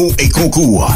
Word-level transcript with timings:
et 0.00 0.28
concours? 0.28 0.88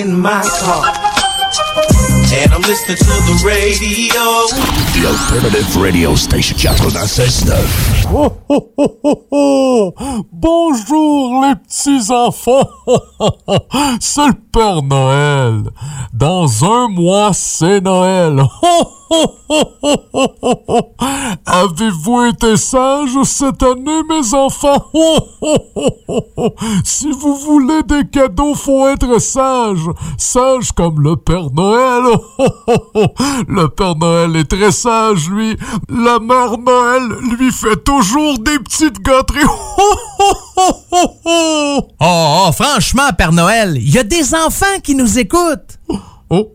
in 0.00 0.18
my 0.18 0.42
car. 0.60 0.92
And 2.36 2.52
I'm 2.52 2.62
listening 2.62 2.96
to 2.96 3.04
the 3.04 3.42
radio. 3.46 4.24
The 4.94 5.06
Alternative 5.06 5.76
Radio 5.76 6.16
Station 6.16 6.56
96.9. 6.56 8.06
Oh, 8.06 8.42
oh, 8.50 8.72
oh, 8.76 8.98
oh, 9.04 9.26
oh. 9.30 10.24
Bonjour 10.32 11.42
les 11.42 11.54
petits 11.54 12.10
enfants. 12.10 12.68
c'est 14.00 14.26
le 14.26 14.34
Père 14.52 14.82
Noël. 14.82 15.70
Dans 16.12 16.64
un 16.64 16.88
mois, 16.88 17.30
c'est 17.32 17.80
Noël. 17.80 18.42
Oh, 18.62 19.03
Avez-vous 21.46 22.24
été 22.24 22.56
sages 22.56 23.22
cette 23.24 23.62
année, 23.62 24.02
mes 24.08 24.34
enfants? 24.34 24.86
Si 26.84 27.10
vous 27.10 27.36
voulez 27.36 27.82
des 27.84 28.06
cadeaux, 28.08 28.54
faut 28.54 28.88
être 28.88 29.20
sage. 29.20 29.86
Sage 30.18 30.72
comme 30.72 31.00
le 31.00 31.16
Père 31.16 31.50
Noël. 31.52 32.04
Le 33.48 33.68
Père 33.68 33.96
Noël 33.96 34.36
est 34.36 34.50
très 34.50 34.72
sage, 34.72 35.28
lui. 35.28 35.56
La 35.88 36.18
Mère 36.18 36.58
Noël 36.58 37.02
lui 37.36 37.52
fait 37.52 37.82
toujours 37.84 38.38
des 38.38 38.58
petites 38.58 39.00
gâteries. 39.00 39.44
Oh, 40.56 41.80
oh, 42.00 42.50
franchement, 42.52 43.10
Père 43.16 43.32
Noël, 43.32 43.76
il 43.76 43.90
y 43.90 43.98
a 43.98 44.04
des 44.04 44.34
enfants 44.34 44.78
qui 44.82 44.94
nous 44.94 45.18
écoutent. 45.18 45.78
Oh. 46.30 46.54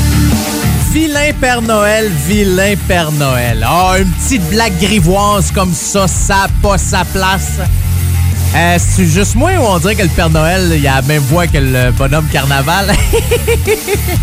Vilain 0.91 1.31
Père 1.39 1.61
Noël, 1.61 2.11
vilain 2.27 2.73
Père 2.85 3.13
Noël. 3.13 3.65
Ah, 3.65 3.95
une 3.97 4.11
petite 4.11 4.45
blague 4.49 4.77
grivoise 4.77 5.49
comme 5.49 5.73
ça, 5.73 6.05
ça 6.05 6.43
a 6.43 6.47
pas 6.61 6.77
sa 6.77 7.05
place. 7.05 7.59
Euh, 8.53 8.77
C'est 8.79 9.05
juste 9.05 9.35
moi 9.35 9.51
ou 9.53 9.61
on 9.63 9.79
dirait 9.79 9.95
que 9.95 10.03
le 10.03 10.09
Père 10.09 10.29
Noël, 10.29 10.73
il 10.75 10.85
a 10.85 10.95
la 10.95 11.01
même 11.03 11.21
voix 11.21 11.47
que 11.47 11.57
le 11.57 11.91
bonhomme 11.91 12.27
carnaval? 12.27 12.91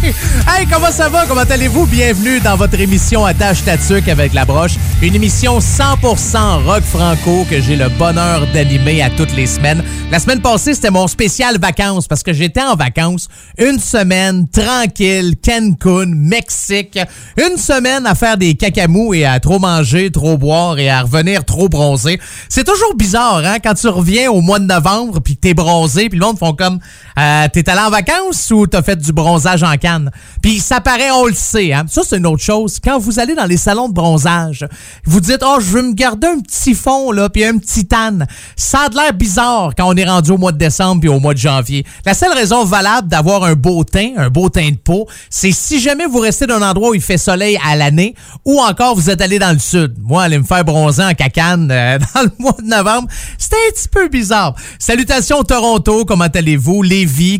hey, 0.02 0.66
comment 0.70 0.90
ça 0.90 1.08
va? 1.08 1.24
Comment 1.26 1.40
allez-vous? 1.48 1.86
Bienvenue 1.86 2.38
dans 2.40 2.56
votre 2.56 2.78
émission 2.78 3.24
Attache 3.24 3.64
Tatuc 3.64 4.06
avec 4.06 4.34
la 4.34 4.44
broche. 4.44 4.72
Une 5.00 5.14
émission 5.14 5.60
100% 5.60 6.62
rock 6.62 6.82
franco 6.82 7.46
que 7.48 7.58
j'ai 7.62 7.76
le 7.76 7.88
bonheur 7.88 8.46
d'animer 8.52 9.00
à 9.00 9.08
toutes 9.08 9.34
les 9.34 9.46
semaines. 9.46 9.82
La 10.10 10.18
semaine 10.18 10.42
passée, 10.42 10.74
c'était 10.74 10.90
mon 10.90 11.06
spécial 11.06 11.58
vacances 11.58 12.06
parce 12.06 12.22
que 12.22 12.34
j'étais 12.34 12.62
en 12.62 12.74
vacances 12.76 13.28
une 13.56 13.78
semaine 13.78 14.46
tranquille, 14.48 15.36
Cancun, 15.42 16.06
Mexique. 16.14 16.98
Une 17.38 17.56
semaine 17.56 18.04
à 18.04 18.14
faire 18.14 18.36
des 18.36 18.54
cacamous 18.54 19.14
et 19.14 19.24
à 19.24 19.40
trop 19.40 19.58
manger, 19.58 20.10
trop 20.10 20.36
boire 20.36 20.78
et 20.78 20.90
à 20.90 21.02
revenir 21.02 21.46
trop 21.46 21.70
bronzé. 21.70 22.20
C'est 22.50 22.64
toujours 22.64 22.94
bizarre, 22.94 23.42
hein, 23.44 23.56
quand 23.62 23.74
tu 23.74 23.88
reviens 23.88 24.17
au 24.26 24.40
mois 24.40 24.58
de 24.58 24.64
novembre 24.64 25.20
puis 25.20 25.36
t'es 25.36 25.54
bronzé 25.54 26.08
puis 26.08 26.18
le 26.18 26.26
monde 26.26 26.38
font 26.38 26.54
comme 26.54 26.80
euh, 27.18 27.48
t'es 27.52 27.68
allé 27.68 27.80
en 27.80 27.90
vacances 27.90 28.50
ou 28.50 28.66
t'as 28.66 28.82
fait 28.82 28.96
du 28.96 29.12
bronzage 29.12 29.62
en 29.62 29.76
canne? 29.76 30.10
Puis 30.42 30.60
ça 30.60 30.80
paraît, 30.80 31.10
on 31.10 31.26
le 31.26 31.34
sait, 31.34 31.72
hein. 31.72 31.84
Ça, 31.88 32.02
c'est 32.06 32.18
une 32.18 32.26
autre 32.26 32.42
chose. 32.42 32.78
Quand 32.82 32.98
vous 32.98 33.18
allez 33.18 33.34
dans 33.34 33.46
les 33.46 33.56
salons 33.56 33.88
de 33.88 33.94
bronzage, 33.94 34.66
vous 35.04 35.20
dites, 35.20 35.42
oh, 35.44 35.58
je 35.60 35.66
veux 35.66 35.82
me 35.82 35.94
garder 35.94 36.28
un 36.28 36.40
petit 36.40 36.74
fond, 36.74 37.10
là, 37.10 37.28
puis 37.28 37.44
un 37.44 37.58
petit 37.58 37.86
tan. 37.86 38.18
Ça 38.56 38.82
a 38.82 38.88
de 38.88 38.94
l'air 38.94 39.12
bizarre 39.12 39.72
quand 39.76 39.88
on 39.88 39.96
est 39.96 40.04
rendu 40.04 40.30
au 40.30 40.38
mois 40.38 40.52
de 40.52 40.58
décembre 40.58 41.00
puis 41.00 41.08
au 41.08 41.18
mois 41.18 41.34
de 41.34 41.38
janvier. 41.38 41.84
La 42.04 42.14
seule 42.14 42.32
raison 42.32 42.64
valable 42.64 43.08
d'avoir 43.08 43.44
un 43.44 43.54
beau 43.54 43.84
teint, 43.84 44.12
un 44.16 44.30
beau 44.30 44.48
teint 44.48 44.70
de 44.70 44.76
peau, 44.76 45.08
c'est 45.30 45.52
si 45.52 45.80
jamais 45.80 46.06
vous 46.06 46.20
restez 46.20 46.46
dans 46.46 46.56
un 46.56 46.70
endroit 46.70 46.90
où 46.90 46.94
il 46.94 47.02
fait 47.02 47.18
soleil 47.18 47.58
à 47.64 47.76
l'année 47.76 48.14
ou 48.44 48.60
encore 48.60 48.94
vous 48.94 49.10
êtes 49.10 49.20
allé 49.20 49.38
dans 49.38 49.52
le 49.52 49.58
sud. 49.58 49.94
Moi, 50.00 50.22
aller 50.22 50.38
me 50.38 50.44
faire 50.44 50.64
bronzer 50.64 51.04
en 51.04 51.14
cacane 51.14 51.68
euh, 51.70 51.98
dans 52.14 52.22
le 52.22 52.30
mois 52.38 52.56
de 52.60 52.66
novembre, 52.66 53.08
c'était 53.36 53.56
un 53.56 53.72
petit 53.72 53.88
peu 53.88 54.08
bizarre. 54.08 54.54
Salutations 54.78 55.42
Toronto, 55.42 56.04
comment 56.04 56.24
allez-vous? 56.24 56.82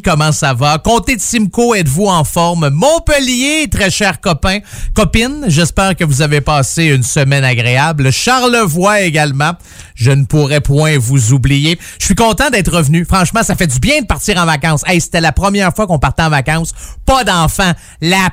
Comment 0.03 0.33
ça 0.33 0.55
va? 0.55 0.79
Comté 0.79 1.17
de 1.17 1.21
Simcoe, 1.21 1.75
êtes-vous 1.75 2.07
en 2.07 2.25
forme? 2.25 2.71
Montpellier, 2.71 3.69
très 3.71 3.91
chers 3.91 4.21
copains, 4.21 4.61
copines, 4.95 5.45
j'espère 5.49 5.95
que 5.95 6.05
vous 6.05 6.23
avez 6.23 6.41
passé 6.41 6.85
une 6.85 7.03
semaine 7.03 7.45
agréable. 7.45 8.11
Charlevoix 8.11 9.03
également, 9.03 9.53
je 9.95 10.11
ne 10.11 10.25
pourrais 10.25 10.63
point 10.63 10.97
vous 10.99 11.33
oublier. 11.33 11.79
Je 12.01 12.07
suis 12.07 12.15
content 12.15 12.49
d'être 12.51 12.75
revenu. 12.75 13.05
Franchement, 13.05 13.43
ça 13.43 13.57
fait 13.57 13.67
du 13.67 13.79
bien 13.79 14.01
de 14.01 14.07
partir 14.07 14.39
en 14.39 14.47
vacances. 14.47 14.83
Hey, 14.87 15.01
c'était 15.01 15.21
la 15.21 15.33
première 15.33 15.75
fois 15.75 15.87
qu'on 15.87 15.99
partait 15.99 16.23
en 16.23 16.31
vacances. 16.31 16.73
Pas 17.05 17.25
d'enfants. 17.25 17.73
La 18.01 18.31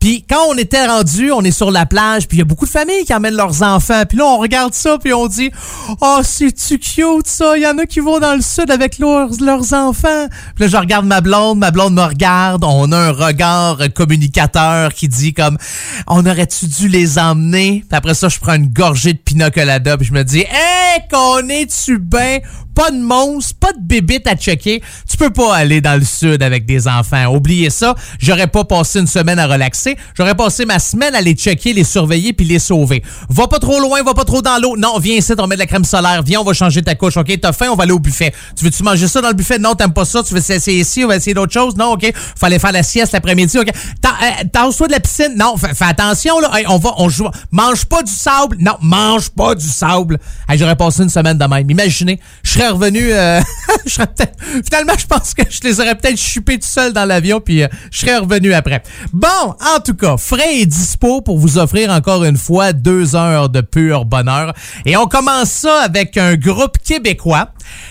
Puis 0.00 0.24
quand 0.28 0.48
on 0.48 0.54
était 0.54 0.84
rendu, 0.84 1.30
on 1.30 1.42
est 1.42 1.52
sur 1.52 1.70
la 1.70 1.86
plage, 1.86 2.26
puis 2.26 2.38
il 2.38 2.40
y 2.40 2.42
a 2.42 2.44
beaucoup 2.44 2.64
de 2.64 2.70
familles 2.70 3.04
qui 3.04 3.14
emmènent 3.14 3.36
leurs 3.36 3.62
enfants. 3.62 4.02
Puis 4.08 4.18
là, 4.18 4.24
on 4.24 4.38
regarde 4.38 4.74
ça, 4.74 4.98
puis 4.98 5.14
on 5.14 5.28
dit 5.28 5.52
«Oh, 6.00 6.18
c'est-tu 6.24 6.80
cute, 6.80 7.26
ça? 7.28 7.56
Il 7.56 7.62
y 7.62 7.66
en 7.68 7.78
a 7.78 7.86
qui 7.86 8.00
vont 8.00 8.18
dans 8.18 8.34
le 8.34 8.40
sud 8.40 8.68
avec 8.72 8.98
leurs, 8.98 9.28
leurs 9.40 9.72
enfants.» 9.72 10.26
Puis 10.56 10.64
là, 10.64 10.66
je 10.66 10.76
regarde 10.76 11.06
ma 11.06 11.20
blonde, 11.20 11.58
ma 11.58 11.70
blonde 11.70 11.94
me 11.94 12.02
regarde. 12.02 12.64
On 12.64 12.90
a 12.90 12.98
un 12.98 13.12
regard 13.12 13.78
communicateur 13.94 14.92
qui 14.92 15.06
dit 15.06 15.34
comme 15.34 15.56
«On 16.08 16.26
aurait-tu 16.26 16.66
dû 16.66 16.88
les 16.88 17.20
emmener?» 17.20 17.84
Puis 17.88 17.96
après 17.96 18.14
ça, 18.14 18.28
je 18.28 18.40
prends 18.40 18.54
une 18.54 18.72
gorgée 18.72 19.12
de 19.12 19.18
pina 19.18 19.52
colada, 19.52 19.96
puis 19.96 20.06
je 20.06 20.12
me 20.12 20.24
dis 20.24 20.40
«Hey, 20.50 21.02
qu'on 21.12 21.48
est-tu 21.48 21.98
bien? 21.98 22.40
Pas 22.74 22.90
de 22.90 22.98
monstre, 22.98 23.54
pas 23.60 23.72
de 23.72 23.82
bébite 23.82 24.26
à 24.26 24.34
checker. 24.34 24.82
Peux 25.22 25.30
pas 25.30 25.54
aller 25.54 25.80
dans 25.80 25.96
le 25.96 26.04
sud 26.04 26.42
avec 26.42 26.66
des 26.66 26.88
enfants. 26.88 27.26
Oubliez 27.32 27.70
ça. 27.70 27.94
J'aurais 28.18 28.48
pas 28.48 28.64
passé 28.64 28.98
une 28.98 29.06
semaine 29.06 29.38
à 29.38 29.46
relaxer. 29.46 29.96
J'aurais 30.18 30.34
passé 30.34 30.64
ma 30.64 30.80
semaine 30.80 31.14
à 31.14 31.20
les 31.20 31.34
checker, 31.34 31.72
les 31.72 31.84
surveiller 31.84 32.32
puis 32.32 32.44
les 32.44 32.58
sauver. 32.58 33.04
Va 33.28 33.46
pas 33.46 33.60
trop 33.60 33.78
loin, 33.78 34.02
va 34.02 34.14
pas 34.14 34.24
trop 34.24 34.42
dans 34.42 34.60
l'eau. 34.60 34.76
Non, 34.76 34.98
viens 34.98 35.14
ici, 35.14 35.32
on 35.38 35.46
met 35.46 35.54
de 35.54 35.60
la 35.60 35.66
crème 35.66 35.84
solaire. 35.84 36.24
Viens, 36.24 36.40
on 36.40 36.42
va 36.42 36.54
changer 36.54 36.82
ta 36.82 36.96
couche. 36.96 37.16
OK, 37.16 37.38
t'as 37.40 37.52
faim, 37.52 37.68
on 37.70 37.76
va 37.76 37.84
aller 37.84 37.92
au 37.92 38.00
buffet. 38.00 38.34
Tu 38.56 38.64
veux-tu 38.64 38.82
manger 38.82 39.06
ça 39.06 39.20
dans 39.20 39.28
le 39.28 39.34
buffet? 39.34 39.60
Non, 39.60 39.76
t'aimes 39.76 39.92
pas 39.92 40.04
ça. 40.04 40.24
Tu 40.24 40.34
veux 40.34 40.40
essayer 40.40 40.80
ici, 40.80 41.04
on 41.04 41.06
va 41.06 41.14
essayer 41.14 41.34
d'autres 41.34 41.52
choses? 41.52 41.76
Non, 41.76 41.92
OK? 41.92 42.12
Fallait 42.36 42.58
faire 42.58 42.72
la 42.72 42.82
sieste 42.82 43.12
l'après-midi. 43.12 43.60
OK? 43.60 43.70
T'en 44.00 44.70
de 44.70 44.90
la 44.90 44.98
piscine? 44.98 45.36
Non, 45.36 45.56
fais, 45.56 45.84
attention, 45.84 46.40
là. 46.40 46.50
on 46.66 46.78
va, 46.78 46.94
on 46.96 47.08
joue. 47.08 47.28
Mange 47.52 47.84
pas 47.84 48.02
du 48.02 48.10
sable? 48.10 48.56
Non, 48.58 48.74
mange 48.80 49.30
pas 49.30 49.54
du 49.54 49.68
sable. 49.68 50.18
J'aurais 50.52 50.74
passé 50.74 51.04
une 51.04 51.10
semaine 51.10 51.38
de 51.38 51.44
même. 51.44 51.70
Imaginez, 51.70 52.18
je 52.42 52.50
serais 52.50 52.70
revenu, 52.70 53.12
euh, 53.12 53.40
je 53.86 53.92
serais 53.92 54.08
peut-être, 54.08 54.36
finalement, 54.64 54.94
je 54.98 55.06
pense 55.12 55.34
que 55.34 55.42
je 55.48 55.60
les 55.64 55.78
aurais 55.80 55.94
peut-être 55.94 56.18
chupés 56.18 56.58
tout 56.58 56.68
seul 56.68 56.92
dans 56.92 57.04
l'avion 57.04 57.40
puis 57.40 57.62
euh, 57.62 57.68
je 57.90 57.98
serais 57.98 58.16
revenu 58.16 58.54
après. 58.54 58.82
Bon, 59.12 59.28
en 59.74 59.80
tout 59.84 59.94
cas, 59.94 60.16
Frais 60.16 60.60
est 60.60 60.66
dispo 60.66 61.20
pour 61.20 61.38
vous 61.38 61.58
offrir 61.58 61.90
encore 61.90 62.24
une 62.24 62.38
fois 62.38 62.72
deux 62.72 63.14
heures 63.14 63.50
de 63.50 63.60
pur 63.60 64.04
bonheur. 64.06 64.54
Et 64.86 64.96
on 64.96 65.06
commence 65.06 65.50
ça 65.50 65.82
avec 65.82 66.16
un 66.16 66.36
groupe 66.36 66.78
québécois 66.78 67.50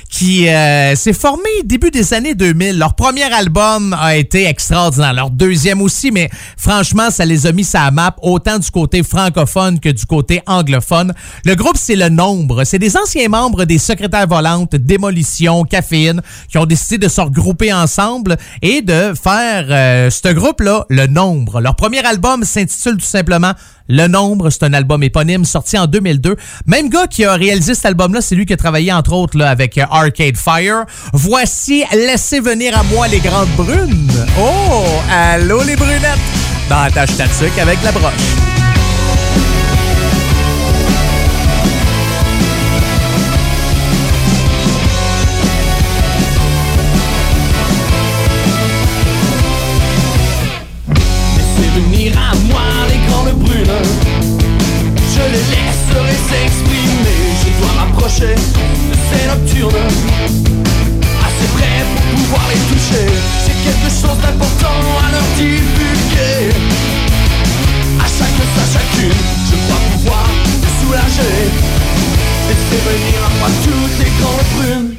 qui 0.10 0.50
euh, 0.50 0.96
s'est 0.96 1.14
formé 1.14 1.50
début 1.64 1.92
des 1.92 2.14
années 2.14 2.36
2000. 2.36 2.78
Leur 2.78 2.96
premier 2.96 3.32
album 3.32 3.96
a 4.00 4.16
été 4.16 4.46
extraordinaire. 4.46 5.14
Leur 5.14 5.30
deuxième 5.30 5.82
aussi, 5.82 6.12
mais 6.12 6.30
franchement, 6.58 7.10
ça 7.10 7.26
les 7.26 7.48
a 7.48 7.52
mis 7.52 7.64
sa 7.64 7.90
map 7.92 8.16
autant 8.22 8.60
du 8.60 8.70
côté 8.72 9.04
francophone 9.04 9.80
que 9.80 9.90
du 9.90 10.06
côté 10.06 10.42
anglophone. 10.48 11.14
Le 11.46 11.56
groupe, 11.56 11.78
c'est 11.78 11.96
Le 11.96 12.10
Nombre. 12.10 12.64
C'est 12.66 12.80
des 12.80 12.98
anciens 12.98 13.30
membres 13.30 13.66
des 13.66 13.78
Secrétaires 13.78 14.28
Volantes, 14.28 14.76
Démolition, 14.76 15.64
Caféine, 15.64 16.22
qui 16.50 16.58
ont 16.58 16.66
décidé 16.66 16.98
de 17.02 17.10
se 17.10 17.20
regrouper 17.20 17.74
ensemble 17.74 18.38
et 18.62 18.82
de 18.82 19.14
faire 19.22 19.66
euh, 19.70 20.10
ce 20.10 20.32
groupe-là, 20.32 20.86
Le 20.90 21.08
Nombre. 21.08 21.60
Leur 21.60 21.76
premier 21.76 22.06
album 22.06 22.44
s'intitule 22.44 22.98
tout 22.98 23.06
simplement 23.06 23.54
le 23.90 24.08
Nombre, 24.08 24.50
c'est 24.50 24.64
un 24.64 24.74
album 24.74 25.04
éponyme 25.04 25.44
sorti 25.44 25.78
en 25.78 25.88
2002. 25.88 26.38
Même 26.68 26.90
gars 26.90 27.08
qui 27.08 27.26
a 27.26 27.34
réalisé 27.34 27.76
cet 27.76 27.88
album-là, 27.88 28.22
c'est 28.22 28.36
lui 28.36 28.46
qui 28.46 28.54
a 28.54 28.58
travaillé 28.58 28.94
entre 28.94 29.12
autres 29.14 29.42
avec 29.42 29.78
euh, 29.78 29.86
Arcade 29.92 30.38
Fire. 30.38 30.86
Voici 31.12 31.84
Laissez 31.92 32.40
venir 32.40 32.78
à 32.78 32.84
moi 32.84 33.08
les 33.08 33.20
grandes 33.20 33.50
brunes. 33.58 34.12
Oh, 34.40 34.84
allô 35.12 35.62
les 35.64 35.76
brunettes. 35.76 36.20
Dans 36.70 36.90
ta 36.94 37.06
tâche 37.06 37.42
avec 37.60 37.84
la 37.84 37.92
broche. 37.92 38.61
De 58.22 58.96
ces 59.10 59.28
nocturnes. 59.28 59.88
Assez 61.26 61.48
près 61.56 61.86
pour 61.94 62.04
pouvoir 62.20 62.42
les 62.50 62.60
toucher. 62.70 63.08
C'est 63.46 63.58
quelque 63.64 63.90
chose 63.90 64.18
d'important 64.22 64.82
à 65.06 65.12
leur 65.12 65.28
divulguer. 65.38 66.54
À 68.00 68.06
chacun 68.06 68.48
sa 68.56 68.80
chacune 68.80 69.22
Je 69.50 69.56
crois 69.66 69.82
pouvoir 69.94 70.26
te 70.62 70.70
soulager. 70.80 71.38
Laissez 72.48 72.82
venir 72.90 73.20
à 73.26 73.30
moi 73.40 73.50
toutes 73.64 73.98
les 74.00 74.12
grandes 74.20 74.50
brumes. 74.56 74.96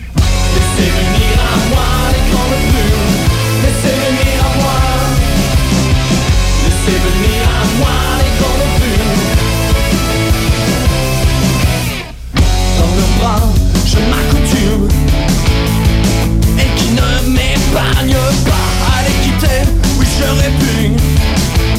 Laissez 0.55 0.91
venir 0.91 1.22
ne 17.73 17.79
m'épargne 17.79 18.17
pas 18.45 18.97
à 18.97 19.03
les 19.03 19.17
quitter, 19.25 19.63
oui 19.99 20.07
je 20.19 20.25
répugne. 20.43 20.97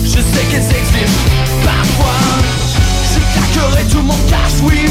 Je 0.04 0.20
sais 0.20 0.46
qu'elles 0.50 0.78
existent 0.78 1.30
parfois. 1.64 2.22
Je 3.14 3.20
claquerai 3.34 3.84
tout 3.90 4.02
mon 4.02 4.18
cash, 4.30 4.62
oui, 4.64 4.86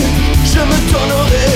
je 0.44 0.60
me 0.60 0.92
donnerai 0.92 1.50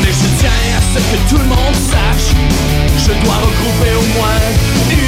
Mais 0.00 0.08
je 0.10 0.28
tiens 0.40 0.50
à 0.76 0.80
ce 0.92 0.98
que 0.98 1.18
tout 1.28 1.38
le 1.38 1.44
monde 1.44 1.76
sache 1.90 2.34
Je 2.98 3.12
dois 3.24 3.36
regrouper 3.36 3.92
au 3.94 4.18
moins 4.18 4.42
une 4.90 5.03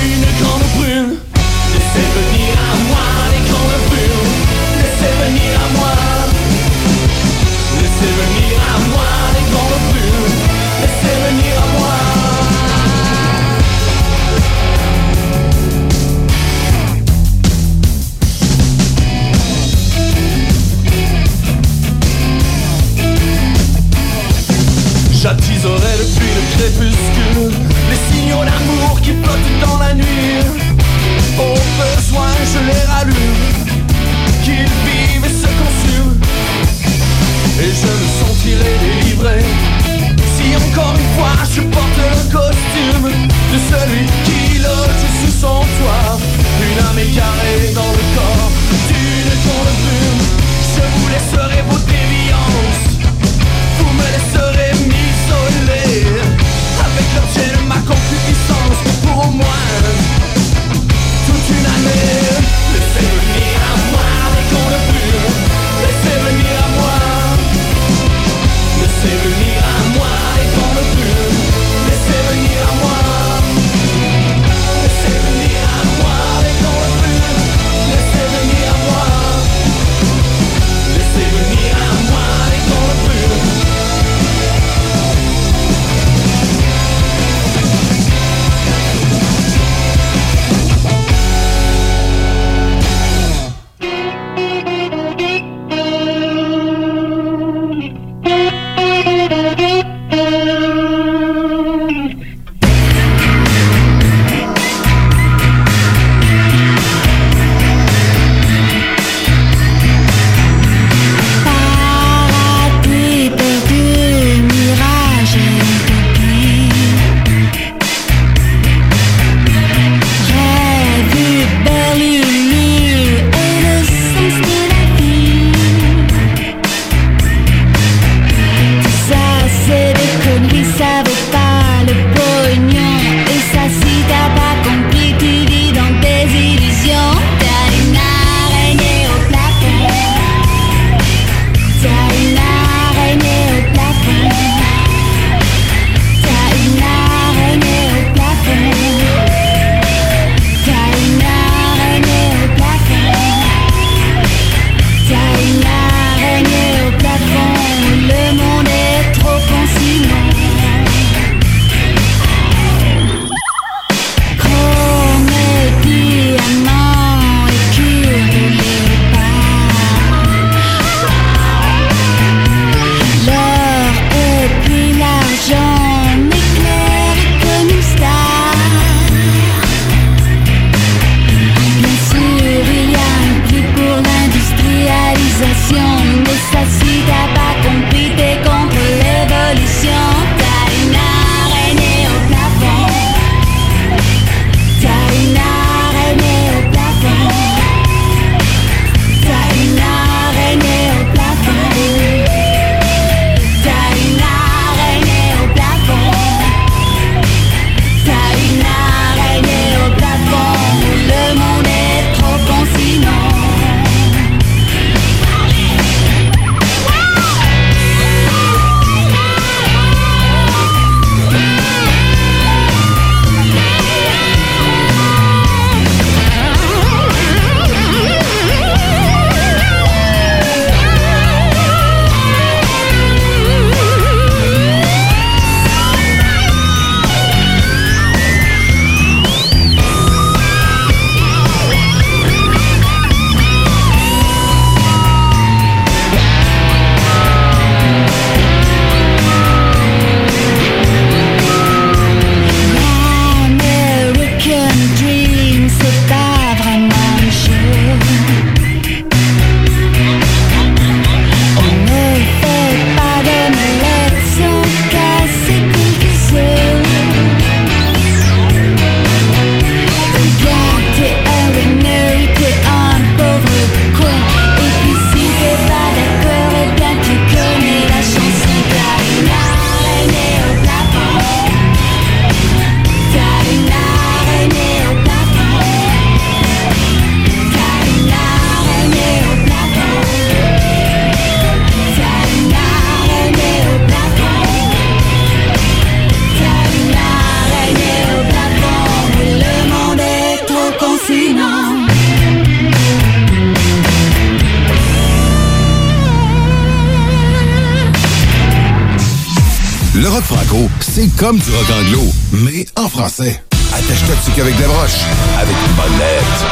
comme 311.19 311.39
du 311.39 311.51
rock 311.51 311.71
anglo, 311.71 312.03
mais 312.33 312.67
en 312.77 312.89
français. 312.89 313.43
Attache-toi 313.73 314.15
dessus 314.17 314.33
qu'avec 314.37 314.57
des 314.57 314.65
broches, 314.65 315.01
avec 315.39 315.57
une 315.67 315.75
bonne 315.75 315.99
lettre. 315.99 316.47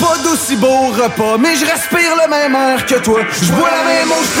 Pas 0.00 0.16
d'aussi 0.22 0.54
beau 0.54 0.92
repas, 0.92 1.38
mais 1.40 1.56
je 1.56 1.64
respire 1.64 2.14
le 2.22 2.30
même 2.30 2.54
air 2.54 2.86
que 2.86 2.94
toi. 3.00 3.20
Je 3.42 3.50
bois 3.50 3.68
la 3.68 3.82
même 3.82 4.08
eau, 4.12 4.22
je 4.22 4.38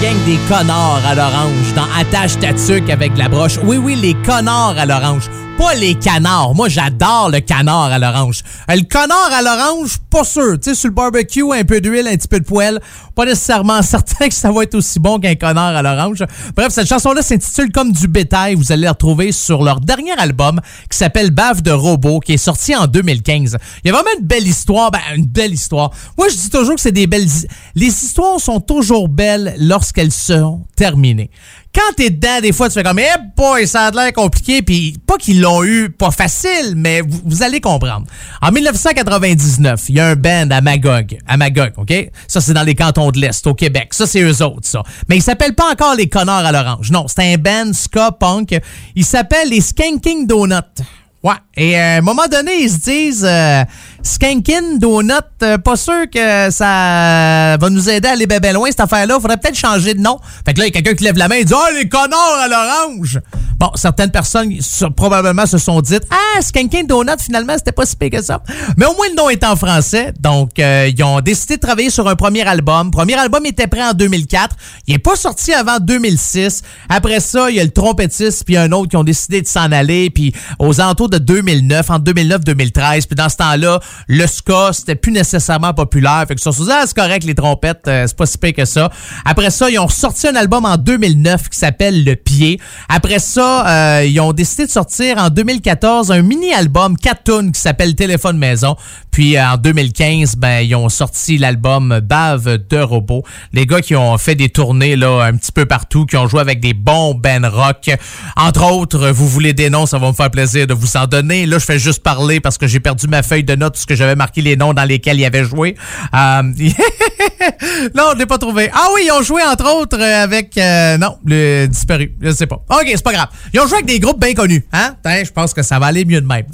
gang 0.00 0.16
des 0.24 0.38
connards 0.48 1.02
à 1.06 1.14
l'orange 1.14 1.74
dans 1.74 1.86
Attache 1.98 2.38
ta 2.38 2.54
tuque 2.54 2.88
avec 2.88 3.16
la 3.18 3.28
broche. 3.28 3.58
Oui, 3.62 3.76
oui, 3.76 3.96
les 3.96 4.14
connards 4.14 4.76
à 4.78 4.86
l'orange. 4.86 5.28
Pas 5.60 5.74
les 5.74 5.94
canards. 5.94 6.54
Moi, 6.54 6.70
j'adore 6.70 7.28
le 7.30 7.40
canard 7.40 7.92
à 7.92 7.98
l'orange. 7.98 8.42
Euh, 8.70 8.76
Le 8.76 8.82
canard 8.82 9.30
à 9.30 9.42
l'orange, 9.42 9.98
pas 10.08 10.24
sûr. 10.24 10.58
Tu 10.58 10.70
sais, 10.70 10.74
sur 10.74 10.88
le 10.88 10.94
barbecue, 10.94 11.44
un 11.52 11.64
peu 11.64 11.82
d'huile, 11.82 12.08
un 12.08 12.16
petit 12.16 12.28
peu 12.28 12.40
de 12.40 12.46
poêle. 12.46 12.80
Pas 13.14 13.26
nécessairement 13.26 13.82
certain 13.82 14.28
que 14.28 14.32
ça 14.34 14.50
va 14.50 14.62
être 14.62 14.74
aussi 14.74 14.98
bon 14.98 15.18
qu'un 15.18 15.34
canard 15.34 15.76
à 15.76 15.82
l'orange. 15.82 16.24
Bref, 16.56 16.68
cette 16.70 16.88
chanson-là 16.88 17.20
s'intitule 17.20 17.70
Comme 17.72 17.92
du 17.92 18.08
bétail. 18.08 18.54
Vous 18.54 18.72
allez 18.72 18.84
la 18.84 18.92
retrouver 18.92 19.32
sur 19.32 19.62
leur 19.62 19.80
dernier 19.80 20.12
album 20.12 20.62
qui 20.90 20.96
s'appelle 20.96 21.30
Bave 21.30 21.60
de 21.60 21.72
robot, 21.72 22.20
qui 22.20 22.32
est 22.32 22.38
sorti 22.38 22.74
en 22.74 22.86
2015. 22.86 23.58
Il 23.84 23.88
y 23.88 23.90
a 23.90 23.92
vraiment 23.92 24.18
une 24.18 24.26
belle 24.26 24.48
histoire. 24.48 24.90
Ben, 24.90 25.00
une 25.14 25.26
belle 25.26 25.52
histoire. 25.52 25.90
Moi, 26.16 26.28
je 26.30 26.36
dis 26.36 26.48
toujours 26.48 26.76
que 26.76 26.80
c'est 26.80 26.90
des 26.90 27.06
belles... 27.06 27.28
Les 27.74 27.88
histoires 27.88 28.40
sont 28.40 28.60
toujours 28.60 29.10
belles 29.10 29.54
lorsqu'elles 29.58 30.12
sont 30.12 30.62
terminées. 30.74 31.30
Quand 31.72 31.94
t'es 31.96 32.10
dedans, 32.10 32.40
des 32.42 32.52
fois, 32.52 32.68
tu 32.68 32.74
fais 32.74 32.82
comme, 32.82 32.98
eh 32.98 33.16
boy, 33.36 33.68
ça 33.68 33.86
a 33.86 33.90
l'air 33.92 34.12
compliqué, 34.12 34.60
puis 34.60 34.96
pas 35.06 35.16
qu'ils 35.18 35.40
l'ont 35.40 35.62
eu 35.62 35.88
pas 35.90 36.10
facile, 36.10 36.74
mais 36.74 37.00
vous, 37.00 37.44
allez 37.44 37.60
comprendre. 37.60 38.06
En 38.42 38.50
1999, 38.50 39.84
il 39.88 39.94
y 39.94 40.00
a 40.00 40.08
un 40.08 40.16
band 40.16 40.48
à 40.50 40.60
Magog, 40.62 41.16
à 41.28 41.36
Magog, 41.36 41.72
OK? 41.76 42.10
Ça, 42.26 42.40
c'est 42.40 42.54
dans 42.54 42.64
les 42.64 42.74
cantons 42.74 43.12
de 43.12 43.20
l'Est, 43.20 43.46
au 43.46 43.54
Québec. 43.54 43.94
Ça, 43.94 44.08
c'est 44.08 44.20
eux 44.20 44.42
autres, 44.42 44.66
ça. 44.66 44.82
Mais 45.08 45.18
ils 45.18 45.22
s'appellent 45.22 45.54
pas 45.54 45.70
encore 45.70 45.94
les 45.94 46.08
connards 46.08 46.44
à 46.44 46.50
l'orange. 46.50 46.90
Non, 46.90 47.06
c'est 47.06 47.34
un 47.34 47.36
band 47.36 47.72
ska 47.72 48.10
punk. 48.10 48.58
Ils 48.96 49.04
s'appellent 49.04 49.50
les 49.50 49.60
Skanking 49.60 50.26
Donuts. 50.26 50.82
Ouais. 51.22 51.34
Et 51.56 51.78
à 51.78 51.96
un 51.96 52.00
moment 52.00 52.26
donné, 52.28 52.62
ils 52.62 52.70
se 52.70 52.78
disent 52.78 53.24
euh, 53.24 53.62
Skankin 54.02 54.78
Donut, 54.78 55.12
euh, 55.42 55.58
pas 55.58 55.76
sûr 55.76 56.08
que 56.12 56.50
ça 56.50 57.56
va 57.58 57.70
nous 57.70 57.88
aider 57.88 58.08
à 58.08 58.12
aller 58.12 58.26
bien 58.26 58.52
loin, 58.52 58.68
cette 58.68 58.80
affaire-là. 58.80 59.18
Faudrait 59.20 59.36
peut-être 59.36 59.56
changer 59.58 59.94
de 59.94 60.00
nom. 60.00 60.18
Fait 60.44 60.54
que 60.54 60.60
là, 60.60 60.66
il 60.66 60.74
y 60.74 60.78
a 60.78 60.80
quelqu'un 60.80 60.94
qui 60.94 61.04
lève 61.04 61.16
la 61.16 61.28
main 61.28 61.36
et 61.36 61.44
dit 61.44 61.52
Oh, 61.54 61.74
les 61.74 61.88
connards 61.88 62.38
à 62.40 62.48
l'orange! 62.48 63.20
Bon, 63.58 63.70
certaines 63.74 64.10
personnes 64.10 64.54
probablement 64.96 65.44
se 65.44 65.58
sont 65.58 65.82
dites 65.82 66.04
Ah, 66.10 66.40
Skankin 66.40 66.84
Donut, 66.84 67.20
finalement, 67.20 67.54
c'était 67.58 67.72
pas 67.72 67.84
si 67.84 67.94
pire 67.94 68.10
que 68.10 68.22
ça. 68.22 68.42
Mais 68.78 68.86
au 68.86 68.94
moins, 68.94 69.08
le 69.10 69.16
nom 69.16 69.28
est 69.28 69.44
en 69.44 69.54
français. 69.54 70.14
Donc, 70.18 70.58
euh, 70.58 70.90
ils 70.96 71.02
ont 71.04 71.20
décidé 71.20 71.56
de 71.56 71.60
travailler 71.60 71.90
sur 71.90 72.08
un 72.08 72.16
premier 72.16 72.42
album. 72.42 72.90
Premier 72.90 73.18
album 73.18 73.44
était 73.44 73.66
prêt 73.66 73.84
en 73.84 73.92
2004. 73.92 74.56
Il 74.86 74.94
est 74.94 74.98
pas 74.98 75.16
sorti 75.16 75.52
avant 75.52 75.78
2006. 75.78 76.62
Après 76.88 77.20
ça, 77.20 77.50
il 77.50 77.56
y 77.56 77.60
a 77.60 77.64
le 77.64 77.70
trompettiste 77.70 78.44
puis 78.44 78.56
un 78.56 78.72
autre 78.72 78.88
qui 78.88 78.96
ont 78.96 79.04
décidé 79.04 79.42
de 79.42 79.46
s'en 79.46 79.70
aller. 79.72 80.08
Puis 80.08 80.32
aux 80.58 80.80
alentours 80.80 81.10
de 81.10 81.18
2009, 81.18 81.90
entre 81.90 82.12
2009-2013. 82.12 83.06
Puis 83.06 83.16
dans 83.16 83.28
ce 83.28 83.36
temps-là, 83.36 83.80
Le 84.08 84.26
ska, 84.26 84.70
c'était 84.72 84.94
plus 84.94 85.12
nécessairement 85.12 85.74
populaire. 85.74 86.24
Fait 86.26 86.34
que 86.34 86.40
disait, 86.50 86.72
ah, 86.74 86.84
c'est 86.86 86.96
correct, 86.96 87.24
les 87.24 87.34
trompettes, 87.34 87.86
euh, 87.88 88.04
c'est 88.06 88.16
pas 88.16 88.26
si 88.26 88.38
pire 88.38 88.52
que 88.52 88.64
ça. 88.64 88.90
Après 89.24 89.50
ça, 89.50 89.70
ils 89.70 89.78
ont 89.78 89.88
sorti 89.88 90.28
un 90.28 90.36
album 90.36 90.64
en 90.64 90.76
2009 90.76 91.48
qui 91.48 91.58
s'appelle 91.58 92.04
Le 92.04 92.16
Pied. 92.16 92.60
Après 92.88 93.18
ça, 93.18 93.66
euh, 93.68 94.04
ils 94.04 94.20
ont 94.20 94.32
décidé 94.32 94.66
de 94.66 94.70
sortir 94.70 95.18
en 95.18 95.28
2014 95.28 96.10
un 96.10 96.22
mini-album, 96.22 96.96
4 96.96 97.24
tunes, 97.24 97.52
qui 97.52 97.60
s'appelle 97.60 97.94
Téléphone 97.94 98.38
Maison. 98.38 98.76
Puis 99.10 99.36
euh, 99.36 99.44
en 99.44 99.56
2015, 99.56 100.36
ben, 100.36 100.60
ils 100.60 100.74
ont 100.74 100.88
sorti 100.88 101.38
l'album 101.38 102.00
Bave 102.02 102.58
de 102.68 102.78
Robot. 102.78 103.24
Les 103.52 103.66
gars 103.66 103.80
qui 103.80 103.96
ont 103.96 104.16
fait 104.18 104.34
des 104.34 104.48
tournées 104.48 104.96
là, 104.96 105.24
un 105.24 105.36
petit 105.36 105.52
peu 105.52 105.66
partout, 105.66 106.06
qui 106.06 106.16
ont 106.16 106.28
joué 106.28 106.40
avec 106.40 106.60
des 106.60 106.74
bons 106.74 107.14
ben 107.14 107.44
rock. 107.46 107.90
Entre 108.36 108.70
autres, 108.70 109.10
vous 109.10 109.28
voulez 109.28 109.52
des 109.52 109.70
noms, 109.70 109.86
ça 109.86 109.98
va 109.98 110.08
me 110.08 110.12
faire 110.12 110.30
plaisir 110.30 110.66
de 110.66 110.74
vous 110.74 110.96
en 110.96 111.06
donner. 111.06 111.46
Là, 111.46 111.58
je 111.58 111.64
fais 111.64 111.78
juste 111.78 112.02
parler 112.02 112.40
parce 112.40 112.58
que 112.58 112.66
j'ai 112.66 112.80
perdu 112.80 113.06
ma 113.08 113.22
feuille 113.22 113.44
de 113.44 113.54
notes 113.54 113.76
parce 113.80 113.86
que 113.86 113.94
j'avais 113.94 114.14
marqué 114.14 114.42
les 114.42 114.56
noms 114.56 114.74
dans 114.74 114.84
lesquels 114.84 115.18
ils 115.18 115.24
avaient 115.24 115.44
joué. 115.44 115.74
Euh... 116.14 116.42
non, 117.94 118.10
je 118.12 118.18
l'ai 118.18 118.26
pas 118.26 118.36
trouvé. 118.36 118.70
Ah 118.74 118.88
oui, 118.94 119.04
ils 119.06 119.12
ont 119.12 119.22
joué 119.22 119.42
entre 119.42 119.74
autres 119.74 120.00
avec... 120.00 120.56
Euh, 120.58 120.98
non, 120.98 121.16
le 121.24 121.66
disparu. 121.66 122.12
Je 122.20 122.30
sais 122.32 122.46
pas. 122.46 122.56
OK, 122.68 122.86
c'est 122.86 123.02
pas 123.02 123.12
grave. 123.12 123.28
Ils 123.54 123.60
ont 123.60 123.66
joué 123.66 123.76
avec 123.76 123.86
des 123.86 123.98
groupes 123.98 124.20
bien 124.20 124.34
connus. 124.34 124.66
Hein? 124.72 124.96
Je 125.04 125.30
pense 125.30 125.54
que 125.54 125.62
ça 125.62 125.78
va 125.78 125.86
aller 125.86 126.04
mieux 126.04 126.20
de 126.20 126.26
même. 126.26 126.44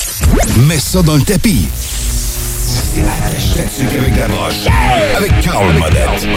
Mets 0.69 0.79
ça 0.79 1.03
dans 1.03 1.17
le 1.17 1.23
tapis. 1.23 1.67
avec 2.97 4.17
la 4.17 4.29
broche. 4.29 4.67
Avec 5.17 5.41
Carl 5.41 5.73
Monette. 5.73 6.29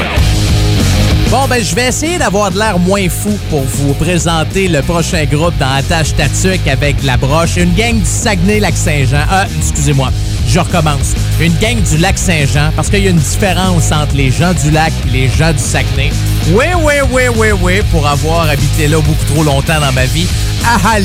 Bon, 1.30 1.48
ben, 1.48 1.64
je 1.64 1.76
vais 1.76 1.90
essayer 1.90 2.18
d'avoir 2.18 2.50
de 2.50 2.58
l'air 2.58 2.80
moins 2.80 3.08
fou 3.08 3.38
pour 3.52 3.62
vous 3.62 3.94
présenter 3.94 4.68
le 4.68 4.82
prochain 4.82 5.26
groupe 5.26 5.56
dans 5.60 5.72
Attache 5.72 6.16
Tatuc 6.16 6.68
avec 6.68 7.04
la 7.04 7.18
broche. 7.18 7.58
Une 7.58 7.76
gang 7.76 8.00
du 8.00 8.06
Saguenay-Lac-Saint-Jean. 8.06 9.26
Ah, 9.30 9.46
excusez-moi, 9.60 10.10
je 10.50 10.60
recommence. 10.60 11.14
Une 11.40 11.54
gang 11.58 11.80
du 11.82 11.98
Lac-Saint-Jean, 11.98 12.72
parce 12.76 12.90
qu'il 12.90 13.04
y 13.04 13.08
a 13.08 13.12
une 13.12 13.18
différence 13.18 13.92
entre 13.92 14.16
les 14.16 14.32
gens 14.32 14.54
du 14.54 14.72
lac 14.72 14.92
et 15.08 15.12
les 15.12 15.30
gens 15.30 15.52
du 15.52 15.60
Saguenay. 15.60 16.12
Oui, 16.52 16.66
oui, 16.82 16.94
oui, 17.12 17.24
oui, 17.36 17.48
oui, 17.62 17.82
pour 17.92 18.08
avoir 18.08 18.50
habité 18.50 18.88
là 18.88 18.98
beaucoup 18.98 19.26
trop 19.26 19.44
longtemps 19.44 19.80
dans 19.80 19.92
ma 19.92 20.06
vie. 20.06 20.28
Ah, 20.66 20.78
ah. 20.84 20.98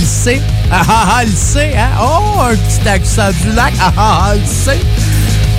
Ah, 0.71 0.83
ah, 0.89 1.09
ah, 1.19 1.25
le 1.25 1.31
sait, 1.31 1.75
hein? 1.77 1.91
Oh, 2.01 2.41
un 2.41 2.57
petit 2.57 2.89
accent 2.89 3.31
du 3.43 3.53
lac. 3.53 3.73
Ah, 3.79 3.93
ah, 3.97 4.23
ah, 4.25 4.35
le 4.35 4.47
sait. 4.47 4.81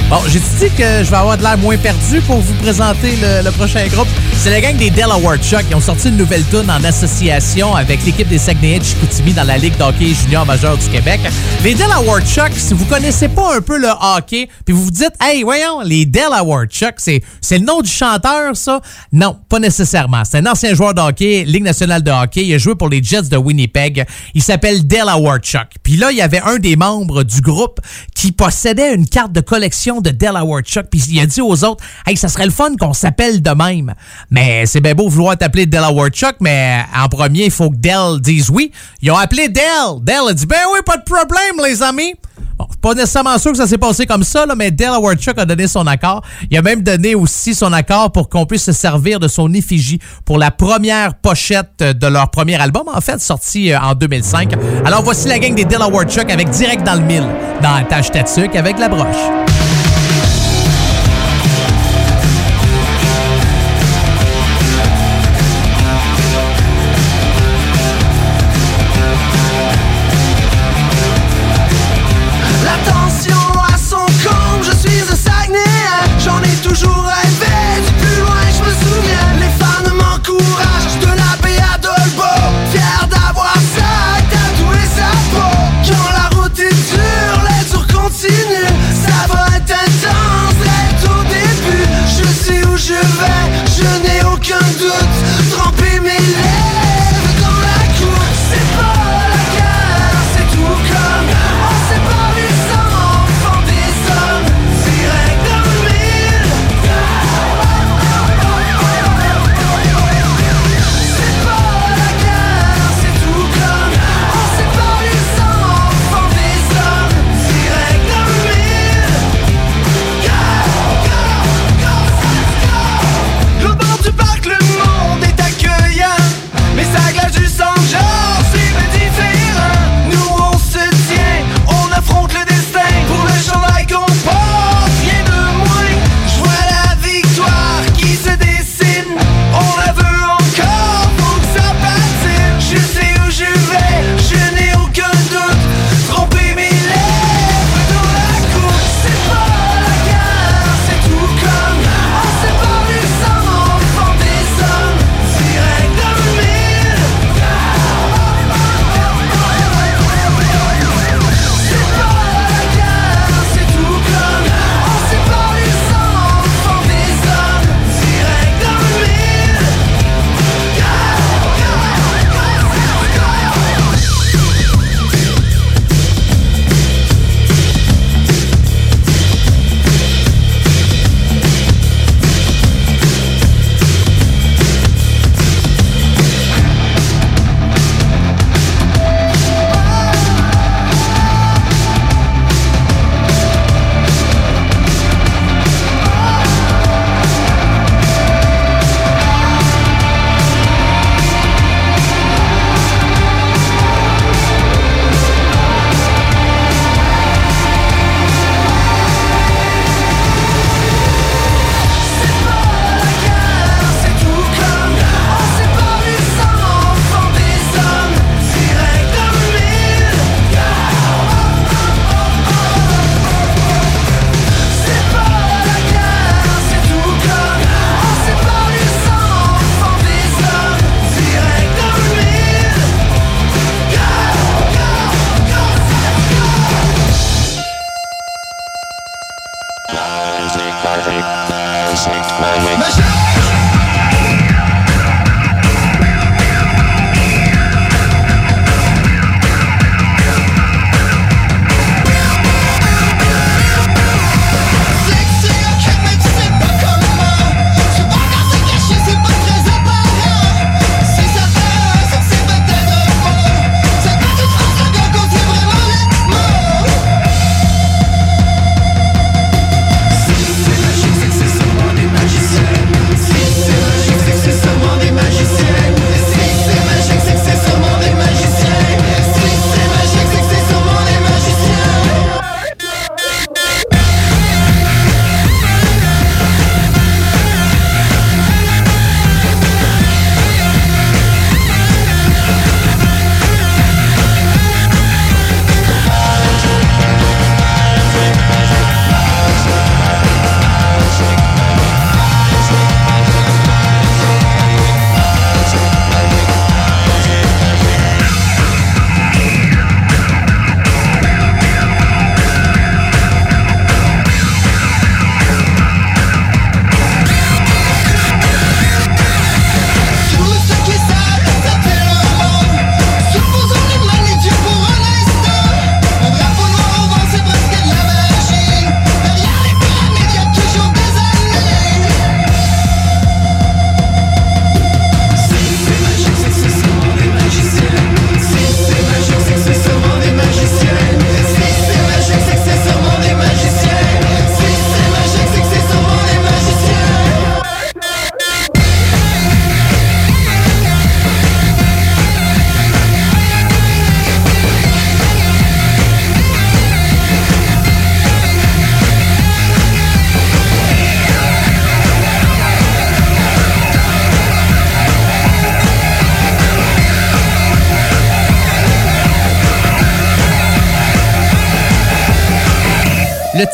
Bon, 0.08 0.18
j'ai 0.28 0.39
dit 0.39 0.76
que 0.78 1.04
je 1.04 1.10
vais 1.10 1.18
avoir 1.18 1.36
de 1.36 1.41
l'air 1.41 1.58
moins 1.58 1.78
perdu 1.78 2.22
pour 2.28 2.38
vous 2.38 2.54
présenter 2.62 3.15
le, 3.44 3.50
prochain 3.50 3.88
groupe? 3.88 4.08
C'est 4.38 4.52
la 4.52 4.62
gang 4.62 4.78
des 4.78 4.91
Delaware 4.91 5.38
Chuck. 5.38 5.68
qui 5.68 5.74
ont 5.74 5.82
sorti 5.82 6.10
une 6.10 6.18
nouvelle 6.18 6.44
tune 6.44 6.70
en 6.70 6.84
association 6.84 7.76
avec 7.76 8.06
l'équipe 8.06 8.28
des 8.28 8.38
Saguenayens 8.38 8.78
de 8.78 8.84
Chicoutimi 8.84 9.34
dans 9.34 9.46
la 9.46 9.58
Ligue 9.58 9.76
d'hockey 9.78 10.13
junior 10.13 10.46
majeur 10.46 10.78
du 10.78 10.88
Québec. 10.89 11.22
Les 11.63 11.74
Delaware 11.74 12.22
Chuck, 12.24 12.52
si 12.56 12.76
vous 12.76 12.86
connaissez 12.86 13.30
pas 13.30 13.56
un 13.56 13.62
peu 13.62 13.80
le 13.80 13.88
hockey, 13.88 14.48
puis 14.63 14.76
vous 14.76 14.84
vous 14.84 14.91
dites, 14.91 15.13
hey, 15.20 15.41
voyons, 15.41 15.82
les 15.82 16.06
Delaware 16.06 16.68
Chuck, 16.68 16.94
c'est, 16.98 17.24
c'est 17.41 17.58
le 17.58 17.65
nom 17.65 17.82
du 17.82 17.89
chanteur, 17.89 18.56
ça? 18.56 18.82
Non, 19.12 19.39
pas 19.50 19.58
nécessairement. 19.58 20.22
C'est 20.24 20.38
un 20.38 20.46
ancien 20.46 20.76
joueur 20.76 20.94
de 20.94 21.02
hockey, 21.02 21.46
Ligue 21.48 21.63
nationale 21.63 22.04
de 22.04 22.12
hockey. 22.12 22.46
Il 22.46 22.54
a 22.54 22.60
joué 22.60 22.76
pour 22.76 22.89
les 22.89 23.02
Jets 23.02 23.24
de 23.24 23.38
Winnipeg. 23.38 24.06
Il 24.36 24.44
s'appelle 24.44 24.86
Delaware 24.86 25.39
Chuck. 25.39 25.70
Puis 25.82 25.98
là, 25.98 26.12
il 26.12 26.18
y 26.18 26.22
avait 26.22 26.41
un 26.41 26.58
des 26.58 26.76
membres 26.76 27.24
du 27.24 27.41
groupe 27.41 27.80
qui 28.13 28.32
possédait 28.32 28.94
une 28.94 29.08
carte 29.08 29.32
de 29.32 29.41
collection 29.41 29.95
de 30.02 30.10
Delaware 30.10 30.62
Chuck, 30.62 30.86
puis 30.90 31.04
il 31.10 31.20
a 31.20 31.26
dit 31.26 31.42
aux 31.42 31.64
autres, 31.64 31.84
hey, 32.06 32.18
ça 32.18 32.28
serait 32.28 32.46
le 32.46 32.52
fun 32.52 32.76
qu'on 32.80 32.94
s'appelle 32.94 33.42
de 33.42 33.52
même. 33.52 33.94
Mais 34.30 34.66
c'est 34.66 34.82
bien 34.82 34.94
beau 34.94 35.10
vouloir 35.10 35.38
t'appeler 35.38 35.66
Delaware 35.66 36.10
Chuck, 36.10 36.36
mais 36.42 36.84
en 36.96 37.08
premier, 37.08 37.46
il 37.46 37.52
faut 37.52 37.70
que 37.70 37.78
Dell 37.78 38.20
dise 38.22 38.50
oui. 38.50 38.72
Ils 39.02 39.12
ont 39.12 39.18
appelé 39.18 39.50
Dell. 39.50 40.02
Dell 40.02 40.30
a 40.30 40.34
dit, 40.34 40.46
ben 40.46 40.58
oui, 40.74 40.80
pas 40.86 40.98
de 40.98 41.04
problème, 41.04 41.66
les 41.66 41.82
amis. 41.84 42.14
Bon, 42.58 42.68
pas 42.82 42.94
nécessairement 42.94 43.38
sûr 43.38 43.52
que 43.52 43.58
ça 43.58 43.68
s'est 43.68 43.78
passé 43.78 44.06
comme 44.06 44.24
ça, 44.24 44.46
mais 44.56 44.72
Delaware 44.72 45.16
Chuck 45.16 45.38
a 45.38 45.46
donné 45.46 45.68
son 45.68 45.86
accord. 45.88 46.22
Il 46.50 46.58
a 46.58 46.62
même 46.62 46.84
donné 46.84 47.14
aussi 47.14 47.54
son 47.54 47.74
accord 47.74 48.12
pour 48.12 48.30
qu'on 48.30 48.46
puisse 48.46 48.64
se 48.64 48.72
servir 48.72 49.20
de 49.20 49.28
son 49.28 49.54
effigie 49.54 50.00
pour 50.24 50.38
la 50.38 50.52
première 50.52 51.16
pochette 51.16 51.80
de 51.80 52.08
leur 52.08 52.32
premier 52.32 52.56
album, 52.56 52.84
en 52.94 53.02
fait, 53.02 53.20
sorti 53.20 53.74
euh, 53.74 53.80
en 53.80 53.94
2005. 53.94 54.54
Alors 54.86 55.04
voici 55.04 55.28
la 55.28 55.40
gang 55.40 55.54
des 55.54 55.66
Delaware 55.66 56.06
Chuck 56.06 56.30
avec 56.30 56.50
Direct 56.50 56.84
dans 56.84 56.96
le 56.96 57.02
mille, 57.02 57.28
dans 57.62 57.84
Tâche 57.86 58.12
Tatuc 58.12 58.56
avec 58.56 58.80
la 58.80 58.88
broche. 58.88 59.55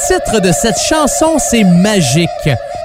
Titre 0.07 0.39
de 0.41 0.51
cette 0.51 0.79
chanson, 0.79 1.37
c'est 1.37 1.63
Magique. 1.63 2.27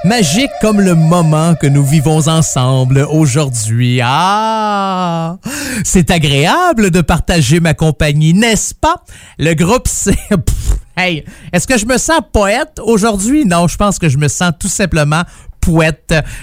Magique 0.03 0.51
comme 0.61 0.81
le 0.81 0.93
moment 0.93 1.55
que 1.55 1.65
nous 1.65 1.83
vivons 1.83 2.27
ensemble 2.27 3.07
aujourd'hui. 3.09 3.99
Ah! 4.03 5.37
C'est 5.83 6.11
agréable 6.11 6.91
de 6.91 7.01
partager 7.01 7.59
ma 7.59 7.73
compagnie, 7.73 8.33
n'est-ce 8.33 8.75
pas? 8.75 9.03
Le 9.39 9.53
groupe, 9.53 9.87
c'est... 9.87 10.15
Hey, 10.95 11.25
est-ce 11.53 11.67
que 11.67 11.77
je 11.77 11.85
me 11.85 11.97
sens 11.97 12.21
poète 12.33 12.79
aujourd'hui? 12.83 13.45
Non, 13.45 13.67
je 13.67 13.77
pense 13.77 13.99
que 13.99 14.09
je 14.09 14.17
me 14.17 14.27
sens 14.27 14.51
tout 14.59 14.67
simplement 14.67 15.21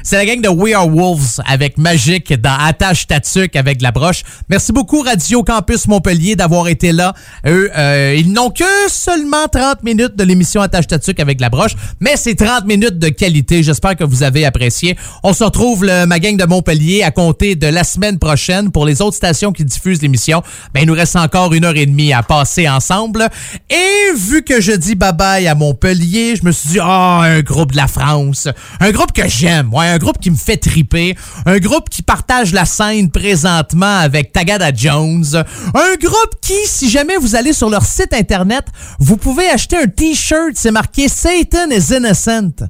c'est 0.03 0.17
la 0.17 0.27
gang 0.27 0.41
de 0.41 0.49
We 0.49 0.75
Are 0.75 0.89
Wolves 0.89 1.41
avec 1.47 1.79
Magic 1.79 2.33
dans 2.41 2.57
Attache 2.59 3.07
Tatuc 3.07 3.57
avec 3.57 3.81
la 3.81 3.91
broche. 3.91 4.23
Merci 4.49 4.73
beaucoup 4.73 5.01
Radio 5.01 5.43
Campus 5.43 5.87
Montpellier 5.87 6.37
d'avoir 6.37 6.69
été 6.69 6.93
là. 6.93 7.15
Eux, 7.47 7.71
euh, 7.77 8.15
ils 8.19 8.33
n'ont 8.33 8.51
que 8.51 8.65
seulement 8.89 9.49
30 9.51 9.83
minutes 9.83 10.17
de 10.17 10.25
l'émission 10.25 10.61
Attache 10.61 10.87
Tatuc 10.87 11.21
avec 11.21 11.41
la 11.41 11.49
broche, 11.49 11.73
mais 12.01 12.17
c'est 12.17 12.35
30 12.35 12.67
minutes 12.67 12.99
de 12.99 13.09
qualité. 13.09 13.63
J'espère 13.63 13.97
que 13.97 14.05
vous 14.05 14.23
avez 14.23 14.45
apprécié. 14.45 14.97
On 15.23 15.33
se 15.33 15.43
retrouve, 15.43 15.85
le, 15.85 16.07
ma 16.07 16.19
gang 16.19 16.37
de 16.37 16.45
Montpellier, 16.45 17.03
à 17.03 17.11
compter 17.11 17.55
de 17.55 17.67
la 17.67 17.85
semaine 17.85 18.19
prochaine 18.19 18.71
pour 18.71 18.85
les 18.85 19.01
autres 19.01 19.17
stations 19.17 19.53
qui 19.53 19.65
diffusent 19.65 20.03
l'émission. 20.03 20.43
Ben, 20.75 20.81
il 20.83 20.87
nous 20.87 20.95
reste 20.95 21.17
encore 21.17 21.55
une 21.55 21.65
heure 21.65 21.77
et 21.77 21.87
demie 21.87 22.13
à 22.13 22.23
passer 22.23 22.69
ensemble. 22.69 23.29
Et 23.71 24.15
vu 24.17 24.43
que 24.43 24.61
je 24.61 24.73
dis 24.73 24.95
bye-bye 24.95 25.49
à 25.49 25.55
Montpellier, 25.55 26.37
je 26.37 26.45
me 26.45 26.53
suis 26.53 26.69
dit, 26.71 26.79
ah, 26.81 27.21
un 27.23 27.41
groupe 27.41 27.73
de 27.73 27.77
la 27.77 27.89
France. 27.89 28.49
Un 28.81 28.91
groupe 28.91 29.13
que 29.15 29.29
j'aime. 29.29 29.73
Ouais, 29.73 29.87
un 29.87 29.99
groupe 29.99 30.19
qui 30.19 30.31
me 30.31 30.37
fait 30.37 30.57
triper. 30.57 31.17
Un 31.47 31.59
groupe 31.59 31.89
qui 31.89 32.03
partage 32.03 32.53
la 32.53 32.65
scène 32.65 33.11
présentement 33.11 33.99
avec 33.99 34.33
Tagada 34.33 34.75
Jones. 34.75 35.25
Un 35.75 35.95
groupe 36.01 36.35
qui, 36.43 36.59
si 36.67 36.91
jamais 36.91 37.17
vous 37.17 37.37
allez 37.37 37.53
sur 37.53 37.71
leur 37.71 37.85
site 37.85 38.13
internet, 38.13 38.67
vous 38.99 39.17
pouvez 39.17 39.49
acheter 39.49 39.77
un 39.77 39.87
t-shirt, 39.87 40.53
c'est 40.55 40.71
marqué 40.71 41.09
Satan 41.09 41.71
is 41.71 41.95
innocent. 41.95 42.69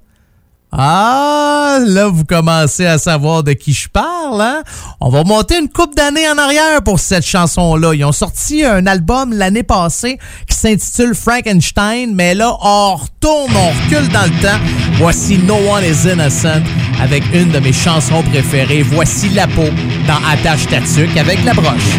Ah, 0.76 1.78
là, 1.86 2.08
vous 2.08 2.24
commencez 2.24 2.84
à 2.84 2.98
savoir 2.98 3.44
de 3.44 3.52
qui 3.52 3.72
je 3.72 3.88
parle, 3.88 4.40
hein? 4.40 4.62
On 5.00 5.08
va 5.08 5.22
monter 5.22 5.56
une 5.60 5.68
coupe 5.68 5.94
d'années 5.94 6.28
en 6.28 6.36
arrière 6.36 6.82
pour 6.82 6.98
cette 6.98 7.24
chanson-là. 7.24 7.94
Ils 7.94 8.04
ont 8.04 8.10
sorti 8.10 8.64
un 8.64 8.84
album 8.86 9.32
l'année 9.32 9.62
passée 9.62 10.18
qui 10.48 10.56
s'intitule 10.56 11.14
Frankenstein, 11.14 12.12
mais 12.12 12.34
là, 12.34 12.56
on 12.60 12.96
retourne, 12.96 13.52
on 13.54 13.68
recule 13.84 14.08
dans 14.08 14.24
le 14.24 14.42
temps. 14.42 14.58
Voici 14.94 15.38
No 15.38 15.54
One 15.54 15.84
is 15.84 16.08
Innocent 16.10 16.62
avec 17.00 17.22
une 17.32 17.50
de 17.50 17.60
mes 17.60 17.72
chansons 17.72 18.24
préférées. 18.24 18.82
Voici 18.82 19.28
la 19.28 19.46
peau 19.46 19.68
dans 20.08 20.18
Attache 20.28 20.66
Tatuc 20.66 21.16
avec 21.16 21.44
la 21.44 21.54
broche. 21.54 21.98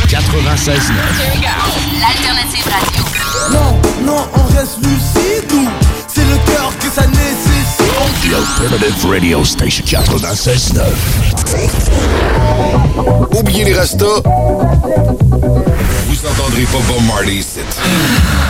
96 0.09 0.81
L'alternative 2.01 2.65
radio. 2.65 3.05
Non, 3.53 3.77
non, 4.05 4.27
on 4.35 4.45
reste 4.55 4.79
lucide 4.79 5.21
c'est 6.13 6.25
le 6.25 6.37
cœur 6.53 6.73
que 6.79 6.87
ça 6.87 7.07
nécessite. 7.07 7.60
The 8.01 8.35
Alternative 8.35 9.05
Radio 9.05 9.45
Station 9.45 9.85
96.9. 9.85 10.81
Oubliez 13.39 13.65
les 13.65 13.75
rastas. 13.75 14.23
Vous 16.07 16.27
entendrez 16.27 16.65
pas 16.65 16.79
Bob 16.89 17.03
Marley 17.07 17.35
ici. 17.35 17.61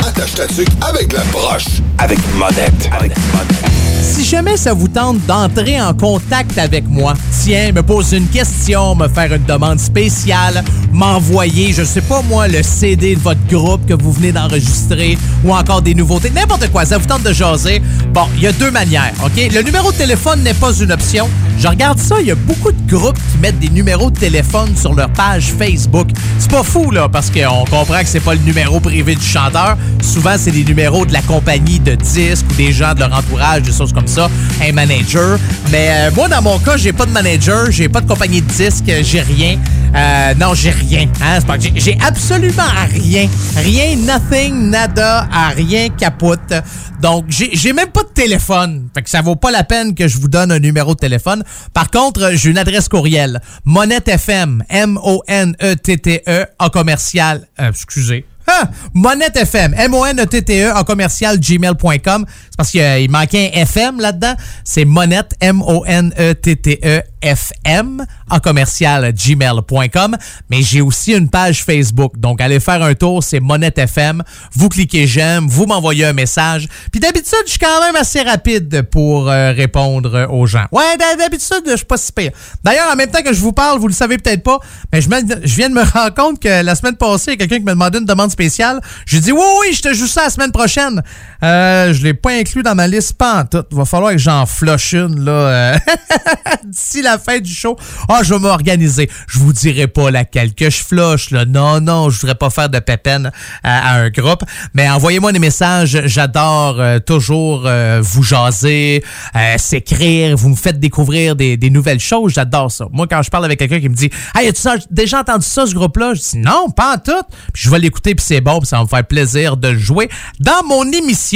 Attache 0.06 0.34
ta 0.34 0.46
tuque 0.46 0.68
avec 0.88 1.12
la 1.12 1.24
broche. 1.32 1.80
Avec 1.98 2.20
monette. 2.36 2.88
Avec 2.92 3.12
monette. 3.32 3.69
Si 4.00 4.24
jamais 4.24 4.56
ça 4.56 4.72
vous 4.72 4.88
tente 4.88 5.18
d'entrer 5.26 5.80
en 5.80 5.92
contact 5.94 6.56
avec 6.58 6.88
moi, 6.88 7.14
tiens, 7.42 7.72
me 7.72 7.82
poser 7.82 8.16
une 8.18 8.28
question, 8.28 8.94
me 8.94 9.08
faire 9.08 9.32
une 9.32 9.44
demande 9.44 9.78
spéciale, 9.78 10.64
m'envoyer, 10.92 11.72
je 11.72 11.84
sais 11.84 12.00
pas 12.00 12.22
moi, 12.22 12.48
le 12.48 12.62
CD 12.62 13.14
de 13.14 13.20
votre 13.20 13.44
groupe 13.48 13.86
que 13.86 13.94
vous 13.94 14.12
venez 14.12 14.32
d'enregistrer 14.32 15.18
ou 15.44 15.54
encore 15.54 15.82
des 15.82 15.94
nouveautés, 15.94 16.30
n'importe 16.30 16.70
quoi, 16.70 16.84
ça 16.84 16.98
vous 16.98 17.06
tente 17.06 17.22
de 17.22 17.32
jaser. 17.32 17.82
Bon, 18.12 18.26
il 18.36 18.42
y 18.42 18.46
a 18.46 18.52
deux 18.52 18.70
manières, 18.70 19.12
OK? 19.24 19.52
Le 19.52 19.62
numéro 19.62 19.92
de 19.92 19.96
téléphone 19.96 20.42
n'est 20.42 20.54
pas 20.54 20.72
une 20.72 20.92
option. 20.92 21.28
Je 21.58 21.68
regarde 21.68 21.98
ça, 21.98 22.16
il 22.20 22.26
y 22.26 22.30
a 22.30 22.34
beaucoup 22.34 22.72
de 22.72 22.90
groupes 22.90 23.18
qui 23.32 23.38
mettent 23.38 23.58
des 23.58 23.68
numéros 23.68 24.10
de 24.10 24.18
téléphone 24.18 24.74
sur 24.76 24.94
leur 24.94 25.10
page 25.10 25.52
Facebook. 25.58 26.08
C'est 26.38 26.50
pas 26.50 26.62
fou, 26.62 26.90
là, 26.90 27.08
parce 27.08 27.30
qu'on 27.30 27.64
comprend 27.66 28.00
que 28.00 28.06
c'est 28.06 28.20
pas 28.20 28.34
le 28.34 28.40
numéro 28.40 28.80
privé 28.80 29.14
du 29.14 29.24
chanteur. 29.24 29.76
Souvent, 30.00 30.36
c'est 30.38 30.52
des 30.52 30.64
numéros 30.64 31.04
de 31.04 31.12
la 31.12 31.20
compagnie 31.20 31.78
de 31.78 31.94
disques 31.94 32.46
ou 32.50 32.54
des 32.54 32.72
gens 32.72 32.94
de 32.94 33.00
leur 33.00 33.14
entourage, 33.14 33.62
des 33.62 33.72
comme 33.92 34.07
ça, 34.07 34.29
un 34.62 34.72
manager. 34.72 35.38
Mais 35.70 35.88
euh, 35.90 36.11
moi, 36.14 36.29
dans 36.29 36.42
mon 36.42 36.59
cas, 36.59 36.76
j'ai 36.76 36.92
pas 36.92 37.07
de 37.07 37.11
manager, 37.12 37.70
j'ai 37.70 37.88
pas 37.88 38.00
de 38.00 38.07
compagnie 38.09 38.40
de 38.42 38.50
disques, 38.50 38.90
j'ai 39.03 39.20
rien. 39.20 39.59
Euh, 39.94 40.35
non, 40.35 40.55
j'ai 40.55 40.70
rien. 40.70 41.09
Hein? 41.22 41.38
J'ai- 41.74 41.98
absolument 42.07 42.62
rien. 42.92 43.29
Rien, 43.57 43.96
nothing, 43.96 44.70
nada, 44.70 45.29
à 45.33 45.48
rien 45.48 45.88
capote. 45.90 46.53
Donc, 47.00 47.24
j'ai 47.29 47.72
même 47.72 47.88
pas 47.88 48.03
de 48.03 48.09
téléphone. 48.14 48.88
Fait 48.94 49.03
que 49.03 49.11
ça 49.11 49.22
vaut 49.22 49.37
pas 49.37 49.50
la 49.50 49.64
peine 49.64 49.94
que 49.94 50.07
je 50.07 50.18
vous 50.18 50.29
donne 50.29 50.53
un 50.53 50.59
numéro 50.59 50.94
de 50.94 51.00
téléphone. 51.00 51.42
Par 51.72 51.90
contre, 51.90 52.33
j'ai 52.35 52.50
une 52.50 52.59
adresse 52.59 52.88
courriel. 52.88 53.40
Monette 53.64 54.09
FM, 54.09 54.62
M-O-N-E-T-T-E, 54.68 56.46
en 56.59 56.68
commercial, 56.68 57.46
euh, 57.61 57.70
excusez. 57.70 58.26
Ah, 58.46 58.68
Monette 58.94 59.37
FM, 59.37 59.74
M-O-N-E-T-T-E, 59.79 60.72
en 60.74 60.83
commercial 60.83 61.38
gmail.com. 61.38 62.26
Parce 62.60 62.72
qu'il 62.72 62.82
il 62.82 63.10
manquait 63.10 63.50
un 63.54 63.60
FM 63.62 64.00
là-dedans. 64.00 64.34
C'est 64.64 64.84
Monette, 64.84 65.32
M-O-N-E-T-T-E, 65.40 67.02
FM, 67.22 68.04
en 68.28 68.38
commercial 68.38 69.14
gmail.com. 69.14 70.16
Mais 70.50 70.60
j'ai 70.60 70.82
aussi 70.82 71.14
une 71.14 71.30
page 71.30 71.64
Facebook. 71.64 72.18
Donc, 72.18 72.42
allez 72.42 72.60
faire 72.60 72.82
un 72.82 72.92
tour, 72.94 73.24
c'est 73.24 73.40
Monette 73.40 73.78
FM. 73.78 74.22
Vous 74.52 74.68
cliquez 74.68 75.06
j'aime, 75.06 75.46
vous 75.48 75.64
m'envoyez 75.64 76.04
un 76.04 76.12
message. 76.12 76.68
Puis 76.92 77.00
d'habitude, 77.00 77.32
je 77.46 77.52
suis 77.52 77.58
quand 77.58 77.80
même 77.80 77.96
assez 77.96 78.20
rapide 78.20 78.82
pour 78.90 79.30
euh, 79.30 79.52
répondre 79.52 80.28
aux 80.30 80.44
gens. 80.44 80.66
Ouais, 80.70 80.98
d'hab- 80.98 81.16
d'habitude, 81.16 81.62
je 81.66 81.76
suis 81.76 81.86
pas 81.86 81.96
si 81.96 82.12
pire. 82.12 82.32
D'ailleurs, 82.62 82.92
en 82.92 82.96
même 82.96 83.10
temps 83.10 83.22
que 83.22 83.32
je 83.32 83.40
vous 83.40 83.52
parle, 83.52 83.78
vous 83.78 83.88
le 83.88 83.94
savez 83.94 84.18
peut-être 84.18 84.42
pas, 84.42 84.58
mais 84.92 85.00
je 85.00 85.08
viens 85.08 85.68
de 85.70 85.74
me 85.74 85.82
rendre 85.94 86.14
compte 86.14 86.40
que 86.42 86.62
la 86.62 86.74
semaine 86.74 86.96
passée, 86.96 87.28
il 87.28 87.30
y 87.30 87.34
a 87.34 87.36
quelqu'un 87.38 87.56
qui 87.56 87.64
m'a 87.64 87.72
demandé 87.72 87.98
une 88.00 88.04
demande 88.04 88.30
spéciale. 88.30 88.80
J'ai 89.06 89.20
dit, 89.20 89.32
oui, 89.32 89.40
oui, 89.62 89.72
je 89.74 89.80
te 89.80 89.94
joue 89.94 90.06
ça 90.06 90.24
la 90.24 90.30
semaine 90.30 90.52
prochaine. 90.52 91.02
Euh, 91.42 91.92
je 91.92 92.03
l'ai 92.03 92.14
pas 92.14 92.33
inclus 92.33 92.62
dans 92.62 92.74
ma 92.74 92.87
liste, 92.87 93.14
pas 93.14 93.40
en 93.40 93.44
tout. 93.44 93.64
Va 93.70 93.85
falloir 93.85 94.12
que 94.12 94.18
j'en 94.18 94.46
flush 94.46 94.92
une, 94.92 95.24
là, 95.24 95.33
euh, 95.33 95.79
d'ici 96.64 97.03
la 97.03 97.18
fin 97.18 97.38
du 97.38 97.53
show. 97.53 97.76
Ah, 98.09 98.20
je 98.22 98.35
vais 98.35 98.40
m'organiser. 98.40 99.11
Je 99.29 99.38
vous 99.38 99.53
dirai 99.53 99.87
pas 99.87 100.11
laquelle 100.11 100.55
que 100.55 100.68
je 100.70 100.83
flush, 100.83 101.31
là. 101.31 101.44
Non, 101.44 101.81
non, 101.81 102.11
je 102.11 102.20
voudrais 102.20 102.35
pas 102.35 102.50
faire 102.50 102.68
de 102.68 102.79
pépène 102.79 103.31
à, 103.62 103.92
à 103.92 104.00
un 104.00 104.11
groupe. 104.11 104.44
Mais 104.74 104.88
envoyez-moi 104.88 105.33
des 105.33 105.38
messages. 105.38 106.00
J'adore 106.07 106.76
euh, 106.79 106.98
toujours 106.98 107.62
euh, 107.66 108.00
vous 108.03 108.22
jaser, 108.22 109.03
euh, 109.37 109.55
s'écrire. 109.59 110.37
Vous 110.37 110.50
me 110.50 110.57
faites 110.57 110.79
découvrir 110.79 111.37
des, 111.37 111.70
nouvelles 111.70 112.00
choses. 112.00 112.33
J'adore 112.33 112.70
ça. 112.70 112.87
Moi, 112.90 113.07
quand 113.09 113.22
je 113.22 113.31
parle 113.31 113.44
avec 113.44 113.59
quelqu'un 113.59 113.81
qui 113.81 113.88
me 113.88 113.94
dit 113.94 114.11
Hey, 114.35 114.48
as-tu 114.48 114.68
déjà 114.90 115.20
entendu 115.20 115.46
ça, 115.46 115.66
ce 115.66 115.74
groupe-là? 115.74 116.14
Je 116.14 116.20
dis 116.20 116.38
non, 116.38 116.70
pas 116.70 116.94
en 116.94 116.98
tout. 116.98 117.22
Puis 117.53 117.64
je 117.64 117.70
vais 117.70 117.79
l'écouter, 117.79 118.14
puis 118.14 118.24
c'est 118.26 118.40
bon, 118.40 118.59
puis 118.59 118.66
ça 118.66 118.76
va 118.79 118.83
me 118.85 118.88
faire 118.88 119.07
plaisir 119.07 119.57
de 119.57 119.74
jouer 119.74 120.09
dans 120.40 120.64
mon 120.66 120.85
émission. 120.90 121.29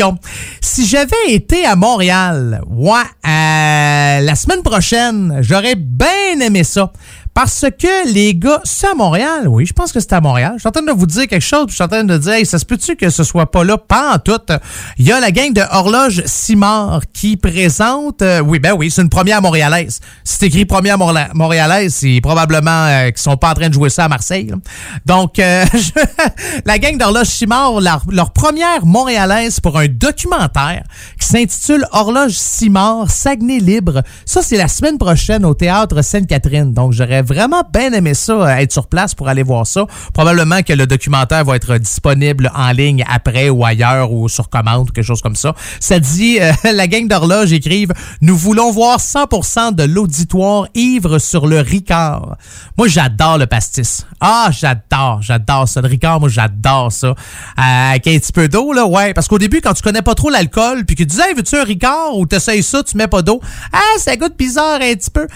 Si 0.61 0.87
j'avais 0.87 1.29
été 1.29 1.65
à 1.65 1.77
Montréal, 1.77 2.61
ouais, 2.69 2.91
euh, 3.27 4.21
la 4.21 4.35
semaine 4.35 4.63
prochaine, 4.63 5.39
j'aurais 5.41 5.77
bien 5.77 6.41
aimé 6.41 6.65
ça. 6.65 6.93
Parce 7.35 7.67
que 7.79 8.13
les 8.13 8.37
gars, 8.37 8.61
c'est 8.63 8.87
à 8.87 8.95
Montréal, 8.95 9.49
oui, 9.49 9.67
je 9.67 9.73
pense 9.73 9.91
que 9.91 9.99
c'est 9.99 10.13
à 10.13 10.21
Montréal. 10.21 10.53
Je 10.55 10.61
suis 10.61 10.69
en 10.69 10.71
train 10.71 10.83
de 10.83 10.93
vous 10.93 11.07
dire 11.07 11.27
quelque 11.27 11.43
chose, 11.43 11.67
puis 11.67 11.73
je 11.73 11.75
suis 11.75 11.85
en 11.85 11.89
train 11.89 12.05
de 12.05 12.17
dire, 12.17 12.33
hey, 12.33 12.47
ça 12.47 12.61
se 12.61 12.65
peut-tu 12.65 12.95
que 12.95 13.11
ce 13.11 13.25
soit 13.25 13.51
pas 13.51 13.65
là, 13.65 13.77
pas 13.77 14.15
en 14.15 14.19
tout. 14.19 14.41
Il 14.99 15.05
y 15.05 15.11
a 15.11 15.19
la 15.19 15.33
gang 15.33 15.53
de 15.53 15.63
Horloge 15.69 16.23
Simard 16.27 17.03
qui 17.13 17.37
présente, 17.37 18.23
euh, 18.23 18.39
oui, 18.39 18.61
ben 18.61 18.73
oui, 18.79 18.89
c'est 18.89 19.03
une 19.03 19.09
première 19.09 19.43
montréalaise. 19.43 19.99
C'est 20.23 20.47
écrit 20.47 20.65
première 20.65 20.97
montréalaise, 21.35 21.93
c'est 21.95 22.21
probablement 22.23 22.87
euh, 22.87 23.11
qu'ils 23.11 23.19
sont 23.19 23.37
pas 23.37 23.51
en 23.51 23.55
train 23.55 23.69
de 23.69 23.75
jouer 23.75 23.91
ça 23.91 24.05
à 24.05 24.09
Marseille. 24.09 24.53
Donc, 25.05 25.41
euh, 25.41 25.65
la 26.65 26.79
gang 26.79 26.97
d'Horloge 26.97 27.27
Simard, 27.27 27.81
leur, 27.81 28.05
leur 28.13 28.33
première 28.33 28.87
montréalaise 28.87 29.59
pour 29.59 29.77
un 29.77 29.89
documentaire 29.89 30.85
qui 31.21 31.27
s'intitule 31.27 31.85
Horloge 31.91 32.35
Simard, 32.35 33.11
Saguenay 33.11 33.59
libre. 33.59 34.03
Ça, 34.25 34.41
c'est 34.41 34.57
la 34.57 34.69
semaine 34.69 34.99
prochaine 34.99 35.45
au 35.45 35.55
théâtre 35.55 36.01
Sainte-Catherine. 36.01 36.73
Donc, 36.73 36.93
j'aurais 36.93 37.24
vraiment 37.25 37.63
bien 37.73 37.93
aimé 37.93 38.15
ça, 38.15 38.33
euh, 38.33 38.57
être 38.57 38.73
sur 38.73 38.87
place 38.87 39.15
pour 39.15 39.29
aller 39.29 39.43
voir 39.43 39.67
ça. 39.67 39.87
Probablement 40.13 40.63
que 40.63 40.73
le 40.73 40.87
documentaire 40.87 41.45
va 41.45 41.57
être 41.57 41.77
disponible 41.79 42.51
en 42.55 42.71
ligne 42.73 43.05
après 43.09 43.49
ou 43.51 43.65
ailleurs 43.65 44.13
ou 44.13 44.29
sur 44.29 44.49
commande 44.49 44.91
ou 44.91 44.93
quelque 44.93 45.05
chose 45.05 45.23
comme 45.23 45.37
ça. 45.37 45.55
Ça 45.81 45.99
dit, 45.99 46.39
euh, 46.41 46.53
la 46.73 46.87
gang 46.87 47.09
d'horloge 47.09 47.53
écrive, 47.53 47.93
nous 48.21 48.37
voulons 48.37 48.71
voir 48.71 48.99
100% 48.99 49.75
de 49.75 49.85
l'auditoire 49.85 50.69
ivre 50.75 51.19
sur 51.19 51.47
le 51.47 51.61
Ricard. 51.61 52.37
Moi, 52.77 52.89
j'adore 52.89 53.39
le 53.39 53.47
pastis. 53.47 54.07
Ah, 54.21 54.49
j'adore, 54.51 55.23
j'adore 55.23 55.69
ça. 55.69 55.81
Le 55.81 55.89
Ricard, 55.89 56.21
moi, 56.21 56.29
j'adore 56.29 56.93
ça. 56.93 57.09
Euh, 57.09 57.15
avec 57.57 58.07
un 58.07 58.19
petit 58.19 58.33
peu 58.33 58.49
d'eau, 58.49 58.73
là, 58.73 58.87
ouais. 58.87 59.15
Parce 59.15 59.29
qu'au 59.29 59.39
début, 59.39 59.61
quand 59.61 59.75
tu 59.75 59.83
connais 59.83 60.03
pas 60.03 60.15
trop 60.15 60.31
l'alcool, 60.31 60.85
puis 60.85 60.97
que 60.97 61.03
tu 61.03 61.07
disais, 61.07 61.29
hey, 61.29 61.35
veux-tu 61.35 61.57
un 61.57 61.65
Ricard 61.65 62.17
ou 62.17 62.27
t'essayes 62.27 62.63
ça, 62.63 62.83
tu 62.83 62.97
mets 62.97 63.09
pas 63.09 63.23
d'eau. 63.23 63.41
Ah, 63.73 63.99
ça 63.99 64.17
goûte 64.17 64.37
bizarre 64.37 64.81
un 64.81 64.95
petit 64.95 65.11
peu. 65.11 65.27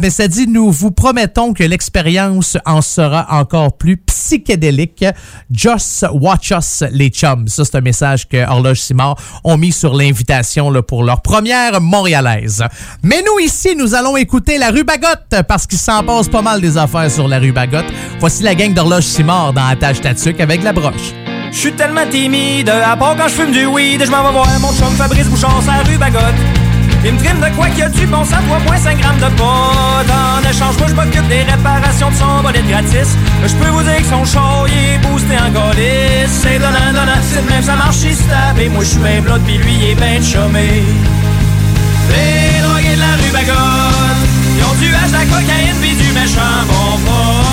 Mais 0.00 0.10
ça 0.10 0.28
dit, 0.28 0.46
nous 0.46 0.70
vous 0.70 0.90
promettons 0.90 1.33
que 1.34 1.64
l'expérience 1.64 2.56
en 2.64 2.80
sera 2.80 3.26
encore 3.30 3.76
plus 3.76 3.96
psychédélique? 3.96 5.04
Just 5.50 6.06
watch 6.12 6.52
us, 6.52 6.84
les 6.92 7.08
chums. 7.08 7.48
Ça, 7.48 7.64
c'est 7.64 7.76
un 7.76 7.80
message 7.80 8.28
que 8.28 8.48
Horloge 8.48 8.80
Simard 8.80 9.16
ont 9.42 9.56
mis 9.56 9.72
sur 9.72 9.94
l'invitation 9.94 10.72
pour 10.86 11.02
leur 11.02 11.20
première 11.22 11.80
montréalaise. 11.80 12.62
Mais 13.02 13.22
nous, 13.26 13.44
ici, 13.44 13.74
nous 13.76 13.94
allons 13.94 14.16
écouter 14.16 14.58
la 14.58 14.70
rue 14.70 14.84
Bagotte 14.84 15.42
parce 15.48 15.66
qu'il 15.66 15.78
s'en 15.78 16.04
passe 16.04 16.28
pas 16.28 16.42
mal 16.42 16.60
des 16.60 16.78
affaires 16.78 17.10
sur 17.10 17.28
la 17.28 17.38
rue 17.38 17.52
Bagotte. 17.52 17.92
Voici 18.20 18.42
la 18.42 18.54
gang 18.54 18.72
d'Horloge 18.72 19.04
Simard 19.04 19.52
dans 19.52 19.66
Attache 19.66 20.00
Tatuc 20.00 20.40
avec 20.40 20.62
la 20.62 20.72
broche. 20.72 21.12
Je 21.50 21.58
suis 21.58 21.72
tellement 21.72 22.06
timide, 22.08 22.68
à 22.68 22.96
part 22.96 23.16
quand 23.16 23.28
je 23.28 23.34
fume 23.34 23.52
du 23.52 23.66
weed, 23.66 24.04
je 24.04 24.10
m'en 24.10 24.24
vais 24.24 24.32
voir 24.32 24.48
mon 24.60 24.72
chum 24.72 24.94
Fabrice 24.96 25.28
Bouchon, 25.28 25.60
sa 25.64 25.82
rue 25.88 25.98
Bagotte. 25.98 26.63
Il 27.04 27.12
me 27.12 27.18
trime 27.18 27.38
de 27.38 27.54
quoi 27.54 27.68
qu'il 27.68 27.80
y 27.80 27.82
a 27.82 27.88
du 27.90 28.06
bon 28.06 28.24
sang, 28.24 28.36
3.5 28.48 28.98
grammes 28.98 29.18
de 29.18 29.36
pot. 29.36 29.44
En 29.44 30.50
échange, 30.50 30.78
moi 30.78 30.86
je 30.88 30.94
m'occupe 30.94 31.28
des 31.28 31.42
réparations 31.42 32.10
de 32.10 32.16
son 32.16 32.42
bonnet 32.42 32.62
gratis. 32.62 33.16
Je 33.46 33.54
peux 33.56 33.68
vous 33.68 33.82
dire 33.82 33.98
que 33.98 34.06
son 34.06 34.24
show, 34.24 34.66
il 34.66 34.94
est 34.94 34.98
boosté 34.98 35.36
en 35.36 35.50
golis. 35.50 36.28
C'est 36.28 36.58
donnant, 36.58 36.92
donnant, 36.92 37.20
c'est 37.22 37.46
même, 37.50 37.62
ça 37.62 37.76
marche, 37.76 37.98
il 38.04 38.14
se 38.14 38.68
moi 38.70 38.82
je 38.84 38.88
suis 38.88 38.98
ben 39.00 39.22
blood, 39.22 39.42
pis 39.42 39.58
lui 39.58 39.74
il 39.74 39.90
est 39.90 39.94
ben 39.96 40.22
chômé. 40.22 40.82
Les 42.08 42.62
drogués 42.62 42.96
de 42.96 43.00
la 43.00 43.14
rue 43.20 43.32
Bagotte, 43.32 44.24
ils 44.56 44.64
ont 44.64 44.74
du 44.80 44.94
hache, 44.94 45.12
la 45.12 45.24
cocaïne, 45.26 45.76
pis 45.82 45.96
du 45.96 46.10
méchant 46.12 46.64
bon 46.68 46.98
pot. 47.04 47.43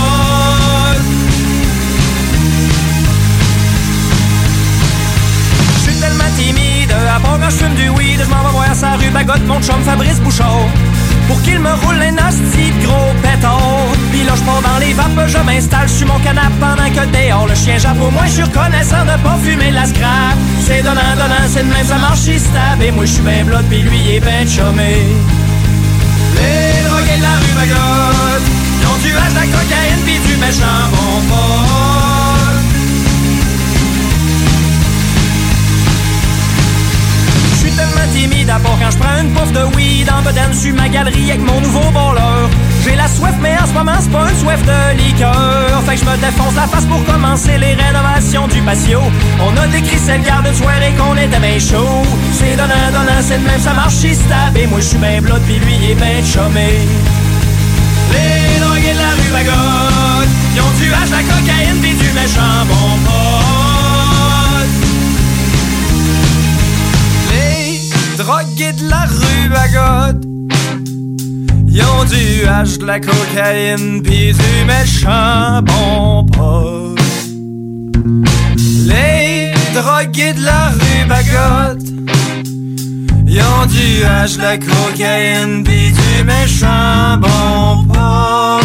Part 7.19 7.39
quand 7.39 7.49
je 7.49 7.55
fume 7.55 7.75
du 7.75 7.89
weed, 7.89 8.19
je 8.23 8.29
m'en 8.29 8.43
vais 8.43 8.53
voir 8.53 8.75
sa 8.75 8.91
rue 8.91 9.09
Bagotte, 9.09 9.45
mon 9.47 9.61
chum 9.61 9.81
Fabrice 9.83 10.19
Bouchard. 10.19 10.67
Pour 11.27 11.41
qu'il 11.43 11.59
me 11.59 11.69
roule 11.69 12.01
un 12.01 12.15
hostie 12.27 12.71
de 12.71 12.85
gros 12.85 13.13
pétard. 13.21 13.87
Pis 14.11 14.23
là, 14.23 14.33
je 14.35 14.43
dans 14.43 14.79
les 14.79 14.93
vapes, 14.93 15.27
je 15.27 15.37
m'installe 15.39 15.89
sur 15.89 16.07
mon 16.07 16.19
canapé 16.19 16.53
pendant 16.59 16.89
que 16.89 17.05
dehors 17.15 17.47
le 17.47 17.55
chien 17.55 17.77
jappe. 17.77 17.97
Moins, 17.97 18.25
je 18.25 18.31
suis 18.31 18.43
reconnaissant 18.43 19.03
de 19.03 19.15
pas 19.23 19.37
fumer 19.43 19.71
la 19.71 19.85
scrap. 19.85 20.37
C'est 20.65 20.81
donnant, 20.81 21.15
donnant, 21.15 21.47
c'est 21.47 21.63
de 21.63 21.73
même, 21.73 21.85
ça 21.85 21.97
marche, 21.97 22.25
il 22.27 22.39
se 22.39 22.47
tape. 22.47 22.81
Et 22.81 22.91
moi, 22.91 23.05
je 23.05 23.13
suis 23.13 23.21
ben 23.21 23.45
blood, 23.45 23.65
pis 23.69 23.81
lui, 23.81 23.99
il 23.99 24.15
est 24.15 24.19
ben 24.19 24.47
chômé. 24.47 25.05
Les 26.35 26.83
drogués 26.87 27.17
de 27.17 27.23
la 27.23 27.35
rue 27.41 27.53
Bagotte, 27.55 28.47
ils 28.79 28.87
ont 28.87 28.97
du 29.03 29.11
hache, 29.15 29.33
de 29.33 29.35
la 29.35 29.45
cocaïne, 29.45 30.01
pis 30.05 30.19
du 30.27 30.37
méchant 30.37 30.89
bon 31.29 31.90
timide 38.11 38.49
à 38.49 38.59
part 38.59 38.77
quand 38.79 38.91
je 38.91 38.97
prends 38.97 39.21
une 39.21 39.31
pouffe 39.31 39.51
de 39.51 39.63
weed 39.75 40.09
en 40.09 40.21
bedaine 40.21 40.53
sur 40.53 40.73
ma 40.73 40.89
galerie 40.89 41.31
avec 41.31 41.41
mon 41.41 41.59
nouveau 41.61 41.89
voleur. 41.91 42.49
J'ai 42.83 42.95
la 42.95 43.07
soif, 43.07 43.35
mais 43.41 43.55
en 43.57 43.65
ce 43.65 43.73
moment, 43.73 43.99
c'est 43.99 44.11
pas 44.11 44.29
une 44.29 44.37
soif 44.37 44.61
de 44.63 44.97
liqueur. 44.97 45.81
Fait 45.85 45.95
que 45.95 46.01
je 46.01 46.05
me 46.05 46.17
défonce 46.17 46.55
la 46.55 46.67
face 46.67 46.85
pour 46.85 47.03
commencer 47.05 47.57
les 47.57 47.73
rénovations 47.73 48.47
du 48.47 48.61
patio. 48.61 49.01
On 49.39 49.55
a 49.57 49.67
décrit 49.67 49.99
cette 49.99 50.23
garde 50.23 50.47
de 50.49 50.53
soirée 50.53 50.93
qu'on 50.97 51.15
était 51.15 51.39
bien 51.39 51.59
chaud. 51.59 52.03
C'est 52.33 52.55
donnant, 52.55 52.89
donnant, 52.91 53.21
c'est 53.21 53.37
de 53.37 53.47
même, 53.47 53.61
ça 53.61 53.73
marche, 53.73 54.03
il 54.03 54.15
se 54.15 54.21
moi, 54.69 54.79
je 54.79 54.85
suis 54.85 54.97
ben 54.97 55.21
blood, 55.21 55.41
pis 55.47 55.59
lui, 55.59 55.75
il 55.81 55.91
est 55.91 55.95
ben 55.95 56.23
chômé. 56.25 56.69
Les 58.11 58.59
drogués 58.59 58.93
de 58.93 58.99
la 58.99 59.11
rue 59.17 59.31
Bagotte, 59.31 60.29
ils 60.55 60.61
ont 60.61 60.73
du 60.79 60.93
hache, 60.93 61.11
la 61.11 61.23
cocaïne, 61.23 61.79
pis 61.81 61.93
du 61.93 62.11
méchant 62.13 62.65
bon 62.67 62.97
pot. 63.05 63.50
Les 68.21 68.27
drogués 68.27 68.73
de 68.73 68.87
la 68.87 69.05
rue 69.05 69.49
Bagotte, 69.49 70.23
ils 71.67 71.81
ont 71.81 72.03
du 72.03 72.47
hache, 72.47 72.77
de 72.77 72.85
la 72.85 72.99
cocaïne, 72.99 74.03
pis 74.03 74.33
du 74.33 74.65
méchant 74.67 75.63
bon 75.63 76.25
pot. 76.27 76.95
Les 78.85 79.51
drogués 79.73 80.33
de 80.33 80.43
la 80.45 80.69
rue 80.69 81.05
Bagotte, 81.09 81.87
ils 83.25 83.41
ont 83.41 83.65
du 83.65 84.03
hache, 84.03 84.37
de 84.37 84.41
la 84.43 84.57
cocaïne, 84.59 85.63
pis 85.63 85.91
du 85.91 86.23
méchant 86.23 87.17
bon 87.17 87.85
pot. 87.87 88.63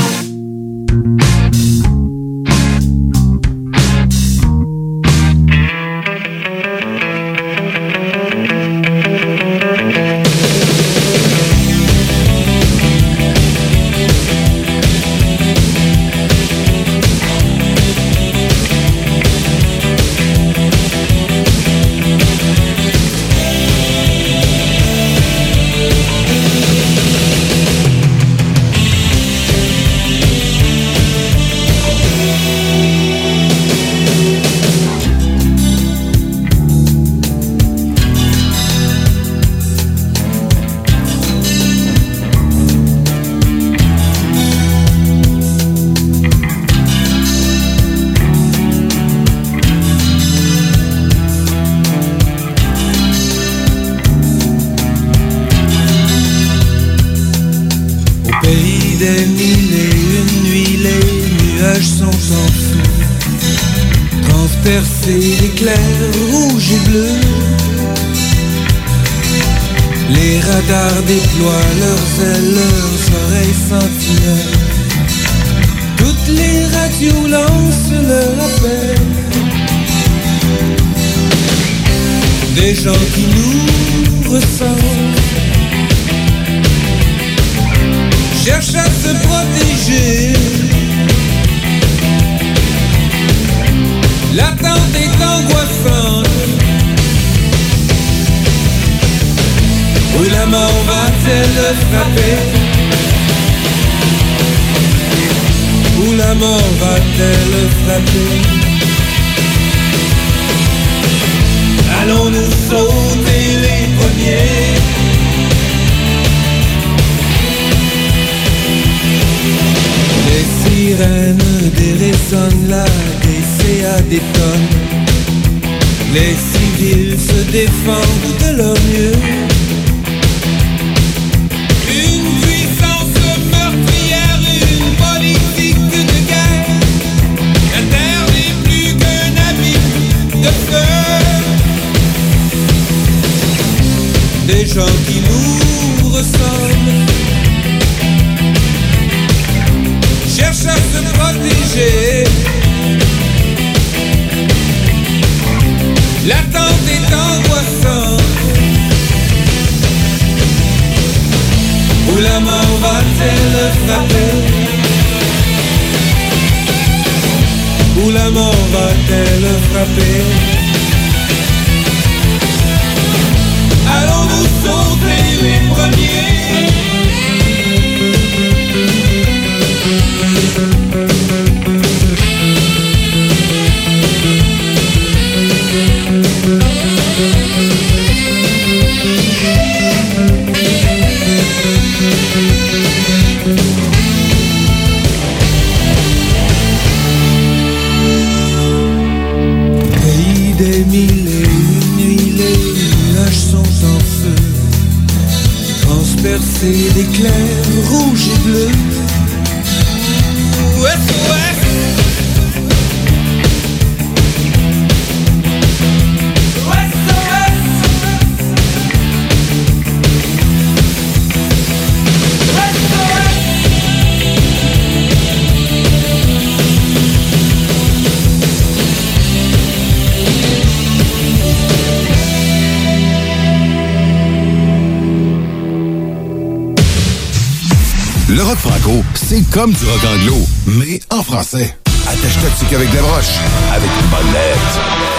c'est 239.14 239.42
comme 239.50 239.72
du 239.72 239.84
rock 239.84 240.04
anglo, 240.04 240.36
mais 240.66 241.00
en 241.10 241.22
français. 241.22 241.76
Attache 242.06 242.40
toxique 242.40 242.72
avec 242.72 242.90
des 242.90 242.98
broches, 242.98 243.38
avec 243.72 243.90
une 244.00 244.10
bonne 244.10 244.32
lettre. 244.32 245.15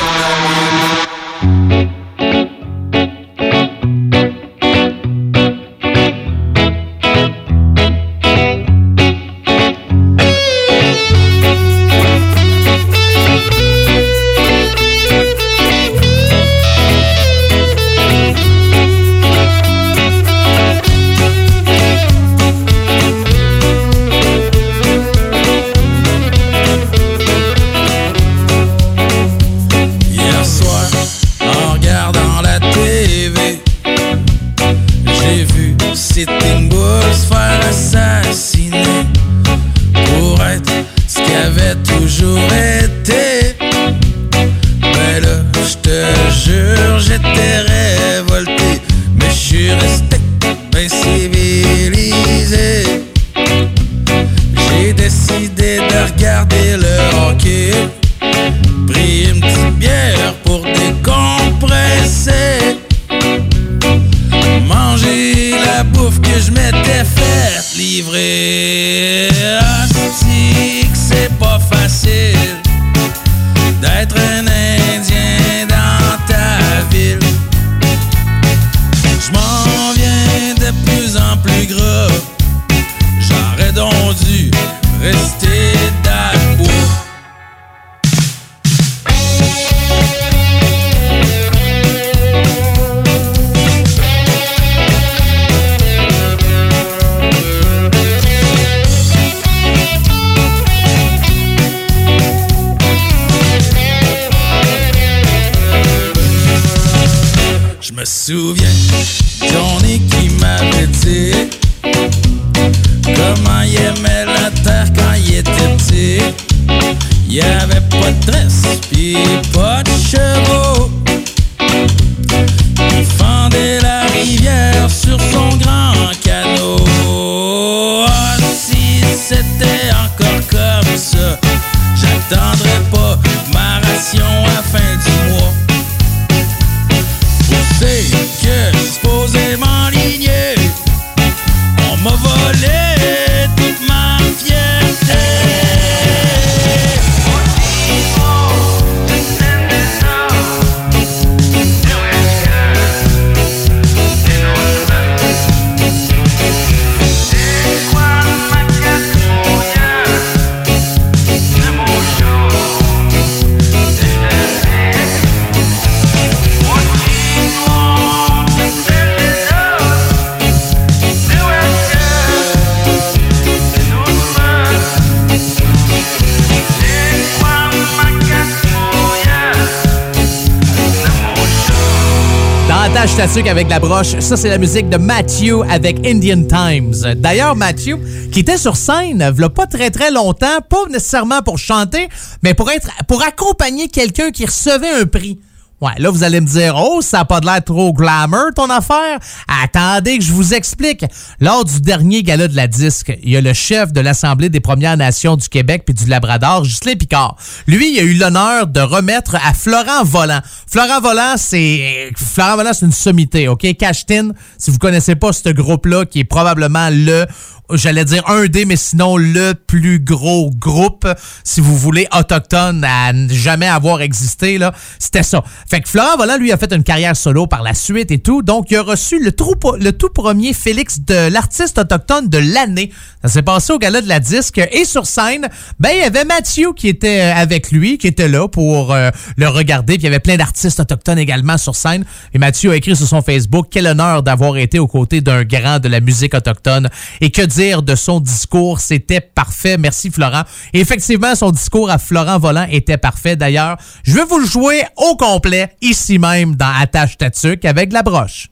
la 183.79 183.87
broche. 183.87 184.19
Ça, 184.19 184.35
c'est 184.35 184.49
la 184.49 184.57
musique 184.57 184.89
de 184.89 184.97
Matthew 184.97 185.61
avec 185.69 186.03
Indian 186.03 186.41
Times. 186.47 187.13
D'ailleurs, 187.17 187.55
Matthew, 187.55 187.97
qui 188.31 188.39
était 188.39 188.57
sur 188.57 188.75
scène, 188.75 189.33
il 189.37 189.49
pas 189.49 189.67
très 189.67 189.91
très 189.91 190.09
longtemps, 190.09 190.61
pas 190.67 190.87
nécessairement 190.89 191.43
pour 191.43 191.59
chanter, 191.59 192.09
mais 192.41 192.55
pour 192.55 192.71
être, 192.71 192.89
pour 193.07 193.21
accompagner 193.21 193.87
quelqu'un 193.87 194.31
qui 194.31 194.47
recevait 194.47 194.89
un 194.89 195.05
prix. 195.05 195.39
Ouais, 195.79 195.91
là, 195.99 196.09
vous 196.09 196.23
allez 196.23 196.41
me 196.41 196.47
dire, 196.47 196.73
oh, 196.75 197.01
ça 197.01 197.19
n'a 197.19 197.25
pas 197.25 197.39
de 197.39 197.45
l'air 197.45 197.63
trop 197.63 197.93
glamour, 197.93 198.47
ton 198.55 198.67
affaire? 198.71 199.19
Attendez 199.63 200.17
que 200.17 200.23
je 200.23 200.31
vous 200.33 200.55
explique. 200.55 201.05
Lors 201.39 201.65
du 201.65 201.81
dernier 201.81 202.23
gala 202.23 202.47
de 202.47 202.55
la 202.55 202.65
disque, 202.65 203.15
il 203.21 203.29
y 203.29 203.37
a 203.37 203.41
le 203.41 203.53
chef 203.53 203.93
de 203.93 204.01
l'Assemblée 204.01 204.49
des 204.49 204.59
Premières 204.59 204.97
Nations 204.97 205.35
du 205.35 205.47
Québec 205.47 205.83
puis 205.85 205.93
du 205.93 206.07
Labrador, 206.07 206.63
Ghislain 206.63 206.95
Picard. 206.95 207.35
Lui, 207.67 207.93
il 207.93 207.99
a 207.99 208.01
eu 208.01 208.15
l'honneur 208.15 208.65
de 208.65 208.79
remettre 208.79 209.35
à 209.35 209.53
Florent 209.53 210.03
Volant. 210.03 210.41
Florent 210.65 210.99
Volant, 210.99 211.35
c'est, 211.37 212.11
Florent 212.15 212.55
Volant, 212.55 212.73
c'est 212.73 212.87
une 212.87 212.91
sommité, 212.91 213.47
OK? 213.47 213.67
Cashtin, 213.77 214.31
si 214.57 214.71
vous 214.71 214.79
connaissez 214.79 215.15
pas 215.15 215.31
ce 215.31 215.49
groupe-là, 215.49 216.05
qui 216.05 216.21
est 216.21 216.23
probablement 216.23 216.89
le 216.89 217.27
j'allais 217.73 218.05
dire 218.05 218.23
un 218.29 218.45
des, 218.45 218.65
mais 218.65 218.75
sinon 218.75 219.17
le 219.17 219.53
plus 219.53 219.99
gros 219.99 220.49
groupe, 220.51 221.07
si 221.43 221.61
vous 221.61 221.77
voulez, 221.77 222.07
autochtone 222.17 222.83
à 222.83 223.11
jamais 223.29 223.67
avoir 223.67 224.01
existé, 224.01 224.57
là, 224.57 224.73
c'était 224.99 225.23
ça. 225.23 225.43
Fait 225.69 225.81
que 225.81 225.89
Florent 225.89 226.17
Volant, 226.17 226.37
lui, 226.37 226.51
a 226.51 226.57
fait 226.57 226.71
une 226.73 226.83
carrière 226.83 227.15
solo 227.15 227.47
par 227.47 227.63
la 227.63 227.73
suite 227.73 228.11
et 228.11 228.19
tout, 228.19 228.41
donc 228.41 228.71
il 228.71 228.77
a 228.77 228.81
reçu 228.81 229.19
le, 229.23 229.31
le 229.79 229.91
tout 229.91 230.09
premier 230.09 230.53
Félix 230.53 230.99
de 231.01 231.29
l'artiste 231.29 231.77
autochtone 231.77 232.29
de 232.29 232.37
l'année. 232.37 232.91
Ça 233.23 233.29
s'est 233.29 233.41
passé 233.41 233.73
au 233.73 233.79
gala 233.79 234.01
de 234.01 234.07
la 234.07 234.19
disque 234.19 234.59
et 234.71 234.85
sur 234.85 235.05
scène, 235.05 235.49
ben, 235.79 235.89
il 235.93 235.99
y 235.99 236.03
avait 236.03 236.25
Mathieu 236.25 236.73
qui 236.73 236.87
était 236.87 237.21
euh, 237.21 237.35
avec 237.35 237.71
lui, 237.71 237.97
qui 237.97 238.07
était 238.07 238.27
là 238.27 238.47
pour 238.47 238.93
euh, 238.93 239.09
le 239.35 239.47
regarder, 239.47 239.93
puis 239.93 240.03
il 240.03 240.05
y 240.05 240.07
avait 240.07 240.19
plein 240.19 240.37
d'artistes 240.37 240.79
autochtones 240.79 241.19
également 241.19 241.57
sur 241.57 241.75
scène. 241.75 242.05
Et 242.33 242.37
Mathieu 242.37 242.71
a 242.71 242.75
écrit 242.75 242.95
sur 242.95 243.07
son 243.07 243.21
Facebook, 243.21 243.67
quel 243.71 243.87
honneur 243.87 244.23
d'avoir 244.23 244.57
été 244.57 244.79
aux 244.79 244.87
côtés 244.87 245.21
d'un 245.21 245.43
grand 245.43 245.79
de 245.79 245.87
la 245.87 245.99
musique 245.99 246.33
autochtone 246.33 246.89
et 247.21 247.31
que 247.31 247.41
de 247.57 247.95
son 247.95 248.19
discours. 248.19 248.79
C'était 248.79 249.19
parfait. 249.19 249.77
Merci, 249.77 250.11
Florent. 250.11 250.43
Effectivement, 250.73 251.35
son 251.35 251.51
discours 251.51 251.89
à 251.89 251.97
Florent 251.97 252.37
Volant 252.37 252.67
était 252.69 252.97
parfait. 252.97 253.35
D'ailleurs, 253.35 253.77
je 254.03 254.13
vais 254.13 254.25
vous 254.25 254.37
le 254.37 254.45
jouer 254.45 254.83
au 254.95 255.15
complet, 255.15 255.71
ici 255.81 256.19
même, 256.19 256.55
dans 256.55 256.71
Attache 256.79 257.17
Tatuc, 257.17 257.65
avec 257.65 257.91
la 257.93 258.03
broche. 258.03 258.49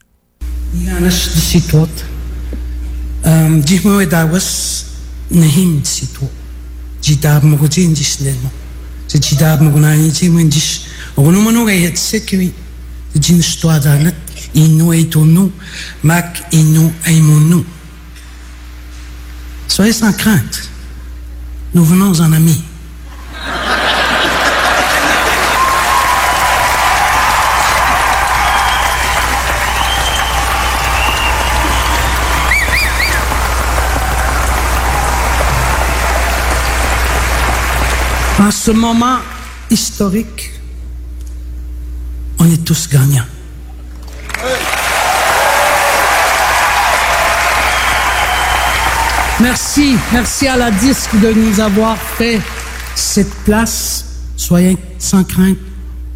Soyez 19.68 19.93
sans 19.93 20.13
crainte. 20.13 20.70
Nous 21.74 21.84
venons 21.84 22.20
en 22.22 22.32
amis. 22.32 22.63
En 38.39 38.51
ce 38.51 38.72
moment 38.72 39.18
historique, 39.72 40.51
on 42.38 42.45
est 42.45 42.63
tous 42.63 42.88
gagnants. 42.88 43.35
Merci, 49.42 49.98
merci 50.14 50.48
à 50.48 50.56
la 50.56 50.72
disque 50.72 51.14
de 51.20 51.34
nous 51.34 51.60
avoir 51.60 51.98
fait 51.98 52.40
cette 52.96 53.34
place. 53.44 54.06
Soyez 54.38 54.78
sans 54.98 55.26
crainte, 55.26 55.58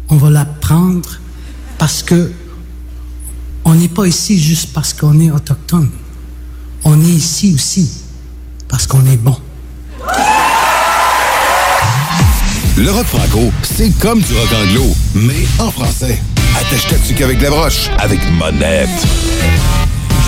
on 0.08 0.16
va 0.16 0.30
la 0.30 0.46
prendre 0.46 1.08
parce 1.76 2.02
que 2.02 2.32
on 3.64 3.74
n'est 3.74 3.88
pas 3.88 4.06
ici 4.06 4.40
juste 4.40 4.72
parce 4.72 4.94
qu'on 4.94 5.20
est 5.20 5.30
autochtone. 5.30 5.90
On 6.84 6.98
est 6.98 7.12
ici 7.12 7.52
aussi 7.54 7.90
parce 8.68 8.86
qu'on 8.86 9.04
est 9.04 9.18
bon. 9.18 9.36
Le 12.78 12.90
rock 12.90 13.06
franco, 13.06 13.52
c'est 13.62 13.90
comme 13.98 14.22
du 14.22 14.32
rock 14.32 14.48
anglo, 14.62 14.86
mais 15.14 15.46
en 15.58 15.70
français. 15.70 16.18
Attache-toi 16.58 16.96
qu'avec 17.18 17.42
la 17.42 17.50
broche, 17.50 17.90
avec 17.98 18.18
Monette 18.32 18.88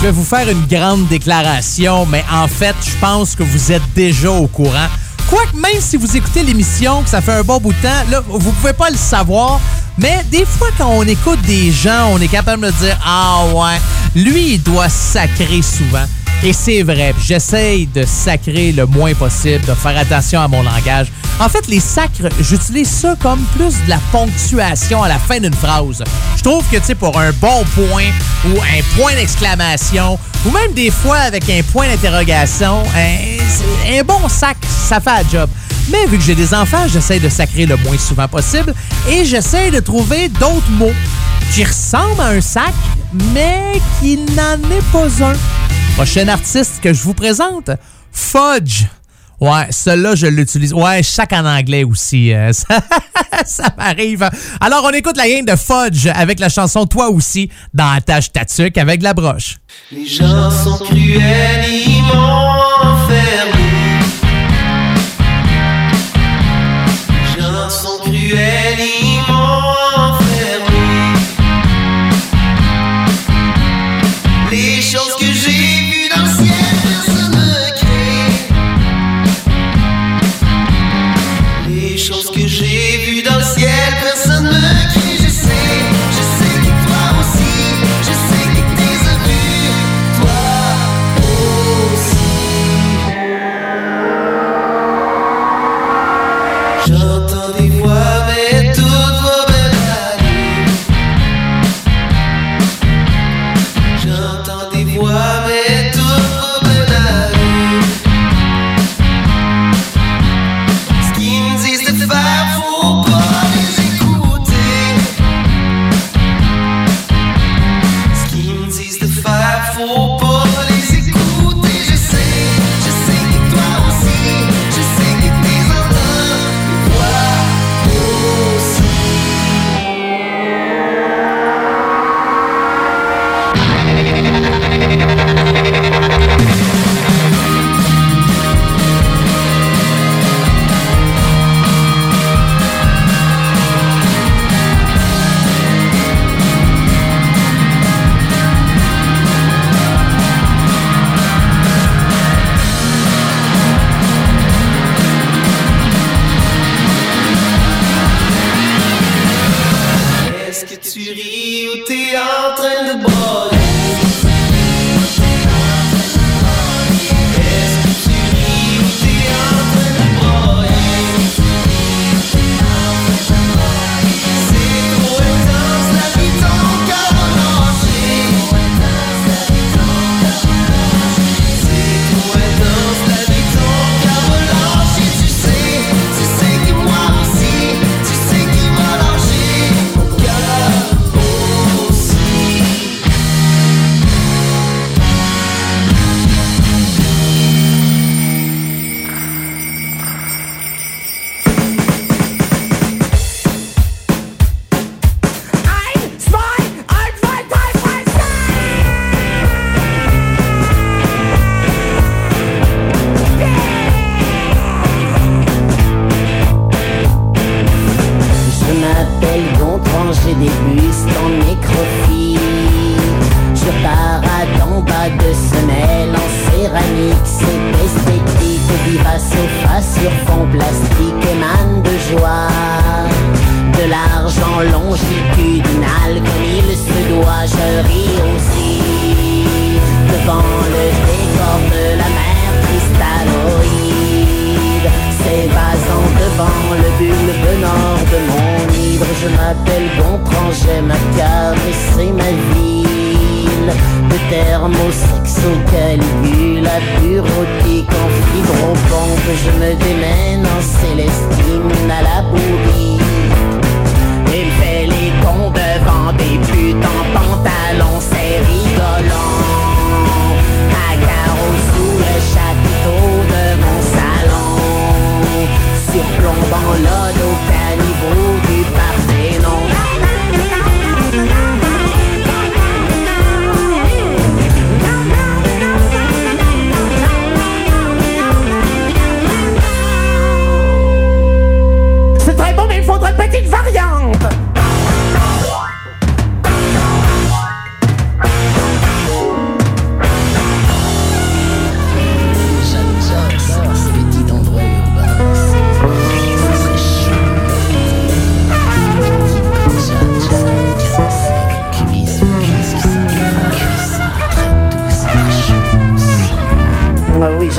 vais 0.03 0.11
vous 0.11 0.25
faire 0.25 0.49
une 0.49 0.65
grande 0.65 1.07
déclaration, 1.07 2.05
mais 2.05 2.25
en 2.29 2.49
fait, 2.49 2.75
je 2.85 2.91
pense 2.99 3.37
que 3.37 3.43
vous 3.43 3.71
êtes 3.71 3.93
déjà 3.95 4.29
au 4.31 4.47
courant. 4.47 4.89
Quoique, 5.29 5.55
même 5.55 5.79
si 5.79 5.95
vous 5.95 6.17
écoutez 6.17 6.43
l'émission, 6.43 7.03
que 7.03 7.09
ça 7.09 7.21
fait 7.21 7.31
un 7.31 7.43
bon 7.43 7.57
bout 7.57 7.71
de 7.71 7.81
temps, 7.81 8.11
là, 8.11 8.21
vous 8.27 8.51
pouvez 8.51 8.73
pas 8.73 8.89
le 8.89 8.97
savoir, 8.97 9.61
mais 9.97 10.25
des 10.29 10.43
fois, 10.43 10.67
quand 10.77 10.89
on 10.89 11.03
écoute 11.03 11.39
des 11.43 11.71
gens, 11.71 12.09
on 12.11 12.19
est 12.19 12.27
capable 12.27 12.65
de 12.65 12.71
dire 12.71 12.99
Ah 13.05 13.45
ouais, 13.53 13.79
lui, 14.13 14.55
il 14.55 14.61
doit 14.61 14.89
sacrer 14.89 15.61
souvent. 15.61 16.05
Et 16.45 16.51
c'est 16.51 16.83
vrai, 16.83 17.15
j'essaye 17.21 17.87
de 17.87 18.03
sacrer 18.05 18.73
le 18.73 18.85
moins 18.85 19.13
possible, 19.13 19.63
de 19.65 19.73
faire 19.73 19.97
attention 19.97 20.41
à 20.41 20.47
mon 20.49 20.61
langage. 20.61 21.07
En 21.39 21.47
fait, 21.47 21.65
les 21.67 21.79
sacres, 21.79 22.27
j'utilise 22.41 22.89
ça 22.89 23.15
comme 23.21 23.39
plus 23.55 23.81
de 23.85 23.89
la 23.89 23.97
ponctuation 24.11 25.01
à 25.03 25.07
la 25.07 25.19
fin 25.19 25.39
d'une 25.39 25.53
phrase. 25.53 26.03
Je 26.35 26.43
trouve 26.43 26.63
que, 26.69 26.75
tu 26.75 26.83
sais, 26.83 26.95
pour 26.95 27.17
un 27.17 27.31
bon 27.31 27.63
point 27.73 28.11
ou 28.45 28.57
un 28.57 28.97
point 28.97 29.13
d'exclamation, 29.15 30.19
ou 30.45 30.51
même 30.51 30.73
des 30.73 30.91
fois 30.91 31.19
avec 31.19 31.49
un 31.49 31.61
point 31.71 31.87
d'interrogation, 31.87 32.83
un, 32.93 33.97
un, 33.97 34.03
bon 34.03 34.27
sac, 34.27 34.57
ça 34.89 34.99
fait 34.99 35.09
un 35.09 35.29
job. 35.31 35.49
Mais 35.89 36.05
vu 36.07 36.17
que 36.17 36.23
j'ai 36.23 36.35
des 36.35 36.53
enfants, 36.53 36.87
j'essaie 36.87 37.19
de 37.19 37.29
sacrer 37.29 37.65
le 37.65 37.75
moins 37.77 37.97
souvent 37.97 38.27
possible 38.27 38.73
et 39.09 39.25
j'essaie 39.25 39.71
de 39.71 39.79
trouver 39.79 40.29
d'autres 40.29 40.69
mots 40.71 40.93
qui 41.53 41.63
ressemblent 41.63 42.21
à 42.21 42.29
un 42.29 42.41
sac, 42.41 42.73
mais 43.33 43.73
qui 43.99 44.17
n'en 44.17 44.55
est 44.71 44.91
pas 44.91 45.25
un. 45.25 45.33
Prochain 45.95 46.27
artiste 46.27 46.79
que 46.81 46.93
je 46.93 47.03
vous 47.03 47.13
présente, 47.13 47.69
Fudge. 48.11 48.85
Ouais, 49.39 49.67
celui-là, 49.71 50.15
je 50.15 50.27
l'utilise. 50.27 50.73
Ouais, 50.73 51.03
chaque 51.03 51.33
en 51.33 51.45
anglais 51.45 51.83
aussi. 51.83 52.33
Euh, 52.33 52.51
ça, 53.45 53.63
m'arrive. 53.77 54.29
Alors, 54.61 54.85
on 54.85 54.91
écoute 54.91 55.17
la 55.17 55.27
game 55.27 55.45
de 55.45 55.55
Fudge 55.55 56.07
avec 56.15 56.39
la 56.39 56.47
chanson 56.47 56.85
Toi 56.85 57.09
aussi 57.09 57.49
dans 57.73 57.89
Attache 57.89 58.31
Tatuc 58.31 58.77
avec 58.77 59.03
la 59.03 59.13
broche. 59.13 59.57
Les 59.91 60.05
gens 60.07 60.49
sont 60.49 60.77
cruels, 60.85 61.65
ils 61.67 62.01
m'ont 62.03 62.93
enfermé. 62.93 63.62
Les 74.51 74.81
choses 74.81 75.15
que 75.19 75.25
j'ai 75.25 75.51
vues 75.91 76.09
dans 76.15 76.23
le 76.23 76.29
ciel, 76.29 76.75
personne 76.83 77.31
ne 77.31 77.69
crée. 77.79 78.29
Les 81.69 81.97
choses 81.97 82.31
que 82.31 82.47
j'ai 82.47 82.97
vues 83.05 83.21
dans 83.23 83.37
le 83.37 83.43
ciel, 83.43 83.93
personne 84.01 84.45
ne 84.45 84.72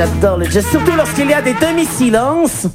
j'adore 0.04 0.38
le 0.38 0.44
jazz, 0.50 0.66
surtout 0.70 0.96
lorsqu'il 0.96 1.30
y 1.30 1.34
a 1.34 1.40
des 1.40 1.54
demi-silences. 1.54 2.66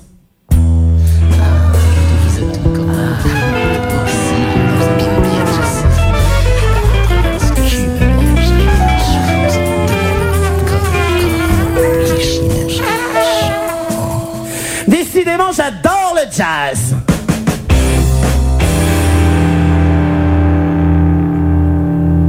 Décidément, 14.88 15.52
j'adore 15.52 16.16
le 16.16 16.32
jazz. 16.32 16.96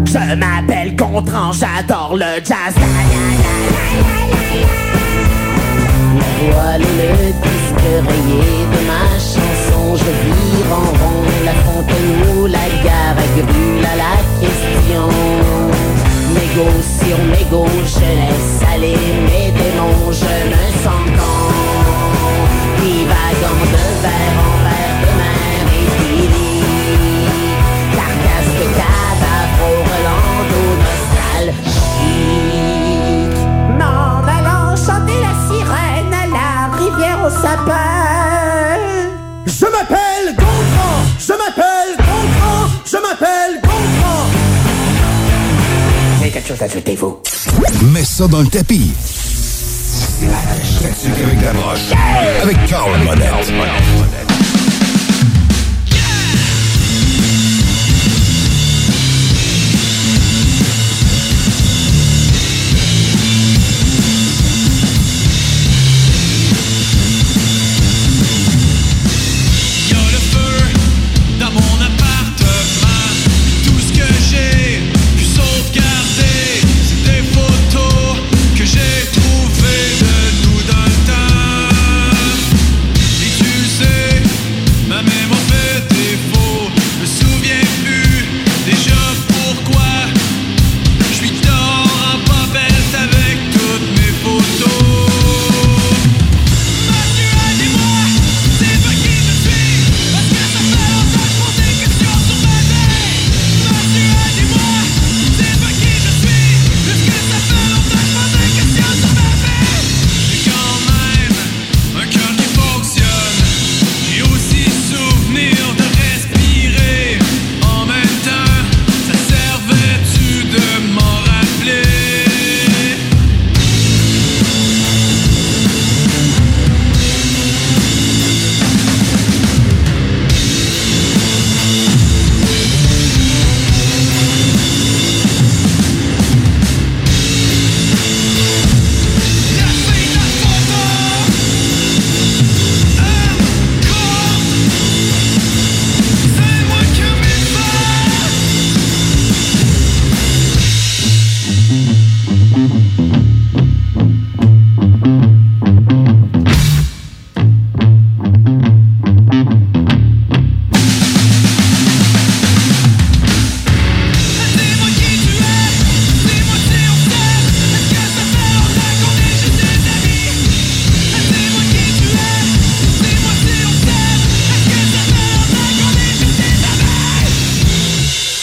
Je 0.04 0.34
m'appelle 0.34 0.96
Gontran, 0.96 1.52
j'adore 1.52 2.16
le 2.16 2.44
jazz. 2.44 2.74
Voilà 6.52 6.78
le 6.78 7.32
disque 7.44 7.88
rayé 8.08 8.42
de 8.72 8.80
ma 8.90 9.06
chanson. 9.18 9.96
Je 9.96 10.10
vire 10.24 10.72
en 10.72 10.90
rond 11.00 11.24
la 11.44 11.54
fontaine 11.64 12.12
ou 12.36 12.46
la 12.46 12.66
gare 12.84 13.24
grue 13.36 13.84
à 13.92 13.96
la 14.04 14.16
question. 14.40 15.08
Mégo 16.34 16.68
sur 16.98 17.18
mégo, 17.34 17.66
je 17.84 18.00
laisse 18.20 18.70
aller 18.72 18.96
mes 19.26 19.50
démons, 19.50 20.12
je 20.12 20.34
me 20.52 20.64
sens 20.82 21.06
con. 21.18 21.38
Divagant 22.82 23.62
de 23.72 23.84
verre 24.02 24.59
sapin. 37.40 38.78
Je 39.46 39.66
m'appelle 39.66 40.36
Gontran 40.36 40.96
Je 41.18 41.32
m'appelle 41.32 41.96
Gontran 41.96 42.68
Je 42.84 42.96
m'appelle 42.96 43.60
Gontran 43.62 44.26
J'ai 46.22 46.30
quelque 46.30 46.48
chose 46.48 46.62
à 46.62 46.64
ajouter, 46.64 46.96
vous. 46.96 47.20
Mets 47.92 48.04
ça 48.04 48.26
dans 48.28 48.40
le 48.40 48.46
tapis. 48.48 48.92
Classique 50.80 51.12
avec 51.24 51.42
la 51.42 51.52
broche. 51.52 51.90
Avec 52.42 52.66
Carl 52.66 52.90
Monette. 53.04 53.52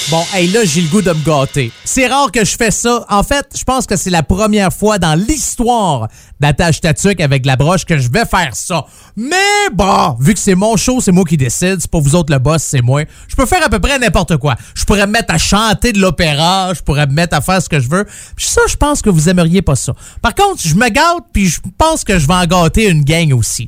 Bon, 0.09 0.23
hey, 0.33 0.47
là, 0.47 0.63
j'ai 0.63 0.79
le 0.79 0.87
goût 0.87 1.01
de 1.01 1.11
me 1.11 1.21
gâter. 1.21 1.69
C'est 1.83 2.07
rare 2.07 2.31
que 2.31 2.45
je 2.45 2.55
fais 2.55 2.71
ça. 2.71 3.05
En 3.09 3.23
fait, 3.23 3.45
je 3.53 3.63
pense 3.65 3.85
que 3.85 3.97
c'est 3.97 4.09
la 4.09 4.23
première 4.23 4.71
fois 4.71 4.99
dans 4.99 5.15
l'histoire 5.15 6.07
d'attache 6.39 6.79
tatuc 6.79 7.19
avec 7.19 7.45
la 7.45 7.57
broche 7.57 7.83
que 7.83 7.97
je 7.97 8.09
vais 8.09 8.23
faire 8.23 8.55
ça. 8.55 8.85
Mais 9.17 9.35
bon, 9.73 10.15
vu 10.17 10.33
que 10.33 10.39
c'est 10.39 10.55
mon 10.55 10.77
show, 10.77 11.01
c'est 11.01 11.11
moi 11.11 11.25
qui 11.25 11.35
décide. 11.35 11.81
C'est 11.81 11.91
pas 11.91 11.99
vous 11.99 12.15
autres 12.15 12.31
le 12.31 12.39
boss, 12.39 12.63
c'est 12.63 12.81
moi. 12.81 13.03
Je 13.27 13.35
peux 13.35 13.45
faire 13.45 13.61
à 13.65 13.67
peu 13.67 13.79
près 13.79 13.99
n'importe 13.99 14.37
quoi. 14.37 14.55
Je 14.75 14.85
pourrais 14.85 15.07
me 15.07 15.11
mettre 15.11 15.33
à 15.33 15.37
chanter 15.37 15.91
de 15.91 15.99
l'opéra. 15.99 16.73
Je 16.73 16.81
pourrais 16.81 17.07
me 17.07 17.13
mettre 17.13 17.35
à 17.35 17.41
faire 17.41 17.61
ce 17.61 17.67
que 17.67 17.81
je 17.81 17.89
veux. 17.89 18.05
Ça, 18.37 18.61
je 18.69 18.77
pense 18.77 19.01
que 19.01 19.09
vous 19.09 19.27
aimeriez 19.27 19.61
pas 19.61 19.75
ça. 19.75 19.93
Par 20.21 20.35
contre, 20.35 20.61
je 20.65 20.75
me 20.75 20.87
gâte, 20.87 21.25
puis 21.33 21.47
je 21.47 21.59
pense 21.77 22.05
que 22.05 22.17
je 22.17 22.27
vais 22.27 22.33
en 22.33 22.45
gâter 22.45 22.87
une 22.87 23.03
gang 23.03 23.33
aussi. 23.33 23.67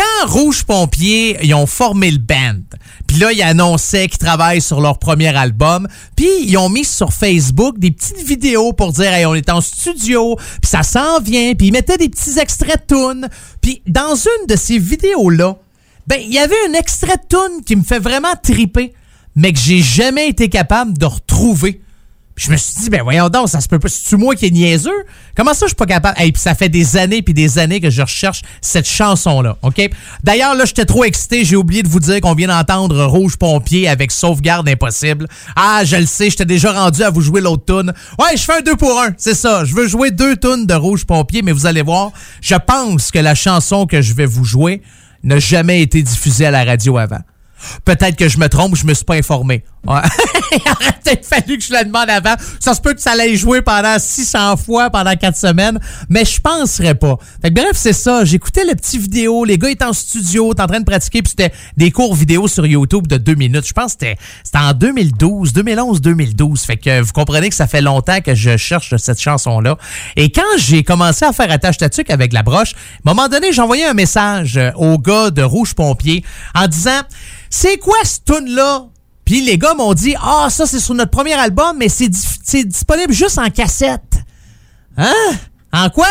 Quand 0.00 0.32
Rouge 0.32 0.64
Pompier, 0.64 1.36
ils 1.42 1.52
ont 1.52 1.66
formé 1.66 2.10
le 2.10 2.16
band, 2.16 2.62
puis 3.06 3.18
là, 3.18 3.32
ils 3.32 3.42
annonçaient 3.42 4.08
qu'ils 4.08 4.16
travaillent 4.16 4.62
sur 4.62 4.80
leur 4.80 4.98
premier 4.98 5.36
album, 5.36 5.86
puis 6.16 6.26
ils 6.40 6.56
ont 6.56 6.70
mis 6.70 6.86
sur 6.86 7.12
Facebook 7.12 7.78
des 7.78 7.90
petites 7.90 8.26
vidéos 8.26 8.72
pour 8.72 8.94
dire 8.94 9.12
hey, 9.12 9.26
on 9.26 9.34
est 9.34 9.50
en 9.50 9.60
studio, 9.60 10.36
puis 10.36 10.70
ça 10.70 10.82
s'en 10.84 11.20
vient, 11.20 11.54
puis 11.54 11.66
ils 11.66 11.72
mettaient 11.72 11.98
des 11.98 12.08
petits 12.08 12.38
extraits 12.38 12.88
de 12.88 12.96
tunes. 12.96 13.28
Puis 13.60 13.82
dans 13.86 14.14
une 14.14 14.46
de 14.46 14.56
ces 14.56 14.78
vidéos-là, 14.78 15.58
ben 16.06 16.18
il 16.18 16.32
y 16.32 16.38
avait 16.38 16.56
un 16.70 16.72
extrait 16.72 17.18
de 17.18 17.36
tune 17.36 17.62
qui 17.66 17.76
me 17.76 17.82
fait 17.82 17.98
vraiment 17.98 18.34
triper, 18.42 18.94
mais 19.36 19.52
que 19.52 19.58
j'ai 19.58 19.82
jamais 19.82 20.28
été 20.28 20.48
capable 20.48 20.96
de 20.96 21.04
retrouver. 21.04 21.82
Je 22.40 22.50
me 22.50 22.56
suis 22.56 22.72
dit, 22.80 22.88
ben 22.88 23.02
voyons 23.02 23.28
donc, 23.28 23.50
ça 23.50 23.60
se 23.60 23.68
peut 23.68 23.78
pas. 23.78 23.88
C'est-tu 23.88 24.16
moi 24.16 24.34
qui 24.34 24.46
est 24.46 24.50
niaiseux? 24.50 25.04
Comment 25.36 25.52
ça, 25.52 25.66
je 25.66 25.68
suis 25.68 25.76
pas 25.76 25.84
capable? 25.84 26.18
Et 26.22 26.32
puis 26.32 26.40
ça 26.40 26.54
fait 26.54 26.70
des 26.70 26.96
années 26.96 27.20
puis 27.20 27.34
des 27.34 27.58
années 27.58 27.82
que 27.82 27.90
je 27.90 28.00
recherche 28.00 28.40
cette 28.62 28.88
chanson-là, 28.88 29.58
OK? 29.60 29.90
D'ailleurs, 30.24 30.54
là, 30.54 30.64
j'étais 30.64 30.86
trop 30.86 31.04
excité. 31.04 31.44
J'ai 31.44 31.56
oublié 31.56 31.82
de 31.82 31.88
vous 31.88 32.00
dire 32.00 32.18
qu'on 32.22 32.34
vient 32.34 32.48
d'entendre 32.48 33.04
Rouge 33.04 33.36
Pompier 33.36 33.88
avec 33.88 34.10
Sauvegarde 34.10 34.66
Impossible. 34.70 35.28
Ah, 35.54 35.82
je 35.84 35.96
le 35.96 36.06
sais, 36.06 36.30
j'étais 36.30 36.46
déjà 36.46 36.72
rendu 36.72 37.02
à 37.02 37.10
vous 37.10 37.20
jouer 37.20 37.42
l'autre 37.42 37.66
tune. 37.66 37.92
Ouais, 38.18 38.34
je 38.34 38.42
fais 38.42 38.56
un 38.56 38.62
deux 38.62 38.76
pour 38.76 38.98
un, 38.98 39.10
c'est 39.18 39.34
ça. 39.34 39.66
Je 39.66 39.74
veux 39.74 39.86
jouer 39.86 40.10
deux 40.10 40.34
tunes 40.34 40.64
de 40.64 40.74
Rouge 40.74 41.04
Pompier, 41.04 41.42
mais 41.42 41.52
vous 41.52 41.66
allez 41.66 41.82
voir, 41.82 42.10
je 42.40 42.54
pense 42.54 43.10
que 43.10 43.18
la 43.18 43.34
chanson 43.34 43.84
que 43.84 44.00
je 44.00 44.14
vais 44.14 44.24
vous 44.24 44.46
jouer 44.46 44.80
n'a 45.22 45.38
jamais 45.38 45.82
été 45.82 46.02
diffusée 46.02 46.46
à 46.46 46.50
la 46.50 46.64
radio 46.64 46.96
avant. 46.96 47.20
Peut-être 47.84 48.16
que 48.16 48.28
je 48.28 48.38
me 48.38 48.48
trompe, 48.48 48.76
je 48.76 48.84
me 48.84 48.94
suis 48.94 49.04
pas 49.04 49.14
informé. 49.14 49.64
Ouais. 49.86 50.00
Il 50.52 50.70
aurait 50.70 50.92
peut-être 51.02 51.26
fallu 51.26 51.56
que 51.56 51.64
je 51.64 51.72
le 51.72 51.84
demande 51.84 52.10
avant. 52.10 52.34
Ça 52.58 52.74
se 52.74 52.80
peut 52.80 52.92
que 52.92 53.00
ça 53.00 53.12
allait 53.12 53.34
jouer 53.36 53.62
pendant 53.62 53.98
600 53.98 54.56
fois 54.58 54.90
pendant 54.90 55.14
4 55.14 55.36
semaines, 55.36 55.78
mais 56.08 56.24
je 56.24 56.40
penserais 56.40 56.94
pas. 56.94 57.16
Fait 57.40 57.48
que 57.48 57.54
bref, 57.54 57.72
c'est 57.74 57.94
ça. 57.94 58.24
J'écoutais 58.24 58.64
le 58.64 58.74
petit 58.74 58.98
vidéo. 58.98 59.44
Les 59.44 59.56
gars 59.56 59.70
étaient 59.70 59.84
en 59.84 59.92
studio, 59.92 60.52
étaient 60.52 60.62
en 60.62 60.66
train 60.66 60.80
de 60.80 60.84
pratiquer, 60.84 61.22
puis 61.22 61.30
c'était 61.30 61.52
des 61.76 61.90
cours 61.90 62.14
vidéo 62.14 62.48
sur 62.48 62.66
YouTube 62.66 63.06
de 63.06 63.16
2 63.16 63.34
minutes. 63.36 63.66
Je 63.66 63.72
pense 63.72 63.94
que 63.94 64.06
c'était 64.44 64.58
en 64.58 64.72
2012, 64.72 65.52
2011, 65.52 66.00
2012. 66.00 66.60
Fait 66.62 66.76
que 66.76 67.00
vous 67.00 67.12
comprenez 67.12 67.48
que 67.48 67.54
ça 67.54 67.66
fait 67.66 67.80
longtemps 67.80 68.20
que 68.20 68.34
je 68.34 68.56
cherche 68.56 68.94
cette 68.96 69.20
chanson-là. 69.20 69.76
Et 70.16 70.30
quand 70.30 70.42
j'ai 70.58 70.82
commencé 70.82 71.24
à 71.24 71.32
faire 71.32 71.50
attache 71.50 71.78
tatuc 71.78 72.10
avec 72.10 72.32
la 72.32 72.42
broche, 72.42 72.74
à 72.74 73.10
un 73.10 73.14
moment 73.14 73.28
donné, 73.28 73.50
envoyé 73.60 73.84
un 73.84 73.94
message 73.94 74.56
euh, 74.56 74.70
au 74.76 74.98
gars 74.98 75.30
de 75.30 75.42
Rouge 75.42 75.74
Pompier 75.74 76.24
en 76.54 76.66
disant 76.66 77.00
c'est 77.50 77.76
quoi 77.78 77.98
ce 78.04 78.18
tune 78.24 78.48
là 78.54 78.86
Puis 79.24 79.42
les 79.42 79.58
gars 79.58 79.74
m'ont 79.74 79.92
dit 79.92 80.14
"Ah, 80.20 80.48
ça 80.50 80.66
c'est 80.66 80.80
sur 80.80 80.94
notre 80.94 81.10
premier 81.10 81.34
album, 81.34 81.76
mais 81.78 81.88
c'est 81.88 82.08
disponible 82.64 83.12
juste 83.12 83.38
en 83.38 83.50
cassette." 83.50 84.14
Hein? 84.96 85.12
En 85.72 85.90
quoi? 85.90 86.06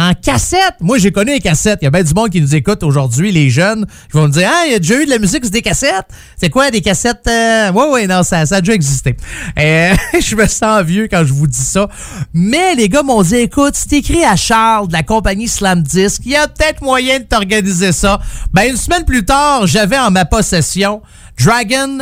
En 0.00 0.14
cassette. 0.14 0.74
Moi, 0.80 0.98
j'ai 0.98 1.12
connu 1.12 1.32
les 1.32 1.40
cassettes. 1.40 1.80
Il 1.82 1.84
y 1.84 1.88
a 1.88 1.90
bien 1.90 2.02
du 2.02 2.14
monde 2.14 2.30
qui 2.30 2.40
nous 2.40 2.54
écoute 2.54 2.82
aujourd'hui, 2.82 3.32
les 3.32 3.50
jeunes. 3.50 3.84
Ils 4.08 4.16
vont 4.16 4.28
me 4.28 4.32
dire, 4.32 4.50
ah, 4.50 4.62
il 4.66 4.72
y 4.72 4.74
a 4.74 4.78
déjà 4.78 5.00
eu 5.00 5.04
de 5.04 5.10
la 5.10 5.18
musique 5.18 5.48
des 5.50 5.60
cassettes? 5.60 6.06
C'est 6.36 6.48
quoi, 6.48 6.70
des 6.70 6.80
cassettes? 6.80 7.26
Euh... 7.28 7.70
Ouais, 7.72 7.88
ouais, 7.90 8.06
non, 8.06 8.22
ça, 8.22 8.38
a 8.40 8.60
déjà 8.60 8.72
existé. 8.72 9.16
Euh, 9.58 9.94
je 10.20 10.36
me 10.36 10.46
sens 10.46 10.82
vieux 10.84 11.06
quand 11.10 11.24
je 11.24 11.32
vous 11.32 11.46
dis 11.46 11.58
ça. 11.58 11.88
Mais 12.32 12.74
les 12.74 12.88
gars 12.88 13.02
m'ont 13.02 13.22
dit, 13.22 13.36
écoute, 13.36 13.74
c'est 13.74 13.92
écrit 13.92 14.24
à 14.24 14.36
Charles 14.36 14.88
de 14.88 14.92
la 14.94 15.02
compagnie 15.02 15.48
Slam 15.48 15.82
Disc. 15.82 16.22
Il 16.24 16.32
y 16.32 16.36
a 16.36 16.48
peut-être 16.48 16.80
moyen 16.82 17.18
de 17.18 17.24
t'organiser 17.24 17.92
ça. 17.92 18.20
Ben, 18.54 18.70
une 18.70 18.76
semaine 18.76 19.04
plus 19.04 19.24
tard, 19.24 19.66
j'avais 19.66 19.98
en 19.98 20.10
ma 20.10 20.24
possession 20.24 21.02
Dragon 21.38 21.98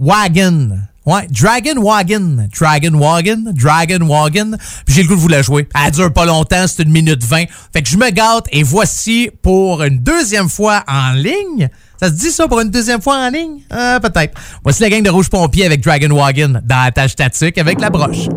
Wagon. 0.00 0.78
Ouais, 1.06 1.26
Dragon 1.30 1.82
Wagon. 1.82 2.48
Dragon 2.58 2.98
Wagon. 2.98 3.44
Dragon 3.52 4.06
Wagon. 4.06 4.56
Puis 4.86 4.94
j'ai 4.94 5.02
le 5.02 5.08
goût 5.08 5.16
de 5.16 5.20
vous 5.20 5.28
la 5.28 5.42
jouer. 5.42 5.68
Elle 5.74 5.90
dure 5.90 6.12
pas 6.12 6.24
longtemps, 6.24 6.64
c'est 6.66 6.82
une 6.82 6.92
minute 6.92 7.22
vingt. 7.22 7.44
Fait 7.72 7.82
que 7.82 7.88
je 7.88 7.98
me 7.98 8.10
gâte 8.10 8.46
et 8.52 8.62
voici 8.62 9.30
pour 9.42 9.82
une 9.82 9.98
deuxième 9.98 10.48
fois 10.48 10.82
en 10.88 11.12
ligne. 11.12 11.68
Ça 12.00 12.08
se 12.08 12.14
dit 12.14 12.30
ça 12.30 12.48
pour 12.48 12.60
une 12.60 12.70
deuxième 12.70 13.02
fois 13.02 13.16
en 13.16 13.28
ligne? 13.28 13.60
Euh, 13.72 14.00
peut-être. 14.00 14.34
Voici 14.62 14.82
la 14.82 14.90
gang 14.90 15.02
de 15.02 15.10
Rouge 15.10 15.28
Pompier 15.28 15.66
avec 15.66 15.82
Dragon 15.82 16.14
Wagon 16.14 16.60
dans 16.64 16.84
la 16.84 16.90
tâche 16.90 17.12
statique 17.12 17.58
avec 17.58 17.80
la 17.80 17.90
broche. 17.90 18.28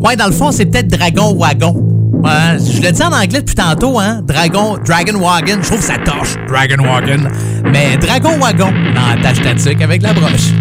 Ouais, 0.00 0.16
dans 0.16 0.26
le 0.26 0.32
fond, 0.32 0.50
c'est 0.50 0.66
peut-être 0.66 0.88
Dragon 0.88 1.34
Wagon. 1.34 1.74
Ouais, 2.22 2.58
je 2.58 2.80
le 2.80 2.90
dis 2.90 3.02
en 3.02 3.12
anglais 3.12 3.40
depuis 3.40 3.54
tantôt, 3.54 3.98
hein. 3.98 4.22
Dragon, 4.22 4.78
Dragon 4.84 5.18
Wagon. 5.18 5.58
Je 5.62 5.68
trouve 5.68 5.82
ça 5.82 5.98
torche, 5.98 6.34
Dragon 6.48 6.82
Wagon. 6.82 7.28
Mais 7.70 7.96
Dragon 7.98 8.38
Wagon 8.38 8.72
dans 8.94 9.14
la 9.14 9.22
tâche 9.22 9.38
statique 9.38 9.82
avec 9.82 10.02
la 10.02 10.14
broche. 10.14 10.52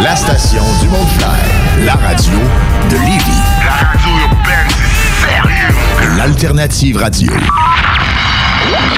La 0.00 0.14
station 0.14 0.62
du 0.80 0.88
Mont-Clair. 0.88 1.84
La 1.84 1.94
radio 1.94 2.38
de 2.88 2.94
Lévis. 2.94 3.42
La 3.64 3.88
radio 3.88 4.10
urbaine, 4.28 4.68
c'est 4.70 5.26
sérieux. 5.26 6.16
L'Alternative 6.16 6.98
Radio. 6.98 7.32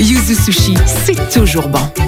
Yuzu 0.00 0.34
Sushi, 0.34 0.74
c'est 0.86 1.30
toujours 1.30 1.68
bon. 1.68 2.07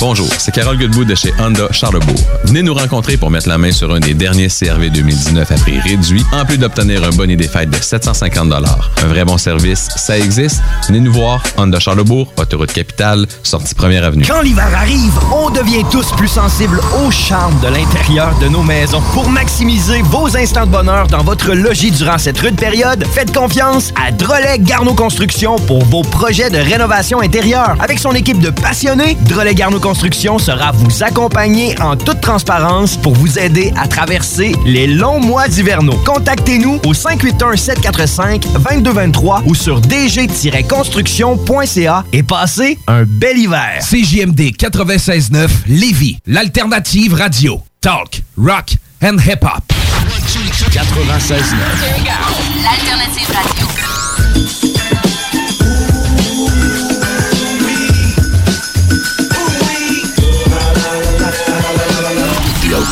Bonjour, 0.00 0.28
c'est 0.38 0.50
Carole 0.54 0.78
Goodwood 0.78 1.08
de 1.08 1.14
chez 1.14 1.30
Honda 1.38 1.70
Charlebourg. 1.72 2.16
Venez 2.44 2.62
nous 2.62 2.72
rencontrer 2.72 3.18
pour 3.18 3.30
mettre 3.30 3.50
la 3.50 3.58
main 3.58 3.70
sur 3.70 3.92
un 3.92 4.00
des 4.00 4.14
derniers 4.14 4.48
CRV 4.48 4.88
2019 4.88 5.52
à 5.52 5.54
prix 5.56 5.78
réduit, 5.78 6.24
en 6.32 6.46
plus 6.46 6.56
d'obtenir 6.56 7.04
un 7.04 7.10
bonnet 7.10 7.36
des 7.36 7.46
fêtes 7.46 7.68
de 7.68 7.76
750 7.76 8.50
Un 8.50 9.06
vrai 9.08 9.26
bon 9.26 9.36
service, 9.36 9.90
ça 9.96 10.18
existe. 10.18 10.62
Venez 10.86 11.00
nous 11.00 11.12
voir, 11.12 11.42
Honda 11.58 11.78
Charlebourg, 11.78 12.32
autoroute 12.38 12.72
capitale, 12.72 13.26
sortie 13.42 13.74
première 13.74 14.02
avenue. 14.04 14.24
Quand 14.26 14.40
l'hiver 14.40 14.70
arrive, 14.74 15.12
on 15.34 15.50
devient 15.50 15.84
tous 15.92 16.10
plus 16.12 16.28
sensibles 16.28 16.80
au 17.04 17.10
charme 17.10 17.60
de 17.60 17.68
l'intérieur 17.68 18.38
de 18.38 18.48
nos 18.48 18.62
maisons. 18.62 19.02
Pour 19.12 19.28
maximiser 19.28 20.00
vos 20.00 20.34
instants 20.34 20.64
de 20.64 20.72
bonheur 20.72 21.08
dans 21.08 21.22
votre 21.22 21.52
logis 21.52 21.90
durant 21.90 22.16
cette 22.16 22.38
rude 22.38 22.56
période, 22.56 23.04
faites 23.12 23.34
confiance 23.34 23.92
à 24.02 24.10
Drolet 24.12 24.60
Garneau 24.60 24.94
Construction 24.94 25.56
pour 25.56 25.84
vos 25.84 26.02
projets 26.02 26.48
de 26.48 26.58
rénovation 26.58 27.20
intérieure. 27.20 27.76
Avec 27.80 27.98
son 27.98 28.12
équipe 28.12 28.40
de 28.40 28.48
passionnés, 28.48 29.18
Drolet 29.30 29.54
Garneau 29.54 29.78
Construction 29.78 30.40
sera 30.40 30.72
vous 30.72 31.04
accompagner 31.04 31.80
en 31.80 31.96
toute 31.96 32.20
transparence 32.20 32.96
pour 32.96 33.14
vous 33.14 33.38
aider 33.38 33.72
à 33.76 33.86
traverser 33.86 34.56
les 34.66 34.88
longs 34.88 35.20
mois 35.20 35.46
hivernaux. 35.46 35.96
Contactez-nous 36.04 36.80
au 36.84 36.92
581-745-2223 36.92 39.42
ou 39.46 39.54
sur 39.54 39.80
dg-construction.ca 39.82 42.04
et 42.12 42.24
passez 42.24 42.76
un 42.88 43.04
bel 43.04 43.38
hiver. 43.38 43.80
CJMD 43.88 44.50
96.9 44.58 45.48
Lévis, 45.68 46.18
l'alternative 46.26 47.14
radio. 47.14 47.62
Talk, 47.80 48.22
rock 48.36 48.74
and 49.00 49.18
hip-hop. 49.24 49.62
96.9. 50.72 51.54
L'alternative 52.64 53.30
radio. 53.32 53.68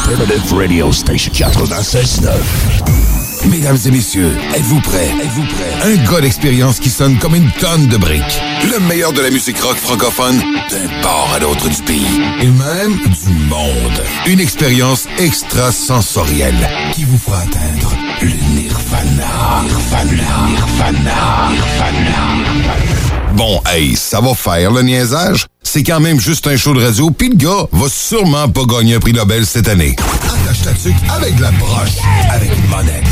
Radio 0.08 0.90
Station 0.90 1.30
96.9. 1.32 2.30
Mesdames 3.50 3.76
et 3.84 3.90
messieurs, 3.90 4.34
êtes-vous 4.54 4.80
prêts? 4.80 5.10
Êtes-vous 5.22 5.44
prêts? 5.44 5.74
Un 5.84 6.10
gars 6.10 6.22
d'expérience 6.22 6.80
qui 6.80 6.88
sonne 6.88 7.18
comme 7.18 7.34
une 7.34 7.50
tonne 7.52 7.88
de 7.88 7.98
briques. 7.98 8.40
Le 8.72 8.80
meilleur 8.80 9.12
de 9.12 9.20
la 9.20 9.28
musique 9.28 9.60
rock 9.60 9.76
francophone 9.76 10.38
d'un 10.70 11.02
port 11.02 11.30
à 11.34 11.38
l'autre 11.40 11.68
du 11.68 11.82
pays. 11.82 12.22
Et 12.40 12.46
même 12.46 12.96
du 12.96 13.28
monde. 13.48 14.02
Une 14.26 14.40
expérience 14.40 15.06
extrasensorielle 15.18 16.68
qui 16.94 17.04
vous 17.04 17.18
fera 17.18 17.40
atteindre 17.40 17.92
le 18.22 18.32
nirvana. 18.54 19.62
Nirvana. 19.64 20.48
Nirvana. 20.48 21.50
Nirvana. 21.50 22.78
Bon, 23.34 23.60
hey, 23.66 23.94
ça 23.94 24.20
va 24.22 24.32
faire 24.34 24.72
le 24.72 24.82
niaisage? 24.82 25.46
C'est 25.70 25.82
quand 25.82 26.00
même 26.00 26.18
juste 26.18 26.46
un 26.46 26.56
show 26.56 26.72
de 26.72 26.82
radio, 26.82 27.10
puis 27.10 27.28
le 27.28 27.36
gars 27.36 27.66
va 27.72 27.88
sûrement 27.90 28.48
pas 28.48 28.64
gagner 28.64 28.94
un 28.94 29.00
prix 29.00 29.12
Nobel 29.12 29.44
cette 29.44 29.68
année. 29.68 29.96
Attache 30.24 30.62
ta 30.62 30.72
tuque 30.72 30.96
avec 31.14 31.36
de 31.36 31.42
la 31.42 31.50
broche, 31.50 31.90
avec 32.30 32.50
une 32.56 32.70
monette. 32.70 33.04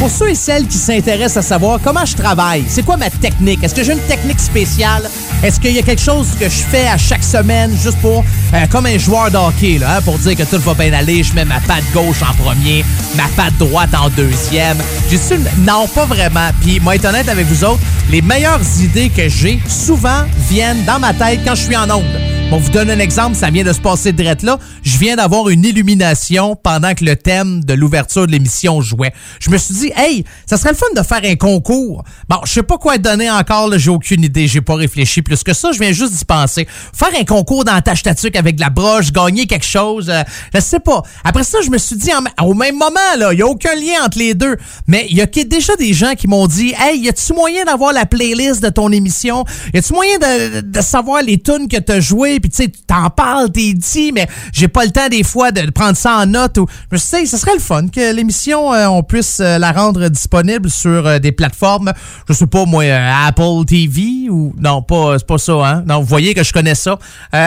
Pour 0.00 0.10
ceux 0.10 0.30
et 0.30 0.34
celles 0.34 0.66
qui 0.66 0.78
s'intéressent 0.78 1.36
à 1.36 1.48
savoir 1.48 1.78
comment 1.80 2.04
je 2.04 2.16
travaille, 2.16 2.64
c'est 2.66 2.84
quoi 2.84 2.96
ma 2.96 3.08
technique? 3.08 3.62
Est-ce 3.62 3.76
que 3.76 3.84
j'ai 3.84 3.92
une 3.92 4.00
technique 4.00 4.40
spéciale? 4.40 5.08
Est-ce 5.44 5.60
qu'il 5.60 5.70
y 5.70 5.78
a 5.78 5.82
quelque 5.82 6.02
chose 6.02 6.26
que 6.40 6.46
je 6.46 6.58
fais 6.70 6.88
à 6.88 6.98
chaque 6.98 7.22
semaine 7.22 7.70
juste 7.80 7.98
pour, 7.98 8.24
euh, 8.52 8.66
comme 8.68 8.86
un 8.86 8.98
joueur 8.98 9.30
de 9.30 9.36
hockey, 9.36 9.78
là, 9.78 9.98
hein, 9.98 10.02
pour 10.02 10.18
dire 10.18 10.34
que 10.34 10.42
tout 10.42 10.58
va 10.58 10.74
bien 10.74 10.92
aller, 10.92 11.22
je 11.22 11.32
mets 11.34 11.44
ma 11.44 11.60
patte 11.60 11.84
gauche 11.94 12.20
en 12.22 12.34
premier, 12.34 12.84
ma 13.16 13.28
patte 13.36 13.56
droite 13.58 13.90
en 13.94 14.08
deuxième. 14.08 14.78
J'ai 15.08 15.18
su, 15.18 15.38
non, 15.58 15.86
pas 15.86 16.06
vraiment. 16.06 16.50
Puis, 16.60 16.80
moi, 16.80 16.96
être 16.96 17.04
honnête 17.04 17.28
avec 17.28 17.46
vous 17.46 17.62
autres, 17.62 17.82
les 18.10 18.22
meilleures 18.22 18.60
idées 18.80 19.08
que 19.08 19.28
j'ai, 19.28 19.60
souvent, 19.68 20.24
viennent 20.50 20.84
dans 20.84 20.98
ma 20.98 21.14
tête 21.14 21.40
quand 21.44 21.51
je 21.54 21.64
suis 21.64 21.76
en 21.76 21.90
onde. 21.90 22.31
Bon, 22.52 22.58
vous 22.58 22.68
donne 22.68 22.90
un 22.90 22.98
exemple, 22.98 23.34
ça 23.34 23.48
vient 23.48 23.64
de 23.64 23.72
se 23.72 23.80
passer 23.80 24.12
direct 24.12 24.42
là. 24.42 24.58
Je 24.82 24.98
viens 24.98 25.16
d'avoir 25.16 25.48
une 25.48 25.64
illumination 25.64 26.54
pendant 26.54 26.92
que 26.92 27.02
le 27.02 27.16
thème 27.16 27.64
de 27.64 27.72
l'ouverture 27.72 28.26
de 28.26 28.32
l'émission 28.32 28.82
jouait. 28.82 29.14
Je 29.40 29.48
me 29.48 29.56
suis 29.56 29.72
dit, 29.72 29.92
hey, 29.96 30.22
ça 30.44 30.58
serait 30.58 30.72
le 30.72 30.76
fun 30.76 30.84
de 30.94 31.02
faire 31.02 31.22
un 31.24 31.36
concours. 31.36 32.04
Bon, 32.28 32.36
je 32.44 32.52
sais 32.52 32.62
pas 32.62 32.76
quoi 32.76 32.98
donner 32.98 33.30
encore, 33.30 33.72
j'ai 33.78 33.88
aucune 33.88 34.22
idée, 34.22 34.48
j'ai 34.48 34.60
pas 34.60 34.74
réfléchi 34.74 35.22
plus 35.22 35.42
que 35.42 35.54
ça, 35.54 35.72
je 35.72 35.78
viens 35.78 35.92
juste 35.92 36.12
d'y 36.12 36.26
penser. 36.26 36.68
Faire 36.92 37.18
un 37.18 37.24
concours 37.24 37.64
dans 37.64 37.80
ta 37.80 37.96
statuque 37.96 38.36
avec 38.36 38.56
de 38.56 38.60
la 38.60 38.68
broche, 38.68 39.12
gagner 39.12 39.46
quelque 39.46 39.64
chose, 39.64 40.10
euh, 40.10 40.22
je 40.54 40.60
sais 40.60 40.80
pas. 40.80 41.02
Après 41.24 41.44
ça, 41.44 41.60
je 41.64 41.70
me 41.70 41.78
suis 41.78 41.96
dit, 41.96 42.10
au 42.42 42.52
même 42.52 42.76
moment, 42.76 43.16
là, 43.16 43.32
il 43.32 43.38
y 43.38 43.42
a 43.42 43.46
aucun 43.46 43.74
lien 43.74 44.04
entre 44.04 44.18
les 44.18 44.34
deux. 44.34 44.58
Mais 44.86 45.06
il 45.08 45.16
y 45.16 45.22
a 45.22 45.26
déjà 45.26 45.74
des 45.76 45.94
gens 45.94 46.12
qui 46.14 46.28
m'ont 46.28 46.46
dit, 46.46 46.74
hey, 46.78 47.00
y 47.00 47.08
a-tu 47.08 47.32
moyen 47.32 47.64
d'avoir 47.64 47.94
la 47.94 48.04
playlist 48.04 48.62
de 48.62 48.68
ton 48.68 48.92
émission? 48.92 49.46
Y 49.72 49.78
a-tu 49.78 49.94
moyen 49.94 50.18
de, 50.18 50.60
de 50.60 50.80
savoir 50.82 51.22
les 51.22 51.38
tunes 51.38 51.66
que 51.66 51.78
t'as 51.78 52.00
jouées? 52.00 52.41
Puis 52.42 52.50
tu 52.50 52.56
sais, 52.56 52.68
tu 52.68 52.82
t'en 52.86 53.08
parles, 53.08 53.50
t'es 53.50 53.72
dit, 53.72 54.12
mais 54.12 54.26
j'ai 54.52 54.68
pas 54.68 54.84
le 54.84 54.90
temps 54.90 55.08
des 55.08 55.22
fois 55.22 55.52
de 55.52 55.70
prendre 55.70 55.96
ça 55.96 56.18
en 56.18 56.26
note. 56.26 56.58
Ou... 56.58 56.66
Je 56.90 56.98
dit, 56.98 57.26
ce 57.26 57.36
serait 57.36 57.54
le 57.54 57.60
fun 57.60 57.86
que 57.88 58.14
l'émission, 58.14 58.74
euh, 58.74 58.86
on 58.88 59.02
puisse 59.02 59.40
euh, 59.40 59.58
la 59.58 59.72
rendre 59.72 60.08
disponible 60.08 60.68
sur 60.68 61.06
euh, 61.06 61.18
des 61.18 61.32
plateformes, 61.32 61.92
je 62.28 62.34
sais 62.34 62.46
pas 62.46 62.64
moi, 62.66 62.84
Apple 62.84 63.64
TV 63.66 64.28
ou... 64.28 64.52
Non, 64.58 64.82
pas, 64.82 65.18
c'est 65.18 65.26
pas 65.26 65.38
ça, 65.38 65.52
hein? 65.52 65.84
Non, 65.86 66.00
vous 66.00 66.06
voyez 66.06 66.34
que 66.34 66.42
je 66.42 66.52
connais 66.52 66.74
ça. 66.74 66.98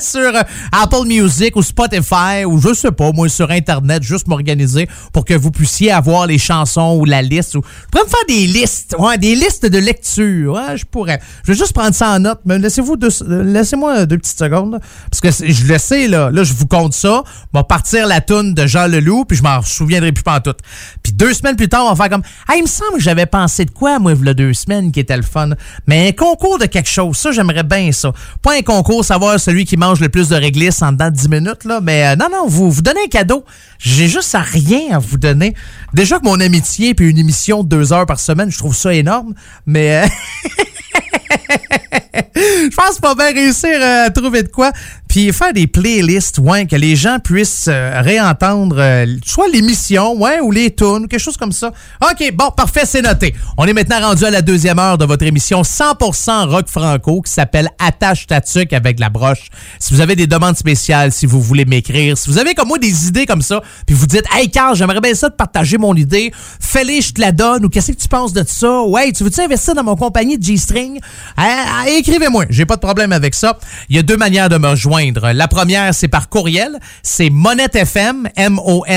Sur 0.00 0.32
Apple 0.72 1.06
Music 1.06 1.56
ou 1.56 1.62
Spotify 1.62 2.44
ou 2.46 2.60
je 2.60 2.74
sais 2.74 2.92
pas, 2.92 3.12
moi, 3.12 3.28
sur 3.28 3.50
Internet, 3.50 4.02
juste 4.02 4.26
m'organiser 4.28 4.88
pour 5.12 5.24
que 5.24 5.34
vous 5.34 5.50
puissiez 5.50 5.90
avoir 5.90 6.26
les 6.26 6.38
chansons 6.38 6.96
ou 7.00 7.04
la 7.04 7.22
liste. 7.22 7.54
Ou... 7.56 7.62
Je 7.62 7.90
pourrais 7.90 8.04
me 8.04 8.08
faire 8.08 8.26
des 8.28 8.46
listes, 8.46 8.94
ouais, 8.98 9.18
des 9.18 9.34
listes 9.34 9.66
de 9.66 9.78
lecture. 9.78 10.60
Je 10.74 10.84
pourrais. 10.84 11.20
Je 11.44 11.52
vais 11.52 11.58
juste 11.58 11.72
prendre 11.72 11.94
ça 11.94 12.10
en 12.10 12.20
note, 12.20 12.40
mais 12.44 12.58
laissez-vous 12.58 12.96
deux, 12.96 13.08
euh, 13.22 13.95
laissez-moi 13.96 14.06
deux 14.06 14.18
petites 14.18 14.38
secondes. 14.38 14.80
parce 15.10 15.20
que 15.20 15.46
je 15.46 15.66
le 15.66 15.78
sais, 15.78 16.08
là, 16.08 16.30
là, 16.30 16.44
je 16.44 16.52
vous 16.52 16.66
compte 16.66 16.94
ça. 16.94 17.22
On 17.52 17.58
va 17.58 17.64
partir 17.64 18.06
la 18.06 18.20
toune 18.20 18.54
de 18.54 18.66
Jean 18.66 18.86
Leloup, 18.86 19.24
puis 19.24 19.36
je 19.36 19.42
m'en 19.42 19.62
souviendrai 19.62 20.12
plus 20.12 20.22
pas 20.22 20.36
en 20.36 20.40
tout. 20.40 20.54
Puis 21.02 21.12
deux 21.12 21.32
semaines 21.32 21.56
plus 21.56 21.68
tard, 21.68 21.84
on 21.86 21.92
va 21.92 21.96
faire 21.96 22.10
comme 22.10 22.22
Ah, 22.48 22.54
il 22.56 22.62
me 22.62 22.68
semble 22.68 22.94
que 22.94 23.02
j'avais 23.02 23.26
pensé 23.26 23.64
de 23.64 23.70
quoi, 23.70 23.98
moi, 23.98 24.12
il 24.12 24.26
y 24.26 24.28
a 24.28 24.34
deux 24.34 24.54
semaines, 24.54 24.92
qui 24.92 25.00
était 25.00 25.16
le 25.16 25.22
fun. 25.22 25.50
Mais 25.86 26.08
un 26.08 26.12
concours 26.12 26.58
de 26.58 26.66
quelque 26.66 26.88
chose, 26.88 27.16
ça, 27.16 27.32
j'aimerais 27.32 27.64
bien 27.64 27.92
ça. 27.92 28.12
Pas 28.42 28.56
un 28.56 28.62
concours, 28.62 29.04
savoir 29.04 29.38
celui 29.40 29.64
qui 29.64 29.76
mange 29.76 30.00
le 30.00 30.08
plus 30.08 30.28
de 30.28 30.36
réglisse 30.36 30.82
en 30.82 30.92
dedans 30.92 31.10
de 31.10 31.16
10 31.16 31.28
minutes, 31.28 31.64
là. 31.64 31.80
Mais 31.82 32.06
euh, 32.06 32.16
non, 32.16 32.28
non, 32.30 32.46
vous, 32.46 32.70
vous 32.70 32.82
donnez 32.82 33.04
un 33.04 33.08
cadeau. 33.08 33.44
J'ai 33.78 34.08
juste 34.08 34.34
à 34.34 34.40
rien 34.40 34.96
à 34.96 34.98
vous 34.98 35.18
donner. 35.18 35.54
Déjà 35.92 36.18
que 36.18 36.24
mon 36.24 36.40
amitié 36.40 36.94
puis 36.94 37.10
une 37.10 37.18
émission 37.18 37.62
de 37.62 37.68
deux 37.68 37.92
heures 37.92 38.06
par 38.06 38.20
semaine, 38.20 38.50
je 38.50 38.58
trouve 38.58 38.74
ça 38.74 38.92
énorme. 38.94 39.34
Mais 39.66 40.04
euh, 40.04 40.06
je 42.34 42.74
pense 42.74 42.98
pas 42.98 43.14
bien 43.14 43.32
réussir 43.32 43.78
euh, 43.80 44.06
à 44.06 44.10
trouver 44.10 44.42
de 44.42 44.48
quoi. 44.48 44.72
Faire 45.16 45.54
des 45.54 45.66
playlists, 45.66 46.38
ouais, 46.38 46.66
que 46.66 46.76
les 46.76 46.94
gens 46.94 47.18
puissent 47.18 47.68
euh, 47.68 48.02
réentendre 48.02 48.76
euh, 48.78 49.06
soit 49.24 49.48
l'émission, 49.48 50.14
ouais, 50.20 50.40
ou 50.40 50.50
les 50.50 50.74
tunes, 50.74 51.08
quelque 51.08 51.18
chose 51.18 51.38
comme 51.38 51.52
ça. 51.52 51.72
OK, 52.02 52.32
bon, 52.34 52.50
parfait, 52.50 52.82
c'est 52.84 53.00
noté. 53.00 53.34
On 53.56 53.64
est 53.64 53.72
maintenant 53.72 53.98
rendu 54.08 54.26
à 54.26 54.30
la 54.30 54.42
deuxième 54.42 54.78
heure 54.78 54.98
de 54.98 55.06
votre 55.06 55.24
émission 55.24 55.62
100% 55.62 56.50
rock 56.50 56.68
franco 56.68 57.22
qui 57.22 57.32
s'appelle 57.32 57.70
Attache 57.78 58.26
ta 58.26 58.42
tuque 58.42 58.74
avec 58.74 59.00
la 59.00 59.08
broche. 59.08 59.48
Si 59.78 59.94
vous 59.94 60.02
avez 60.02 60.16
des 60.16 60.26
demandes 60.26 60.58
spéciales, 60.58 61.12
si 61.12 61.24
vous 61.24 61.40
voulez 61.40 61.64
m'écrire, 61.64 62.18
si 62.18 62.28
vous 62.28 62.36
avez 62.36 62.54
comme 62.54 62.68
moi 62.68 62.78
des 62.78 63.08
idées 63.08 63.24
comme 63.24 63.42
ça, 63.42 63.62
puis 63.86 63.96
vous 63.96 64.06
dites, 64.06 64.26
hey 64.34 64.50
Carl, 64.50 64.76
j'aimerais 64.76 65.00
bien 65.00 65.14
ça 65.14 65.30
de 65.30 65.34
partager 65.34 65.78
mon 65.78 65.94
idée, 65.94 66.30
fais-les, 66.60 67.00
je 67.00 67.14
te 67.14 67.22
la 67.22 67.32
donne, 67.32 67.64
ou 67.64 67.70
qu'est-ce 67.70 67.92
que 67.92 67.96
tu 67.96 68.08
penses 68.08 68.34
de 68.34 68.44
ça? 68.46 68.82
Ouais, 68.82 69.10
tu 69.12 69.24
veux-tu 69.24 69.40
investir 69.40 69.74
dans 69.74 69.84
mon 69.84 69.96
compagnie 69.96 70.36
de 70.36 70.44
G-String? 70.44 71.00
Ah, 71.38 71.84
ah, 71.84 71.88
Écrivez-moi, 71.88 72.44
j'ai 72.50 72.66
pas 72.66 72.76
de 72.76 72.82
problème 72.82 73.12
avec 73.12 73.34
ça. 73.34 73.58
Il 73.88 73.96
y 73.96 73.98
a 73.98 74.02
deux 74.02 74.18
manières 74.18 74.50
de 74.50 74.58
me 74.58 74.68
rejoindre. 74.68 75.05
La 75.14 75.48
première, 75.48 75.94
c'est 75.94 76.08
par 76.08 76.28
courriel. 76.28 76.78
C'est 77.02 77.30
monettefm, 77.30 78.28
M-O-N-E-T-T-E-F-M, 78.36 78.92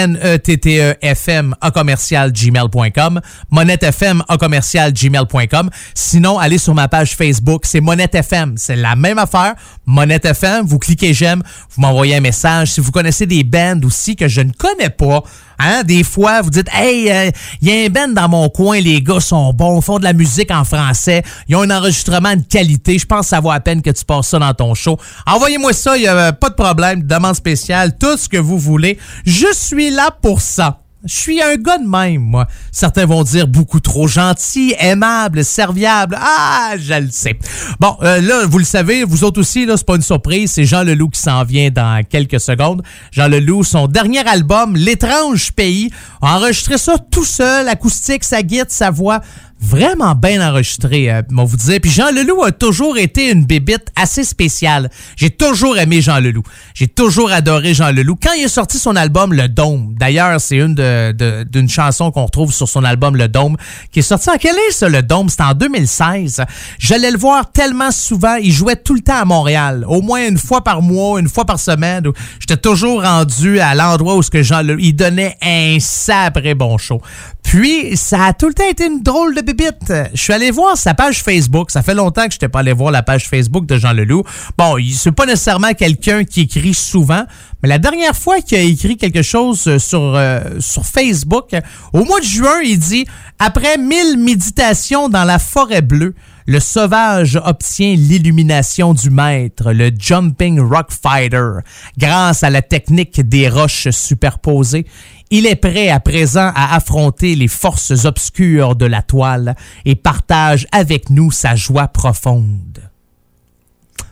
à 1.61 1.71
commercial 1.71 2.31
gmail.com. 2.31 3.21
monettefm, 3.51 4.23
gmail.com. 4.29 5.69
Sinon, 5.93 6.39
allez 6.39 6.57
sur 6.57 6.73
ma 6.73 6.87
page 6.87 7.15
Facebook. 7.15 7.65
C'est 7.65 7.81
Monette 7.81 8.15
FM. 8.15 8.55
C'est 8.57 8.75
la 8.75 8.95
même 8.95 9.17
affaire. 9.17 9.55
Monette 9.85 10.25
FM. 10.25 10.65
Vous 10.65 10.79
cliquez 10.79 11.13
j'aime. 11.13 11.43
Vous 11.75 11.81
m'envoyez 11.81 12.15
un 12.15 12.21
message. 12.21 12.71
Si 12.71 12.81
vous 12.81 12.91
connaissez 12.91 13.25
des 13.25 13.43
bands 13.43 13.81
aussi 13.83 14.15
que 14.15 14.27
je 14.27 14.41
ne 14.41 14.51
connais 14.51 14.89
pas, 14.89 15.23
Hein, 15.59 15.83
des 15.83 16.03
fois, 16.03 16.41
vous 16.41 16.49
dites, 16.49 16.69
hey, 16.73 17.31
il 17.61 17.67
y 17.67 17.71
a 17.71 17.85
un 17.85 17.89
band 17.89 18.13
dans 18.13 18.29
mon 18.29 18.49
coin, 18.49 18.79
les 18.79 19.01
gars 19.01 19.19
sont 19.19 19.53
bons, 19.53 19.81
font 19.81 19.99
de 19.99 20.03
la 20.03 20.13
musique 20.13 20.51
en 20.51 20.63
français, 20.63 21.23
ils 21.47 21.55
ont 21.55 21.61
un 21.61 21.77
enregistrement 21.77 22.35
de 22.35 22.41
qualité, 22.41 22.97
je 22.97 23.05
pense 23.05 23.21
que 23.21 23.27
ça 23.27 23.39
vaut 23.39 23.51
à 23.51 23.59
peine 23.59 23.81
que 23.81 23.89
tu 23.89 24.05
passes 24.05 24.29
ça 24.29 24.39
dans 24.39 24.53
ton 24.53 24.73
show. 24.73 24.97
Envoyez-moi 25.27 25.73
ça, 25.73 25.97
il 25.97 26.07
a 26.07 26.31
pas 26.33 26.49
de 26.49 26.55
problème, 26.55 27.03
demande 27.03 27.35
spéciale, 27.35 27.97
tout 27.97 28.17
ce 28.17 28.29
que 28.29 28.37
vous 28.37 28.57
voulez. 28.57 28.97
Je 29.25 29.47
suis 29.53 29.89
là 29.89 30.09
pour 30.21 30.41
ça. 30.41 30.79
Je 31.05 31.15
suis 31.15 31.41
un 31.41 31.55
gars 31.55 31.77
même, 31.77 32.21
moi. 32.21 32.45
Certains 32.73 33.05
vont 33.05 33.23
dire 33.23 33.47
beaucoup 33.47 33.79
trop 33.79 34.05
gentil, 34.09 34.75
aimable, 34.79 35.45
serviable. 35.45 36.17
Ah, 36.19 36.73
je 36.77 36.93
le 36.93 37.09
sais. 37.09 37.39
Bon, 37.79 37.95
euh, 38.01 38.19
là, 38.19 38.45
vous 38.45 38.57
le 38.57 38.65
savez, 38.65 39.05
vous 39.05 39.23
autres 39.23 39.39
aussi, 39.39 39.65
là, 39.65 39.77
c'est 39.77 39.85
pas 39.85 39.95
une 39.95 40.01
surprise. 40.01 40.51
C'est 40.51 40.65
Jean 40.65 40.83
Leloup 40.83 41.07
qui 41.09 41.21
s'en 41.21 41.45
vient 41.45 41.69
dans 41.69 42.03
quelques 42.03 42.41
secondes. 42.41 42.83
Jean 43.11 43.29
Leloup, 43.29 43.63
son 43.63 43.87
dernier 43.87 44.27
album, 44.27 44.75
L'étrange 44.75 45.53
pays, 45.53 45.89
a 46.21 46.37
enregistré 46.37 46.77
ça 46.77 46.97
tout 46.97 47.23
seul, 47.23 47.69
acoustique, 47.69 48.25
sa 48.25 48.43
guide, 48.43 48.69
sa 48.69 48.91
voix 48.91 49.21
vraiment 49.61 50.15
bien 50.15 50.47
enregistré, 50.47 51.11
euh, 51.11 51.21
vous 51.29 51.57
dire. 51.57 51.79
Puis 51.81 51.91
Jean 51.91 52.11
Leloup 52.11 52.43
a 52.43 52.51
toujours 52.51 52.97
été 52.97 53.31
une 53.31 53.45
bébite 53.45 53.87
assez 53.95 54.23
spéciale. 54.23 54.89
J'ai 55.15 55.29
toujours 55.29 55.77
aimé 55.77 56.01
Jean 56.01 56.19
Leloup. 56.19 56.43
J'ai 56.73 56.87
toujours 56.87 57.31
adoré 57.31 57.73
Jean 57.73 57.91
Leloup. 57.91 58.17
Quand 58.21 58.33
il 58.33 58.45
a 58.45 58.47
sorti 58.47 58.77
son 58.77 58.95
album 58.95 59.33
Le 59.33 59.47
Dôme, 59.47 59.95
d'ailleurs, 59.97 60.39
c'est 60.39 60.57
une 60.57 60.75
de, 60.75 61.43
d'une 61.43 61.69
chanson 61.69 62.11
qu'on 62.11 62.25
retrouve 62.25 62.53
sur 62.53 62.67
son 62.69 62.83
album 62.83 63.15
Le 63.15 63.27
Dôme, 63.27 63.57
qui 63.91 63.99
est 63.99 64.03
sorti 64.03 64.29
en 64.29 64.37
quelle 64.37 64.51
année 64.51 64.71
ça, 64.71 64.87
Le 64.87 65.01
Dôme? 65.01 65.29
C'était 65.29 65.43
en 65.43 65.53
2016. 65.53 66.41
J'allais 66.77 67.11
le 67.11 67.17
voir 67.17 67.51
tellement 67.51 67.91
souvent. 67.91 68.35
Il 68.35 68.51
jouait 68.51 68.77
tout 68.77 68.93
le 68.93 69.01
temps 69.01 69.21
à 69.21 69.25
Montréal. 69.25 69.85
Au 69.87 70.01
moins 70.01 70.27
une 70.27 70.37
fois 70.37 70.63
par 70.63 70.81
mois, 70.81 71.19
une 71.19 71.29
fois 71.29 71.45
par 71.45 71.59
semaine. 71.59 72.03
J'étais 72.39 72.57
toujours 72.57 73.03
rendu 73.03 73.59
à 73.59 73.75
l'endroit 73.75 74.15
où 74.15 74.23
ce 74.23 74.29
que 74.29 74.41
Jean 74.41 74.61
Leloup, 74.61 74.79
il 74.79 74.93
donnait 74.93 75.37
un 75.41 75.77
sabré 75.79 76.53
bon 76.53 76.77
show. 76.77 77.01
Puis, 77.49 77.97
ça 77.97 78.25
a 78.25 78.33
tout 78.33 78.47
le 78.47 78.53
temps 78.53 78.69
été 78.69 78.85
une 78.85 79.01
drôle 79.01 79.33
de 79.33 79.41
bébite. 79.41 79.91
Je 80.13 80.21
suis 80.21 80.33
allé 80.33 80.51
voir 80.51 80.77
sa 80.77 80.93
page 80.93 81.23
Facebook. 81.23 81.71
Ça 81.71 81.81
fait 81.81 81.95
longtemps 81.95 82.25
que 82.25 82.29
je 82.29 82.35
n'étais 82.35 82.47
pas 82.47 82.59
allé 82.59 82.73
voir 82.73 82.91
la 82.91 83.01
page 83.01 83.27
Facebook 83.27 83.65
de 83.65 83.75
Jean 83.75 83.91
Leloup. 83.91 84.23
Bon, 84.55 84.75
c'est 84.95 85.11
pas 85.11 85.25
nécessairement 85.25 85.73
quelqu'un 85.73 86.25
qui 86.25 86.41
écrit 86.41 86.75
souvent, 86.75 87.23
mais 87.63 87.69
la 87.69 87.79
dernière 87.79 88.15
fois 88.15 88.39
qu'il 88.41 88.59
a 88.59 88.61
écrit 88.61 88.97
quelque 88.97 89.23
chose 89.23 89.79
sur, 89.79 90.15
euh, 90.15 90.41
sur 90.59 90.85
Facebook, 90.85 91.55
au 91.91 92.05
mois 92.05 92.19
de 92.19 92.25
juin, 92.25 92.61
il 92.63 92.77
dit 92.77 93.07
«Après 93.39 93.79
mille 93.79 94.19
méditations 94.19 95.09
dans 95.09 95.23
la 95.23 95.39
forêt 95.39 95.81
bleue, 95.81 96.13
le 96.45 96.59
sauvage 96.59 97.39
obtient 97.45 97.93
l'illumination 97.95 98.95
du 98.95 99.11
maître, 99.11 99.71
le 99.71 99.91
Jumping 99.95 100.59
Rock 100.59 100.87
Fighter. 100.89 101.59
Grâce 101.95 102.41
à 102.41 102.49
la 102.49 102.63
technique 102.63 103.21
des 103.21 103.47
roches 103.49 103.89
superposées, 103.91 104.87
il 105.29 105.45
est 105.45 105.55
prêt 105.55 105.89
à 105.89 105.99
présent 105.99 106.51
à 106.55 106.75
affronter 106.75 107.35
les 107.35 107.47
forces 107.47 108.05
obscures 108.05 108.75
de 108.75 108.85
la 108.85 109.01
toile 109.01 109.55
et 109.85 109.95
partage 109.95 110.67
avec 110.71 111.09
nous 111.09 111.31
sa 111.31 111.55
joie 111.55 111.87
profonde. 111.87 112.79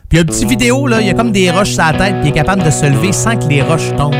Puis 0.08 0.20
il 0.20 0.42
y 0.42 0.46
vidéo, 0.46 0.86
là, 0.86 1.00
il 1.00 1.06
y 1.06 1.10
a 1.10 1.14
comme 1.14 1.32
des 1.32 1.50
roches 1.50 1.72
sur 1.72 1.84
la 1.84 1.92
tête, 1.92 2.14
puis 2.20 2.24
il 2.24 2.28
est 2.28 2.32
capable 2.32 2.62
de 2.62 2.70
se 2.70 2.86
lever 2.86 3.12
sans 3.12 3.36
que 3.36 3.46
les 3.46 3.60
roches 3.60 3.94
tombent. 3.96 4.14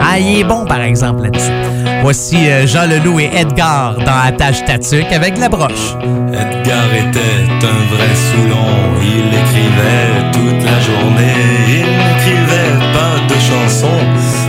Ah, 0.00 0.18
il 0.18 0.40
est 0.40 0.44
bon, 0.44 0.66
par 0.66 0.80
exemple, 0.80 1.22
là-dessus. 1.22 1.52
Voici 2.02 2.36
euh, 2.48 2.66
Jean 2.66 2.86
Leloup 2.86 3.20
et 3.20 3.30
Edgar 3.32 3.96
dans 3.98 4.18
Attache 4.26 4.64
Tatuc 4.64 5.06
avec 5.12 5.38
la 5.38 5.48
broche. 5.48 5.94
Edgar 6.28 6.92
était 6.92 7.64
un 7.64 7.94
vrai 7.94 8.14
Soulon, 8.14 9.00
il 9.00 9.28
écrivait 9.28 10.30
toute 10.32 10.64
la 10.64 10.80
journée, 10.80 11.93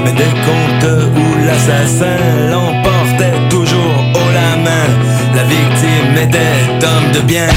mais 0.04 0.12
des 0.12 0.34
contes 0.46 0.90
où 1.16 1.46
l'assassin 1.46 2.18
l'emportait 2.50 3.40
toujours 3.50 3.96
haut 4.14 4.32
la 4.34 4.58
main. 4.58 4.88
La 5.36 5.44
victime 5.44 6.18
était 6.28 6.86
homme 6.86 7.12
de 7.14 7.22
bien. 7.22 7.48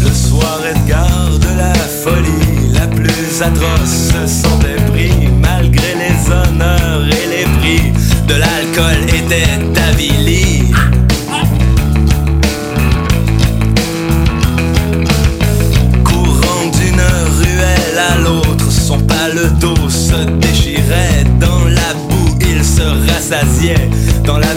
Le 0.00 0.10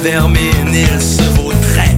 vermine, 0.01 0.73
il 0.73 1.01
se 1.01 1.21
vautrait. 1.35 1.95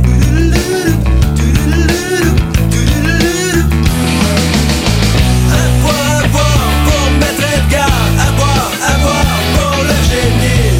À 5.49 5.63
boire, 5.81 6.17
à 6.19 6.27
boire 6.27 6.69
pour 6.85 7.05
maître 7.19 7.47
Edgar, 7.55 7.99
à 8.19 8.31
boire, 8.33 8.71
à 8.81 8.93
boire 8.99 9.39
pour 9.55 9.77
le 9.83 9.97
génie. 10.09 10.73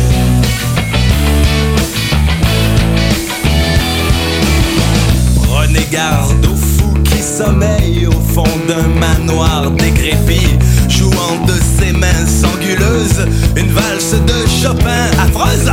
Prenez 5.44 5.88
garde 5.92 6.46
aux 6.46 6.58
fous 6.58 6.98
qui 7.04 7.22
sommeillent 7.22 8.08
au 8.08 8.22
fond 8.34 8.58
d'un 8.68 8.88
manoir 9.00 9.72
décrépit, 9.72 10.58
jouant 10.90 11.38
de 11.48 11.54
ses 11.54 11.94
mains 11.94 12.28
anguleuses 12.54 13.28
une 13.56 13.72
valse 13.72 14.16
de 14.26 14.46
Chopin 14.62 15.10
affreuse. 15.20 15.72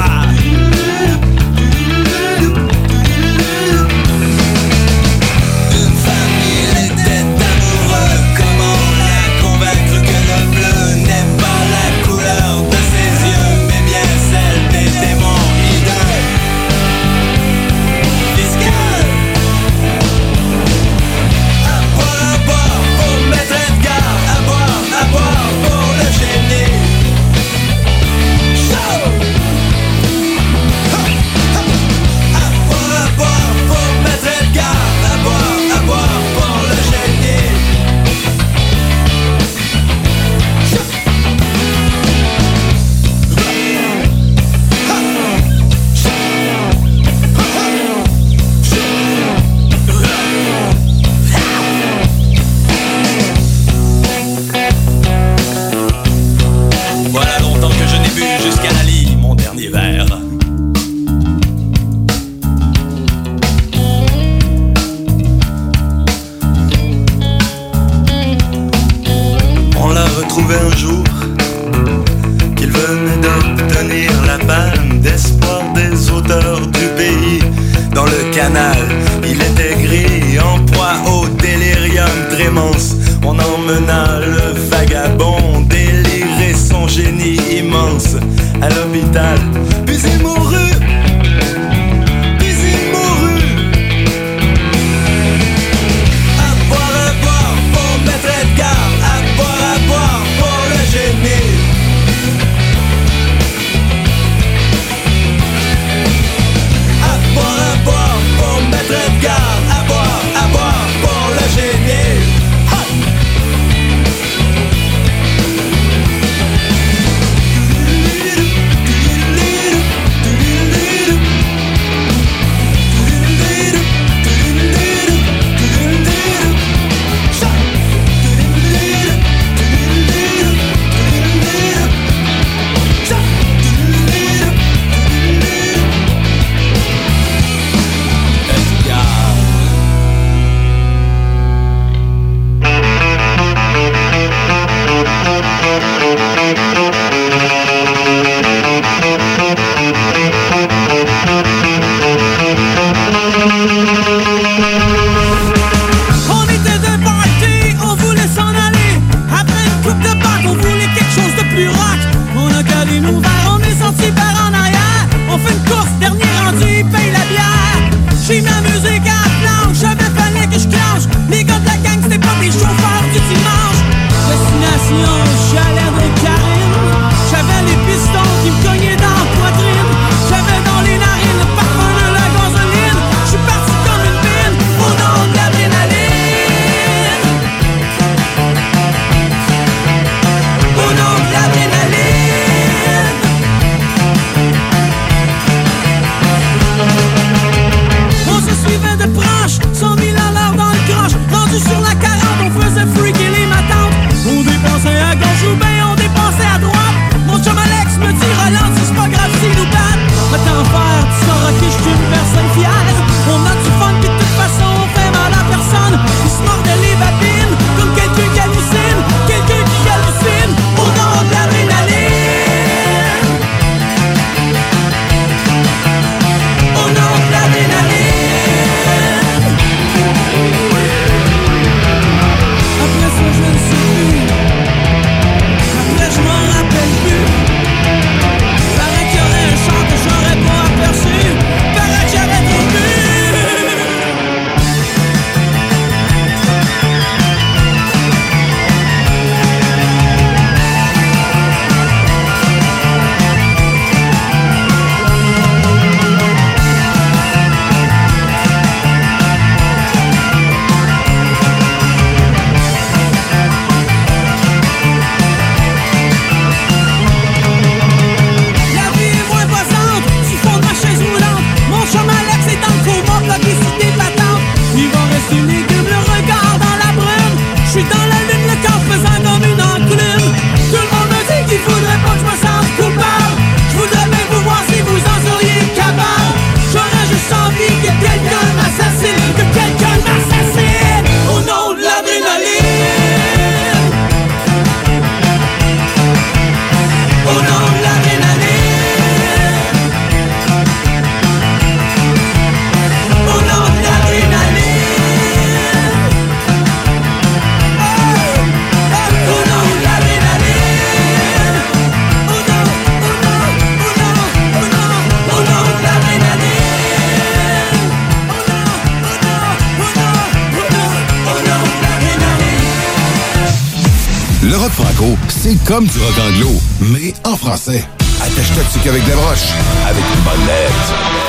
C'est 325.43 325.57
comme 325.65 325.87
du 325.87 325.99
rock 325.99 326.19
anglo, 326.19 326.51
mais 326.83 327.15
en 327.25 327.35
français. 327.35 327.83
Attache-toi 328.21 328.63
dessus 328.63 328.79
qu'avec 328.85 329.03
des 329.07 329.13
broches, 329.13 329.55
avec 329.87 330.05
une 330.15 330.23
bonne 330.23 330.47
lettre. 330.47 331.20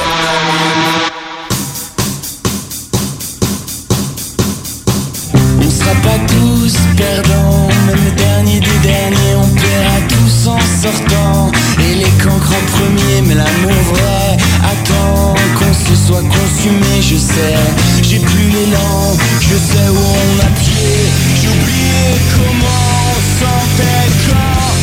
Et 10.84 11.94
les 11.94 12.10
cancres 12.24 12.54
en 12.58 12.66
premier 12.72 13.22
mais 13.28 13.36
l'amour 13.36 13.82
vrai. 13.94 14.38
Attends 14.64 15.36
qu'on 15.56 15.74
se 15.74 15.96
soit 15.96 16.24
consumé 16.24 17.00
Je 17.00 17.18
sais, 17.18 17.56
j'ai 18.02 18.18
plus 18.18 18.50
les 18.50 18.66
l'élan 18.66 19.16
Je 19.42 19.58
sais 19.58 19.90
où 19.90 19.96
on 19.96 20.40
a 20.40 20.50
pied. 20.60 20.98
J'ai 21.40 21.50
oublié 21.50 22.18
comment 22.34 23.14
on 23.14 23.22
sentait 23.38 24.08
le 24.08 24.32
corps. 24.32 24.76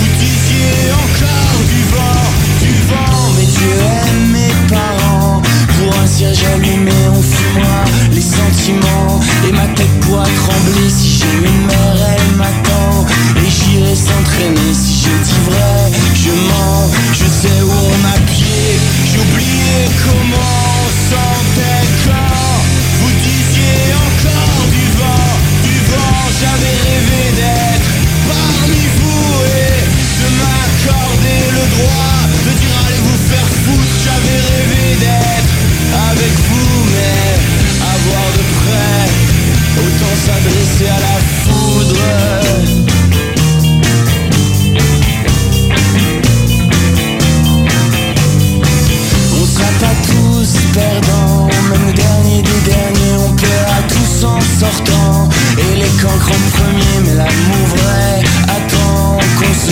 Vous 0.00 0.08
disiez 0.18 0.90
encore 0.90 1.60
du 1.68 1.82
vent, 1.92 2.24
du 2.62 2.72
vent. 2.88 3.32
Mais 3.36 3.44
Dieu 3.44 3.76
aime 4.08 4.32
mes 4.32 4.74
parents. 4.74 5.42
Pour 5.76 6.00
un 6.00 6.06
siège 6.06 6.44
allumé 6.54 6.92
on 7.10 7.20
fumera 7.20 7.84
les 8.10 8.22
sentiments 8.22 9.20
Et 9.46 9.52
ma 9.52 9.66
tête 9.74 10.00
pourra 10.00 10.24
trembler. 10.24 10.88
Si 10.88 11.18
j'ai 11.18 11.46
une 11.46 11.66
mère 11.66 12.16
elle 12.16 12.36
m'attend. 12.36 13.06
Et 13.36 13.50
j'y 13.50 13.71
s'entraîner. 14.02 14.74
Si 14.74 14.94
je 15.04 15.14
dis 15.26 15.40
vrai, 15.48 15.74
je 16.14 16.32
mens, 16.48 16.90
je 17.12 17.26
sais 17.26 17.58
où 17.62 17.70
on 17.70 18.00
a 18.14 18.18
pied, 18.32 18.66
j'ai 19.08 19.18
oublié 19.18 19.76
comment 20.04 20.58
on 20.82 20.90
sentait 21.10 21.86
quand 22.06 22.56
vous 23.00 23.12
disiez 23.28 23.82
encore 24.06 24.64
du 24.76 24.86
vent, 24.98 25.32
du 25.68 25.76
vent, 25.90 26.20
j'avais 26.40 26.76
rêvé 26.88 27.22
d'être 27.40 27.90
parmi 28.26 28.82
vous 28.98 29.30
et 29.62 29.78
de 30.20 30.28
m'accorder 30.40 31.42
le 31.58 31.64
droit 31.74 32.18
de 32.46 32.50
dire 32.58 32.74
allez 32.86 33.02
vous 33.06 33.20
faire 33.30 33.50
foutre, 33.62 33.96
j'avais 34.06 34.40
rêvé 34.50 34.84
d'être 35.04 35.52
avec 36.10 36.32
vous 36.48 36.74
mais 36.94 37.28
avoir 37.94 38.26
de 38.38 38.44
près, 38.58 39.04
autant 39.84 40.14
s'adresser 40.24 40.88
à 40.88 41.00
la 41.06 41.16
foudre. 41.42 42.61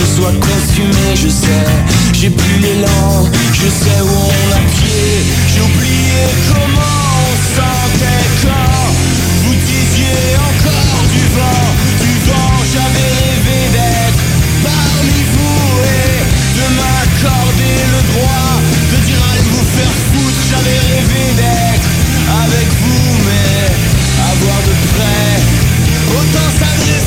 Se 0.01 0.15
soit 0.15 0.33
consumé, 0.39 1.15
je 1.15 1.29
sais. 1.29 1.65
J'ai 2.13 2.29
plus 2.29 2.57
l'élan, 2.59 3.29
je 3.53 3.67
sais 3.67 4.01
où 4.01 4.17
on 4.37 4.47
a 4.55 4.61
pied. 4.75 5.13
J'ai 5.53 5.61
oublié 5.61 6.21
comment 6.53 7.05
on 7.27 7.33
sentait 7.55 8.25
quand 8.43 8.87
vous 9.43 9.55
disiez 9.55 10.23
encore 10.49 11.03
du 11.15 11.23
vent, 11.37 11.67
du 12.05 12.13
vent. 12.27 12.53
J'avais 12.73 13.11
rêvé 13.21 13.59
d'être 13.75 14.21
parmi 14.63 15.19
vous 15.33 15.69
et 15.83 16.17
de 16.57 16.65
m'accorder 16.77 17.77
le 17.95 18.01
droit 18.11 18.51
de 18.91 18.97
dire 19.05 19.21
allez 19.31 19.47
vous 19.53 19.67
faire 19.77 19.95
foutre. 20.09 20.41
J'avais 20.49 20.79
rêvé 20.93 21.23
d'être 21.39 21.89
avec 22.45 22.67
vous, 22.81 23.07
mais 23.27 23.65
à 24.27 24.31
voir 24.41 24.59
de 24.67 24.73
près, 24.93 25.33
autant 26.17 26.49
s'adresser 26.59 27.00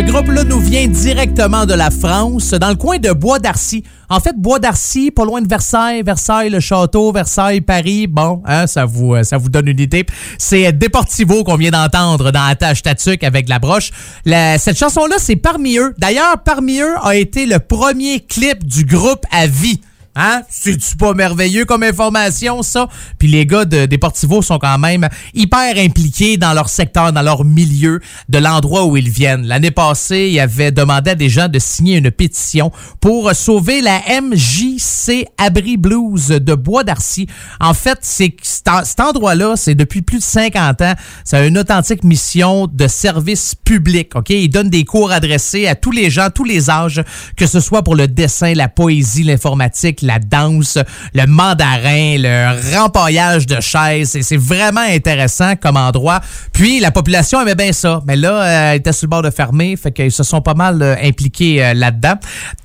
Ce 0.00 0.06
groupe-là 0.06 0.44
nous 0.44 0.60
vient 0.60 0.88
directement 0.88 1.66
de 1.66 1.74
la 1.74 1.90
France, 1.90 2.52
dans 2.52 2.70
le 2.70 2.74
coin 2.74 2.96
de 2.96 3.12
Bois 3.12 3.38
d'Arcy. 3.38 3.84
En 4.08 4.18
fait, 4.18 4.34
Bois 4.34 4.58
d'Arcy, 4.58 5.10
pas 5.10 5.26
loin 5.26 5.42
de 5.42 5.46
Versailles, 5.46 6.02
Versailles, 6.02 6.48
le 6.48 6.58
château, 6.58 7.12
Versailles, 7.12 7.60
Paris. 7.60 8.06
Bon, 8.06 8.42
hein, 8.46 8.66
ça 8.66 8.86
vous, 8.86 9.14
euh, 9.14 9.22
donne 9.50 9.68
une 9.68 9.78
idée. 9.78 10.06
C'est 10.38 10.72
Deportivo 10.72 11.44
qu'on 11.44 11.56
vient 11.56 11.70
d'entendre 11.70 12.30
dans 12.32 12.42
Attache 12.44 12.80
Tatuc 12.82 13.22
avec 13.22 13.46
la 13.50 13.58
broche. 13.58 13.90
La- 14.24 14.56
cette 14.56 14.78
chanson-là, 14.78 15.16
c'est 15.18 15.36
parmi 15.36 15.76
eux. 15.76 15.94
D'ailleurs, 15.98 16.38
parmi 16.46 16.78
eux 16.80 16.94
a 17.02 17.14
été 17.14 17.44
le 17.44 17.58
premier 17.58 18.20
clip 18.20 18.64
du 18.66 18.86
groupe 18.86 19.26
à 19.30 19.46
vie. 19.46 19.82
Hein? 20.22 20.42
C'est-tu 20.50 20.96
pas 20.98 21.14
merveilleux 21.14 21.64
comme 21.64 21.82
information, 21.82 22.62
ça? 22.62 22.88
Puis 23.18 23.26
les 23.26 23.46
gars 23.46 23.64
de 23.64 23.86
Deportivo 23.86 24.42
sont 24.42 24.58
quand 24.58 24.76
même 24.76 25.08
hyper 25.32 25.78
impliqués 25.78 26.36
dans 26.36 26.52
leur 26.52 26.68
secteur, 26.68 27.10
dans 27.10 27.22
leur 27.22 27.42
milieu, 27.46 28.00
de 28.28 28.36
l'endroit 28.36 28.84
où 28.84 28.98
ils 28.98 29.08
viennent. 29.08 29.46
L'année 29.46 29.70
passée, 29.70 30.28
ils 30.30 30.38
avaient 30.38 30.72
demandé 30.72 31.12
à 31.12 31.14
des 31.14 31.30
gens 31.30 31.48
de 31.48 31.58
signer 31.58 31.96
une 31.96 32.10
pétition 32.10 32.70
pour 33.00 33.34
sauver 33.34 33.80
la 33.80 33.98
MJC 34.20 35.24
Abri 35.38 35.78
Blues 35.78 36.28
de 36.28 36.54
Bois 36.54 36.84
d'Arcy. 36.84 37.26
En 37.58 37.72
fait, 37.72 38.00
c'est 38.02 38.36
cet 38.42 39.00
endroit-là, 39.00 39.54
c'est 39.56 39.74
depuis 39.74 40.02
plus 40.02 40.18
de 40.18 40.22
50 40.22 40.82
ans, 40.82 40.94
c'est 41.24 41.48
une 41.48 41.56
authentique 41.56 42.04
mission 42.04 42.66
de 42.66 42.88
service 42.88 43.54
public, 43.54 44.14
OK? 44.16 44.28
Ils 44.28 44.50
donnent 44.50 44.68
des 44.68 44.84
cours 44.84 45.12
adressés 45.12 45.66
à 45.66 45.74
tous 45.74 45.92
les 45.92 46.10
gens, 46.10 46.28
tous 46.28 46.44
les 46.44 46.68
âges, 46.68 47.02
que 47.38 47.46
ce 47.46 47.60
soit 47.60 47.82
pour 47.82 47.96
le 47.96 48.06
dessin, 48.06 48.52
la 48.52 48.68
poésie, 48.68 49.22
l'informatique, 49.22 50.02
la 50.10 50.18
danse, 50.18 50.76
le 51.14 51.26
mandarin, 51.26 52.16
le 52.18 52.76
rempaillage 52.76 53.46
de 53.46 53.60
chaises. 53.60 54.16
Et 54.16 54.22
C'est 54.22 54.36
vraiment 54.36 54.80
intéressant 54.80 55.54
comme 55.54 55.76
endroit. 55.76 56.20
Puis, 56.52 56.80
la 56.80 56.90
population 56.90 57.40
aimait 57.40 57.54
bien 57.54 57.72
ça. 57.72 58.02
Mais 58.06 58.16
là, 58.16 58.32
euh, 58.32 58.72
elle 58.72 58.78
était 58.78 58.92
sur 58.92 59.06
le 59.06 59.10
bord 59.10 59.22
de 59.22 59.30
fermer, 59.30 59.76
fait 59.76 59.92
qu'ils 59.92 60.10
se 60.10 60.24
sont 60.24 60.40
pas 60.40 60.54
mal 60.54 60.82
euh, 60.82 60.96
impliqués 61.02 61.64
euh, 61.64 61.74
là-dedans. 61.74 62.14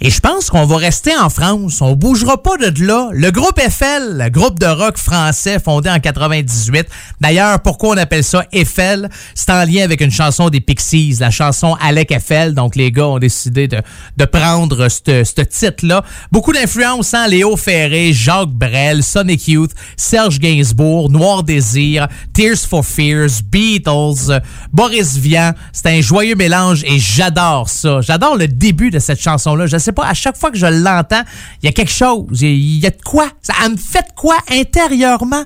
Et 0.01 0.09
je 0.09 0.19
pense 0.19 0.49
qu'on 0.49 0.65
va 0.65 0.77
rester 0.77 1.15
en 1.15 1.29
France. 1.29 1.81
On 1.81 1.93
bougera 1.93 2.41
pas 2.41 2.57
de 2.57 2.83
là. 2.83 3.09
Le 3.13 3.29
groupe 3.29 3.59
Eiffel, 3.59 4.27
groupe 4.31 4.59
de 4.59 4.65
rock 4.65 4.97
français 4.97 5.59
fondé 5.59 5.89
en 5.89 5.99
98. 5.99 6.87
D'ailleurs, 7.21 7.59
pourquoi 7.59 7.89
on 7.89 7.97
appelle 7.97 8.23
ça 8.23 8.43
Eiffel? 8.51 9.09
C'est 9.35 9.51
en 9.51 9.63
lien 9.65 9.83
avec 9.83 10.01
une 10.01 10.11
chanson 10.11 10.49
des 10.49 10.61
Pixies, 10.61 11.17
la 11.19 11.29
chanson 11.29 11.77
Alec 11.79 12.11
Eiffel. 12.11 12.55
Donc, 12.55 12.75
les 12.75 12.91
gars 12.91 13.07
ont 13.07 13.19
décidé 13.19 13.67
de, 13.67 13.81
de 14.17 14.25
prendre 14.25 14.87
ce 14.89 15.41
titre-là. 15.41 16.03
Beaucoup 16.31 16.53
d'influence, 16.53 17.13
hein? 17.13 17.24
Léo 17.27 17.55
Ferré, 17.57 18.13
Jacques 18.13 18.49
Brel, 18.49 19.03
Sonic 19.03 19.47
Youth, 19.47 19.71
Serge 19.97 20.39
Gainsbourg, 20.39 21.09
Noir 21.09 21.43
Désir, 21.43 22.07
Tears 22.33 22.57
for 22.67 22.85
Fears, 22.85 23.41
Beatles, 23.51 24.39
Boris 24.71 25.17
Vian. 25.17 25.51
C'est 25.73 25.87
un 25.87 26.01
joyeux 26.01 26.35
mélange 26.35 26.83
et 26.85 26.99
j'adore 26.99 27.69
ça. 27.69 28.01
J'adore 28.01 28.37
le 28.37 28.47
début 28.47 28.91
de 28.91 28.99
cette 28.99 29.21
chanson-là. 29.21 29.67
Je 29.67 29.77
sais 29.77 29.91
pas, 29.91 30.05
à 30.07 30.13
chaque 30.13 30.37
fois 30.37 30.51
que 30.51 30.57
je 30.57 30.65
l'entends, 30.65 31.23
il 31.61 31.65
y 31.65 31.69
a 31.69 31.71
quelque 31.71 31.91
chose. 31.91 32.41
Il 32.41 32.79
y 32.79 32.85
a- 32.85 32.89
de 32.89 33.01
quoi. 33.03 33.27
Ça 33.41 33.53
me 33.69 33.77
fait 33.77 34.01
de 34.03 34.13
quoi 34.15 34.37
intérieurement? 34.51 35.43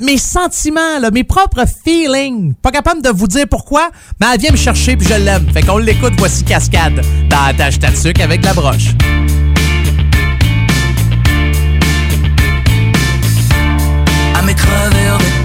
Mes 0.00 0.18
sentiments, 0.18 0.98
mes 1.12 1.22
propres 1.24 1.64
feelings. 1.84 2.54
Pas 2.54 2.70
capable 2.72 3.00
de 3.02 3.10
vous 3.10 3.28
dire 3.28 3.46
pourquoi, 3.48 3.90
mais 4.20 4.26
elle 4.34 4.40
vient 4.40 4.50
me 4.50 4.56
chercher 4.56 4.96
puis 4.96 5.06
je 5.06 5.14
l'aime. 5.14 5.46
Fait 5.52 5.62
qu'on 5.62 5.78
l'écoute, 5.78 6.14
voici 6.18 6.42
Cascade 6.42 7.00
dans 7.30 7.46
la 7.46 7.54
tâche 7.54 7.78
avec 8.20 8.44
la 8.44 8.54
broche. 8.54 8.94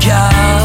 God. 0.05 0.62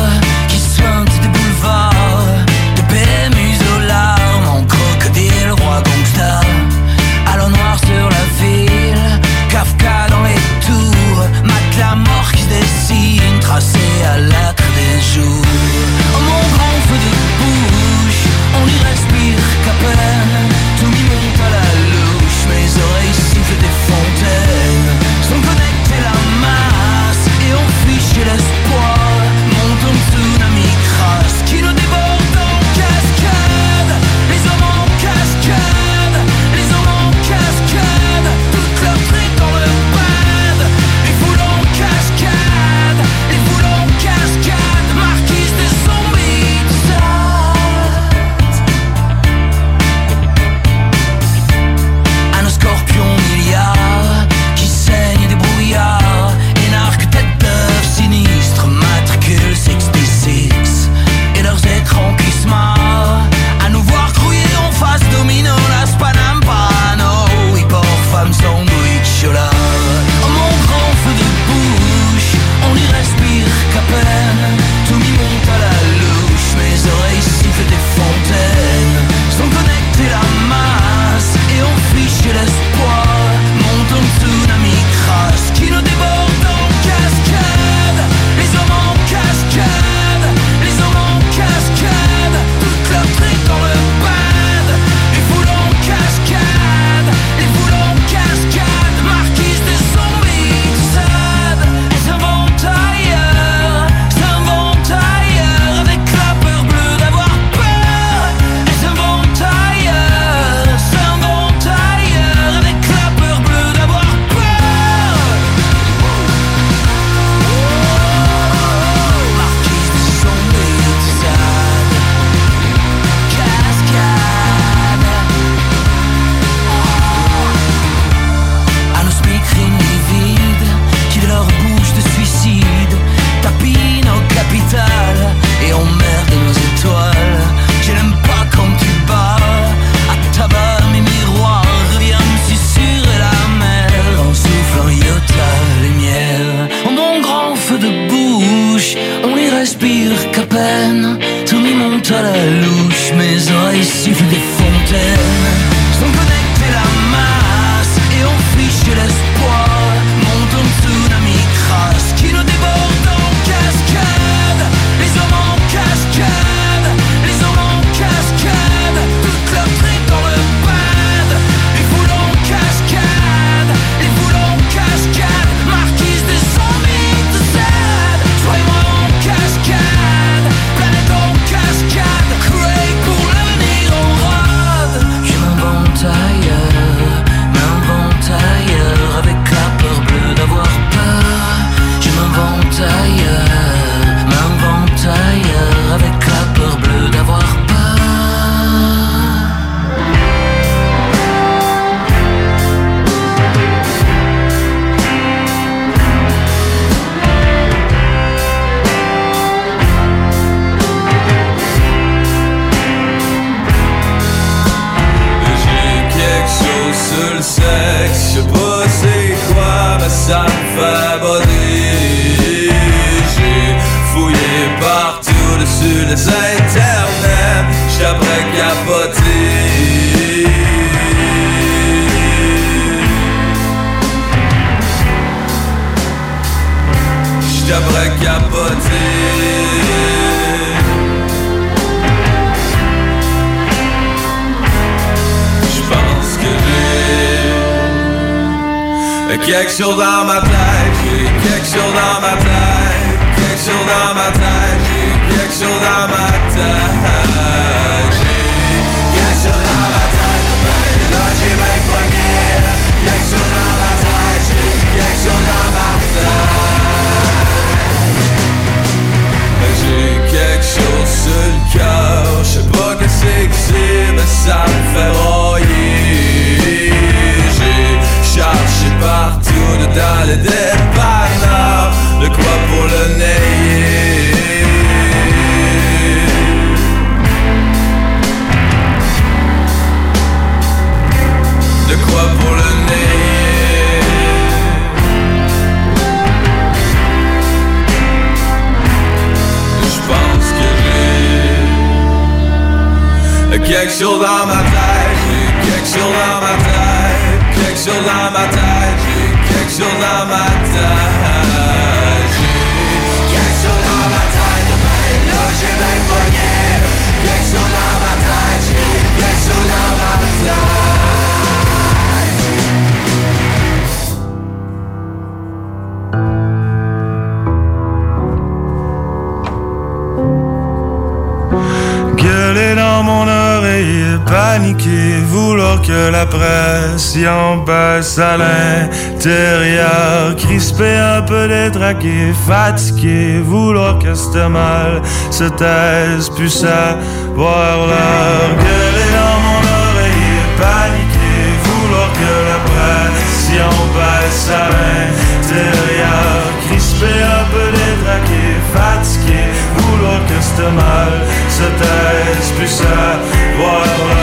à 338.18 338.36
l'intérieur. 338.36 340.34
Crispé, 340.36 340.96
un 340.96 341.22
peu 341.22 341.46
détraqué, 341.48 342.32
fatigué, 342.46 343.40
vouloir 343.44 343.98
que 343.98 344.14
c'était 344.14 344.48
mal 344.48 345.02
se 345.30 345.44
taise, 345.44 346.30
puis 346.30 346.50
savoir 346.50 347.76
leur 347.92 348.48
gueuler 348.62 349.10
dans 349.18 349.38
mon 349.46 349.62
oreiller, 349.88 350.42
paniqué, 350.58 351.34
vouloir 351.64 352.10
que 352.20 352.34
la 352.50 352.58
pression 352.68 353.72
passe 353.94 354.50
à 354.50 354.66
l'intérieur. 354.74 356.40
Crispé, 356.66 357.06
un 357.06 357.44
peu 357.52 357.66
détraqué, 357.80 358.44
fatigué, 358.74 359.42
vouloir 359.76 360.20
que 360.26 360.38
c'était 360.40 360.72
mal 360.72 361.12
se 361.48 361.66
taise, 361.82 362.52
puis 362.58 362.68
savoir 362.68 363.84
leur 364.08 364.17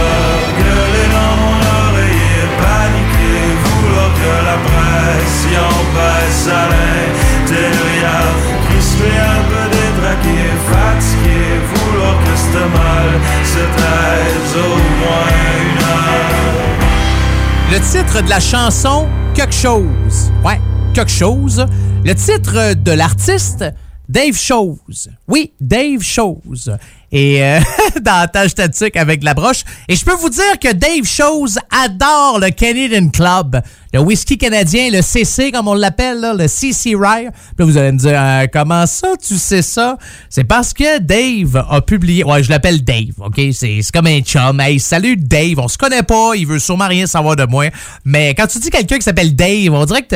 le 17.75 17.81
titre 17.81 18.21
de 18.23 18.29
la 18.29 18.39
chanson 18.39 19.05
Quelque 19.33 19.53
chose. 19.53 20.31
Ouais, 20.45 20.61
quelque 20.93 21.11
chose. 21.11 21.65
Le 22.05 22.15
titre 22.15 22.73
de 22.73 22.91
l'artiste 22.93 23.65
Dave 24.07 24.37
Chose. 24.37 25.09
Oui, 25.27 25.51
Dave 25.59 26.01
Chose 26.01 26.71
et 27.15 27.41
euh, 27.41 27.61
dans 28.01 28.19
la 28.19 28.27
tâche 28.27 28.51
statique 28.51 28.97
avec 28.97 29.23
la 29.23 29.33
broche. 29.33 29.63
Et 29.87 29.95
je 29.95 30.03
peux 30.03 30.15
vous 30.15 30.29
dire 30.29 30.59
que 30.61 30.73
Dave 30.73 31.05
Chose 31.05 31.57
adore 31.71 32.39
le 32.39 32.49
Canadian 32.49 33.07
Club, 33.07 33.61
le 33.93 34.01
whisky 34.01 34.37
canadien, 34.37 34.89
le 34.91 35.01
CC 35.01 35.49
comme 35.53 35.69
on 35.69 35.75
l'appelle, 35.75 36.33
le 36.37 36.49
CC 36.49 36.93
Rye. 36.93 37.29
Puis 37.31 37.55
là, 37.59 37.65
vous 37.65 37.77
allez 37.77 37.93
me 37.93 37.97
dire, 37.97 38.19
euh, 38.19 38.47
comment 38.51 38.85
ça, 38.85 39.13
tu 39.25 39.37
sais 39.37 39.61
ça? 39.61 39.97
C'est 40.29 40.43
parce 40.43 40.73
que 40.73 40.99
Dave 40.99 41.65
a 41.69 41.79
publié, 41.79 42.25
ouais, 42.25 42.43
je 42.43 42.49
l'appelle 42.49 42.83
Dave, 42.83 43.13
OK? 43.19 43.39
C'est, 43.53 43.79
comme 43.93 44.07
un 44.07 44.19
chum. 44.19 44.59
Hey, 44.59 44.77
salut 44.81 45.15
Dave, 45.15 45.57
on 45.59 45.69
se 45.69 45.77
connaît 45.77 46.03
pas, 46.03 46.31
il 46.35 46.45
veut 46.45 46.59
sûrement 46.59 46.89
rien 46.89 47.07
savoir 47.07 47.37
de 47.37 47.45
moi. 47.45 47.67
Mais 48.03 48.35
quand 48.35 48.47
tu 48.47 48.59
dis 48.59 48.69
quelqu'un 48.69 48.97
qui 48.97 49.03
s'appelle 49.03 49.33
Dave, 49.33 49.71
on 49.71 49.85
dirait 49.85 50.03
que 50.03 50.15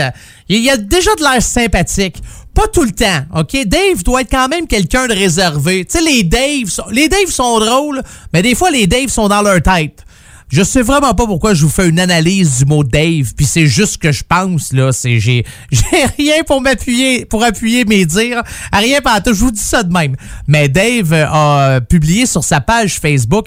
il 0.50 0.62
y 0.62 0.70
a 0.70 0.76
déjà 0.76 1.16
de 1.16 1.22
l'air 1.22 1.42
sympathique 1.42 2.18
pas 2.60 2.68
tout 2.68 2.84
le 2.84 2.92
temps, 2.92 3.40
OK? 3.40 3.56
Dave 3.68 4.04
doit 4.04 4.20
être 4.20 4.32
quand 4.32 4.50
même 4.50 4.68
quelqu'un 4.68 5.08
de 5.08 5.14
réservé. 5.14 5.86
Tu 5.86 5.98
sais, 5.98 6.04
les 6.04 6.24
Dave, 6.24 6.70
les 6.92 7.08
Dave 7.08 7.30
sont 7.30 7.58
drôles, 7.58 8.02
mais 8.34 8.42
des 8.42 8.54
fois, 8.54 8.70
les 8.70 8.86
Dave 8.86 9.08
sont 9.08 9.30
dans 9.30 9.42
leur 9.42 9.62
tête. 9.62 10.04
Je 10.52 10.64
sais 10.64 10.82
vraiment 10.82 11.14
pas 11.14 11.26
pourquoi 11.26 11.54
je 11.54 11.64
vous 11.64 11.70
fais 11.70 11.88
une 11.88 12.00
analyse 12.00 12.58
du 12.58 12.66
mot 12.66 12.84
Dave, 12.84 13.34
puis 13.38 13.46
c'est 13.46 13.68
juste 13.68 13.94
ce 13.94 13.98
que 14.00 14.12
je 14.12 14.24
pense 14.28 14.74
là, 14.74 14.92
c'est 14.92 15.20
j'ai 15.20 15.46
rien 16.18 16.44
pour 16.46 16.60
m'appuyer 16.60 17.24
pour 17.26 17.44
appuyer 17.44 17.86
mes 17.86 18.04
dires, 18.06 18.42
rien 18.74 19.00
pas 19.00 19.22
je 19.26 19.32
vous 19.32 19.52
dis 19.52 19.62
ça 19.62 19.84
de 19.84 19.94
même. 19.94 20.16
Mais 20.48 20.68
Dave 20.68 21.14
a 21.14 21.62
euh, 21.62 21.80
publié 21.80 22.26
sur 22.26 22.44
sa 22.44 22.62
page 22.62 23.00
Facebook 23.00 23.46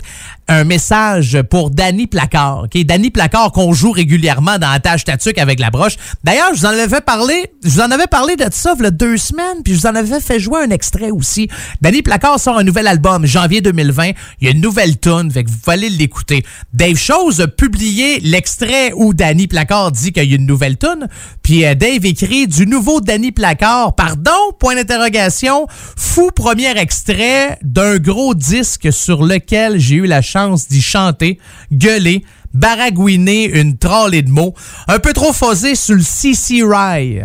un 0.49 0.65
message 0.65 1.41
pour 1.51 1.71
Danny 1.71 2.07
Placard. 2.07 2.65
ok? 2.65 2.85
Danny 2.85 3.11
Placard 3.11 3.53
qu'on 3.53 3.73
joue 3.73 3.93
régulièrement 3.93 4.59
dans 4.59 4.71
la 4.71 4.81
tâche 4.81 5.05
tatuc 5.05 5.39
avec 5.39 5.61
la 5.61 5.71
broche. 5.71 5.97
D'ailleurs, 6.25 6.55
je 6.55 6.61
vous 6.61 6.67
en 6.67 6.71
avais 6.71 7.01
parlé, 7.01 7.53
je 7.65 7.71
vous 7.71 7.81
en 7.81 7.91
avais 7.91 8.07
parlé 8.07 8.37
de 8.37 8.47
ça 8.51 8.75
il 8.77 8.83
y 8.83 8.87
a 8.87 8.91
deux 8.91 9.17
semaines, 9.17 9.63
puis 9.65 9.75
je 9.75 9.81
vous 9.81 9.87
en 9.87 9.95
avais 9.95 10.21
fait 10.21 10.41
jouer 10.41 10.61
un 10.61 10.71
extrait 10.71 11.11
aussi. 11.11 11.49
Danny 11.81 12.03
Placard 12.03 12.41
sort 12.41 12.59
un 12.59 12.65
nouvel 12.65 12.87
album, 12.87 13.25
janvier 13.25 13.61
2020. 13.61 14.11
Il 14.41 14.47
y 14.47 14.49
a 14.49 14.51
une 14.51 14.61
nouvelle 14.61 14.99
tune, 14.99 15.31
fait 15.31 15.45
que 15.45 15.51
vous 15.51 15.71
allez 15.71 15.89
l'écouter. 15.89 16.45
Dave 16.73 16.97
Chose 16.97 17.41
a 17.41 17.47
publié 17.47 18.21
l'extrait 18.21 18.93
où 18.95 19.15
Danny 19.15 19.47
Placard 19.47 19.93
dit 19.93 20.13
qu'il 20.13 20.29
y 20.29 20.33
a 20.33 20.37
une 20.37 20.47
nouvelle 20.47 20.77
tune, 20.77 21.07
puis 21.43 21.65
euh, 21.65 21.75
Dave 21.75 22.05
écrit 22.05 22.49
du 22.49 22.67
nouveau 22.67 23.01
Danny 23.01 23.31
Placard, 23.33 23.95
pardon, 23.95 24.31
point 24.59 24.75
d'interrogation, 24.75 25.67
fou 25.97 26.31
premier 26.35 26.77
extrait 26.77 27.59
d'un 27.63 27.99
gros 27.99 28.35
disque 28.35 28.93
sur 28.93 29.23
lequel 29.23 29.79
j'ai 29.79 29.97
eu 29.97 30.07
la 30.07 30.21
chance 30.21 30.32
d'y 30.69 30.83
chanter, 30.83 31.39
gueuler, 31.73 32.25
baragouiner 32.55 33.45
une 33.45 33.77
trolley 33.77 34.23
de 34.23 34.31
mots, 34.31 34.55
un 34.89 34.99
peu 34.99 35.13
trop 35.13 35.33
fosé 35.33 35.75
sur 35.75 35.95
le 35.95 36.03
CC 36.03 36.63
Rye. 36.63 37.25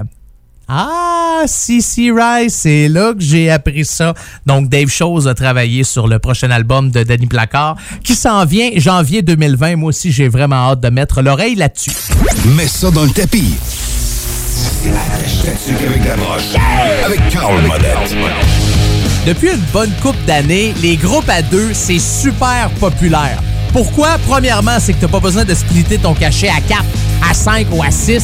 Ah, 0.69 1.43
CC 1.45 2.11
Rye, 2.11 2.49
c'est 2.49 2.89
là 2.89 3.13
que 3.13 3.21
j'ai 3.21 3.49
appris 3.49 3.85
ça. 3.85 4.13
Donc, 4.45 4.67
Dave 4.67 4.89
Chose 4.89 5.25
a 5.27 5.34
travaillé 5.34 5.85
sur 5.85 6.07
le 6.07 6.19
prochain 6.19 6.51
album 6.51 6.91
de 6.91 7.03
Danny 7.03 7.25
Placard 7.25 7.77
qui 8.03 8.15
s'en 8.15 8.43
vient 8.43 8.71
janvier 8.75 9.21
2020. 9.21 9.77
Moi 9.77 9.89
aussi, 9.89 10.11
j'ai 10.11 10.27
vraiment 10.27 10.71
hâte 10.71 10.81
de 10.81 10.89
mettre 10.89 11.21
l'oreille 11.21 11.55
là-dessus. 11.55 11.91
Mets 12.57 12.67
ça 12.67 12.91
dans 12.91 13.05
le 13.05 13.11
tapis. 13.11 13.55
Carl. 17.31 18.77
Depuis 19.28 19.49
une 19.49 19.66
bonne 19.74 19.91
coupe 20.02 20.16
d'années, 20.26 20.74
les 20.82 20.95
groupes 20.95 21.28
à 21.28 21.41
deux, 21.41 21.74
c'est 21.74 21.99
super 21.99 22.70
populaire. 22.80 23.44
Pourquoi? 23.73 24.18
Premièrement, 24.27 24.77
c'est 24.80 24.94
que 24.94 25.02
t'as 25.02 25.07
pas 25.07 25.19
besoin 25.19 25.45
de 25.45 25.53
splitter 25.53 25.98
ton 25.98 26.14
cachet 26.14 26.49
à 26.49 26.61
4, 26.68 26.84
à 27.30 27.34
5 27.34 27.68
ou 27.72 27.84
à 27.84 27.91
6. 27.91 28.23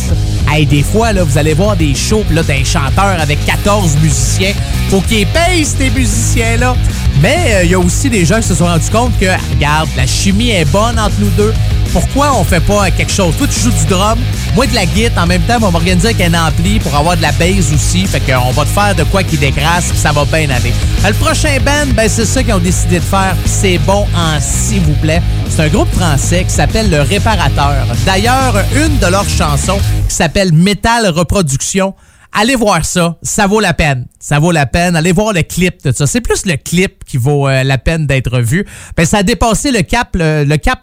Hey, 0.49 0.65
des 0.65 0.84
fois, 0.84 1.14
là, 1.14 1.24
vous 1.24 1.38
allez 1.38 1.53
voir 1.53 1.76
des 1.76 1.94
shows, 1.95 2.24
pis 2.28 2.34
là, 2.34 2.44
t'as 2.44 2.56
un 2.56 2.64
chanteur 2.64 3.20
avec 3.20 3.44
14 3.45 3.98
musiciens. 4.02 4.53
Faut 4.90 5.02
qu'ils 5.02 5.28
payent 5.28 5.65
ces 5.65 5.90
musiciens-là. 5.90 6.76
Mais 7.22 7.61
il 7.64 7.72
y 7.72 7.74
a 7.76 7.80
aussi 7.80 8.10
des 8.10 8.26
gens 8.26 8.38
qui 8.38 8.48
se 8.48 8.56
sont 8.56 8.65
rendus 8.65 8.90
compte 8.91 9.18
que, 9.20 9.28
regarde, 9.53 9.90
la 9.95 10.06
chimie 10.07 10.52
est 10.52 10.65
bonne 10.65 10.99
entre 10.99 11.15
nous 11.20 11.30
deux. 11.32 11.53
Pourquoi 11.91 12.36
on 12.36 12.44
fait 12.44 12.60
pas 12.60 12.90
quelque 12.90 13.11
chose? 13.11 13.36
Toi, 13.38 13.48
tu 13.48 13.60
joues 13.60 13.72
du 13.72 13.86
drum, 13.86 14.18
moi 14.56 14.65
de 14.65 14.74
la 14.74 14.86
guitare. 14.86 15.24
En 15.24 15.28
même 15.28 15.44
temps, 15.44 15.57
on 15.57 15.65
va 15.65 15.72
m'organiser 15.72 16.07
avec 16.10 16.22
un 16.22 16.34
ampli 16.48 16.80
pour 16.80 16.95
avoir 16.95 17.15
de 17.15 17.22
la 17.22 17.32
bass 17.34 17.72
aussi. 17.74 18.07
Fait 18.07 18.20
qu'on 18.20 18.52
va 18.52 18.64
te 18.64 18.70
faire 18.70 18.95
de 18.95 19.03
quoi 19.03 19.22
qui 19.22 19.38
dégrasse, 19.38 19.86
puis 19.90 19.99
ça 19.99 20.11
va 20.11 20.26
bien 20.26 20.49
aller. 20.49 20.74
Euh, 21.06 21.10
Le 21.10 21.14
prochain 21.14 21.56
band, 21.64 21.94
ben, 21.95 22.10
c'est 22.10 22.26
ça 22.26 22.41
qu'ils 22.41 22.53
ont 22.53 22.57
décidé 22.60 22.98
de 22.99 23.03
faire. 23.03 23.36
C'est 23.45 23.78
bon 23.78 24.07
en 24.15 24.40
s'il 24.41 24.82
vous 24.82 24.94
plaît. 24.94 25.22
C'est 25.49 25.61
un 25.61 25.69
groupe 25.69 25.89
français 25.89 26.43
qui 26.43 26.49
s'appelle 26.49 26.89
Le 26.89 27.01
Réparateur. 27.01 27.85
D'ailleurs, 28.05 28.55
une 28.76 28.97
de 28.97 29.05
leurs 29.05 29.30
chansons 29.30 29.80
qui 30.10 30.15
s'appelle 30.15 30.51
Metal 30.51 31.07
Reproduction. 31.07 31.93
Allez 32.35 32.55
voir 32.55 32.84
ça, 32.84 33.18
ça 33.22 33.45
vaut 33.45 33.60
la 33.60 33.76
peine. 33.76 34.07
Ça 34.19 34.39
vaut 34.39 34.51
la 34.51 34.65
peine. 34.65 34.95
Allez 34.95 35.11
voir 35.11 35.34
le 35.34 35.43
clip 35.43 35.84
de 35.84 35.91
ça. 35.91 36.07
C'est 36.07 36.22
plus 36.22 36.47
le 36.47 36.55
clip 36.55 37.05
qui 37.05 37.18
vaut 37.18 37.47
euh, 37.47 37.64
la 37.64 37.77
peine 37.77 38.07
d'être 38.07 38.39
vu. 38.39 38.65
Ben, 38.97 39.05
ça 39.05 39.18
a 39.19 39.23
dépassé 39.23 39.72
le 39.72 39.84
cap, 39.84 40.18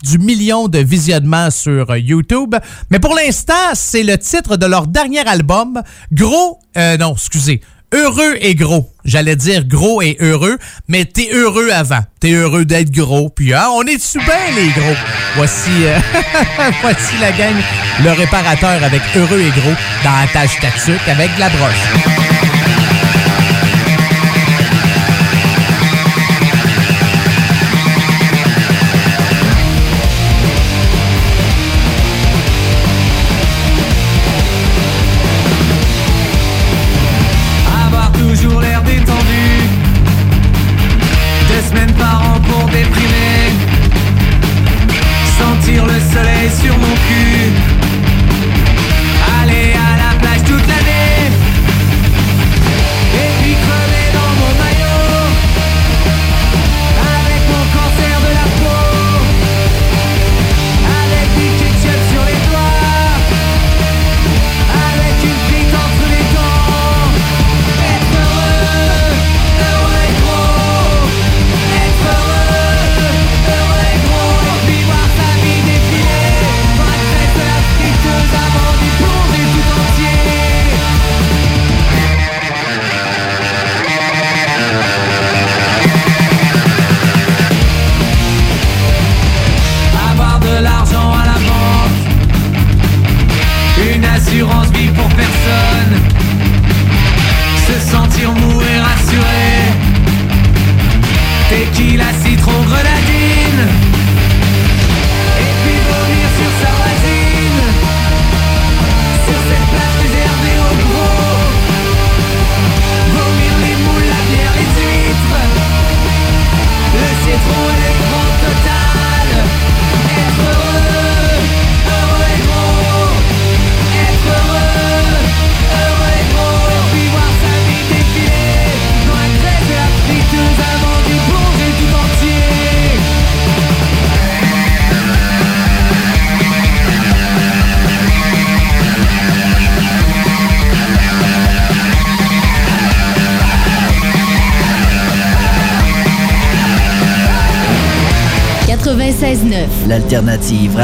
du 0.05 0.19
million 0.19 0.69
de 0.69 0.79
visionnements 0.79 1.51
sur 1.51 1.91
euh, 1.91 1.99
YouTube. 1.99 2.55
Mais 2.91 3.01
pour 3.01 3.17
l'instant, 3.17 3.75
c'est 3.75 4.05
le 4.05 4.17
titre 4.17 4.57
de 4.57 4.67
leur 4.67 4.87
dernier 4.87 5.27
album. 5.27 5.83
Gros, 6.13 6.61
euh, 6.77 6.97
non, 6.97 7.15
excusez. 7.15 7.61
Heureux 7.93 8.37
et 8.41 8.55
gros. 8.55 8.93
J'allais 9.05 9.35
dire 9.35 9.65
gros 9.65 10.01
et 10.01 10.17
heureux, 10.21 10.59
mais 10.87 11.05
t'es 11.05 11.31
heureux 11.33 11.71
avant. 11.71 12.01
T'es 12.21 12.33
heureux 12.33 12.65
d'être 12.65 12.93
gros. 12.93 13.31
Puis 13.31 13.53
hein, 13.53 13.67
on 13.73 13.83
est-tu 13.83 14.19
bien 14.19 14.55
les 14.55 14.69
gros? 14.69 14.97
Voici, 15.35 15.71
euh, 15.83 15.99
voici 16.83 17.15
la 17.21 17.33
gang, 17.33 17.57
le 18.05 18.13
réparateur 18.13 18.85
avec 18.85 19.03
heureux 19.17 19.41
et 19.41 19.61
gros 19.61 19.75
dans 20.05 20.13
la 20.13 20.27
tâche 20.33 20.61
tatuc 20.61 21.01
avec 21.09 21.35
de 21.35 21.41
la 21.41 21.49
broche. 21.49 22.50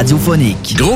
Radiophonique. 0.06 0.76
Groupe 0.76 0.95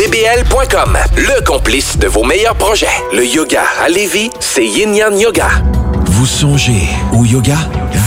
GroupeDBL.com, 0.00 0.96
le 1.16 1.44
complice 1.44 1.98
de 1.98 2.06
vos 2.06 2.24
meilleurs 2.24 2.54
projets. 2.54 2.86
Le 3.12 3.22
yoga 3.26 3.64
à 3.84 3.90
Lévis, 3.90 4.30
c'est 4.40 4.64
Yin 4.64 4.94
Yang 4.94 5.20
Yoga. 5.20 5.48
Vous 6.06 6.24
songez 6.24 6.88
au 7.12 7.26
yoga? 7.26 7.58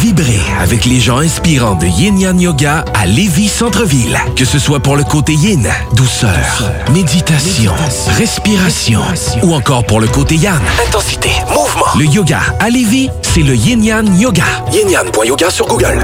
Vibrez 0.01 0.41
avec 0.59 0.85
les 0.85 0.99
gens 0.99 1.19
inspirants 1.19 1.75
de 1.75 1.85
Yin 1.85 2.19
Yang 2.19 2.41
Yoga 2.41 2.85
à 2.95 3.05
Lévis 3.05 3.47
Centre-Ville. 3.47 4.17
Que 4.35 4.43
ce 4.43 4.57
soit 4.57 4.79
pour 4.79 4.95
le 4.95 5.03
côté 5.03 5.33
yin, 5.33 5.69
douceur, 5.93 6.63
méditation, 6.95 7.73
respiration, 8.17 9.01
ou 9.43 9.53
encore 9.53 9.85
pour 9.85 9.99
le 9.99 10.07
côté 10.07 10.35
yang, 10.35 10.59
Intensité, 10.87 11.29
mouvement. 11.49 11.85
le 11.99 12.05
yoga 12.05 12.39
à 12.59 12.71
Lévis, 12.71 13.11
c'est 13.21 13.41
le 13.41 13.53
Yin 13.55 13.83
Yang 13.83 14.19
Yoga. 14.19 14.43
Yin 14.71 14.89
sur 15.51 15.67
Google. 15.67 16.03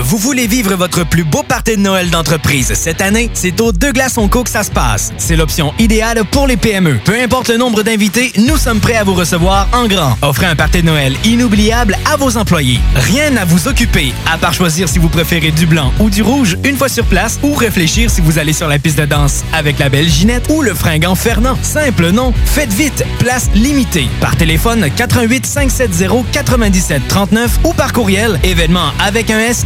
Vous 0.00 0.18
voulez 0.18 0.46
vivre 0.46 0.74
votre 0.74 1.04
plus 1.04 1.24
beau 1.24 1.42
party 1.42 1.76
de 1.76 1.82
Noël 1.82 2.10
d'entreprise 2.10 2.72
cette 2.74 3.00
année? 3.00 3.30
C'est 3.34 3.60
au 3.60 3.72
Deux 3.72 3.92
Glaces 3.92 4.18
Co 4.30 4.44
que 4.44 4.50
ça 4.50 4.62
se 4.62 4.70
passe. 4.70 5.12
C'est 5.18 5.36
l'option 5.36 5.72
idéale 5.78 6.24
pour 6.30 6.46
les 6.46 6.56
PME. 6.56 6.98
Peu 7.04 7.20
importe 7.20 7.48
le 7.48 7.58
nombre 7.58 7.82
d'invités, 7.82 8.32
nous 8.38 8.56
sommes 8.56 8.80
prêts 8.80 8.96
à 8.96 9.04
vous 9.04 9.14
recevoir 9.14 9.68
en 9.72 9.86
grand. 9.86 10.16
Offrez 10.22 10.46
un 10.46 10.56
party 10.56 10.80
de 10.80 10.86
Noël 10.86 11.14
inoubliable 11.24 11.96
à 12.10 12.16
vos 12.16 12.36
employés. 12.36 12.80
Rien 12.94 13.36
à 13.36 13.44
vous 13.44 13.68
occuper, 13.68 14.12
à 14.32 14.38
part 14.38 14.54
choisir 14.54 14.88
si 14.88 14.98
vous 14.98 15.08
préférez 15.08 15.50
du 15.50 15.66
blanc 15.66 15.92
ou 16.00 16.08
du 16.08 16.22
rouge 16.22 16.56
une 16.64 16.76
fois 16.76 16.88
sur 16.88 17.04
place 17.04 17.38
ou 17.42 17.54
réfléchir 17.54 18.10
si 18.10 18.20
vous 18.20 18.38
allez 18.38 18.52
sur 18.54 18.68
la 18.68 18.78
piste 18.78 18.98
de 18.98 19.04
danse 19.04 19.44
avec 19.52 19.78
la 19.78 19.88
belle 19.88 20.08
Ginette 20.08 20.46
ou 20.48 20.62
le 20.62 20.74
fringant 20.74 21.14
Fernand. 21.14 21.58
Simple, 21.62 22.10
non? 22.10 22.32
Faites 22.46 22.72
vite, 22.72 23.04
place 23.18 23.50
limitée. 23.54 24.08
Par 24.20 24.36
téléphone 24.36 24.88
88 24.96 25.44
570 25.44 26.24
97 26.32 27.02
39 27.08 27.60
ou 27.64 27.72
par 27.74 27.92
courriel 27.92 28.40
événement 28.42 28.92
avec 28.98 29.30
un 29.30 29.40
S 29.40 29.65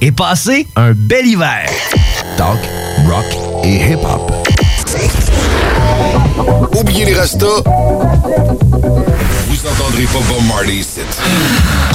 et 0.00 0.12
passez 0.12 0.66
un 0.76 0.92
bel 0.92 1.26
hiver. 1.26 1.68
Talk, 2.38 2.58
rock 3.06 3.26
et 3.64 3.92
hip-hop. 3.92 4.32
Oubliez 6.74 7.04
les 7.04 7.14
rastas. 7.14 7.62
Vous 7.64 9.66
entendrez 9.66 10.04
pas 10.04 10.20
Bob 10.26 10.42
Marley 10.48 10.76
ici. 10.76 11.00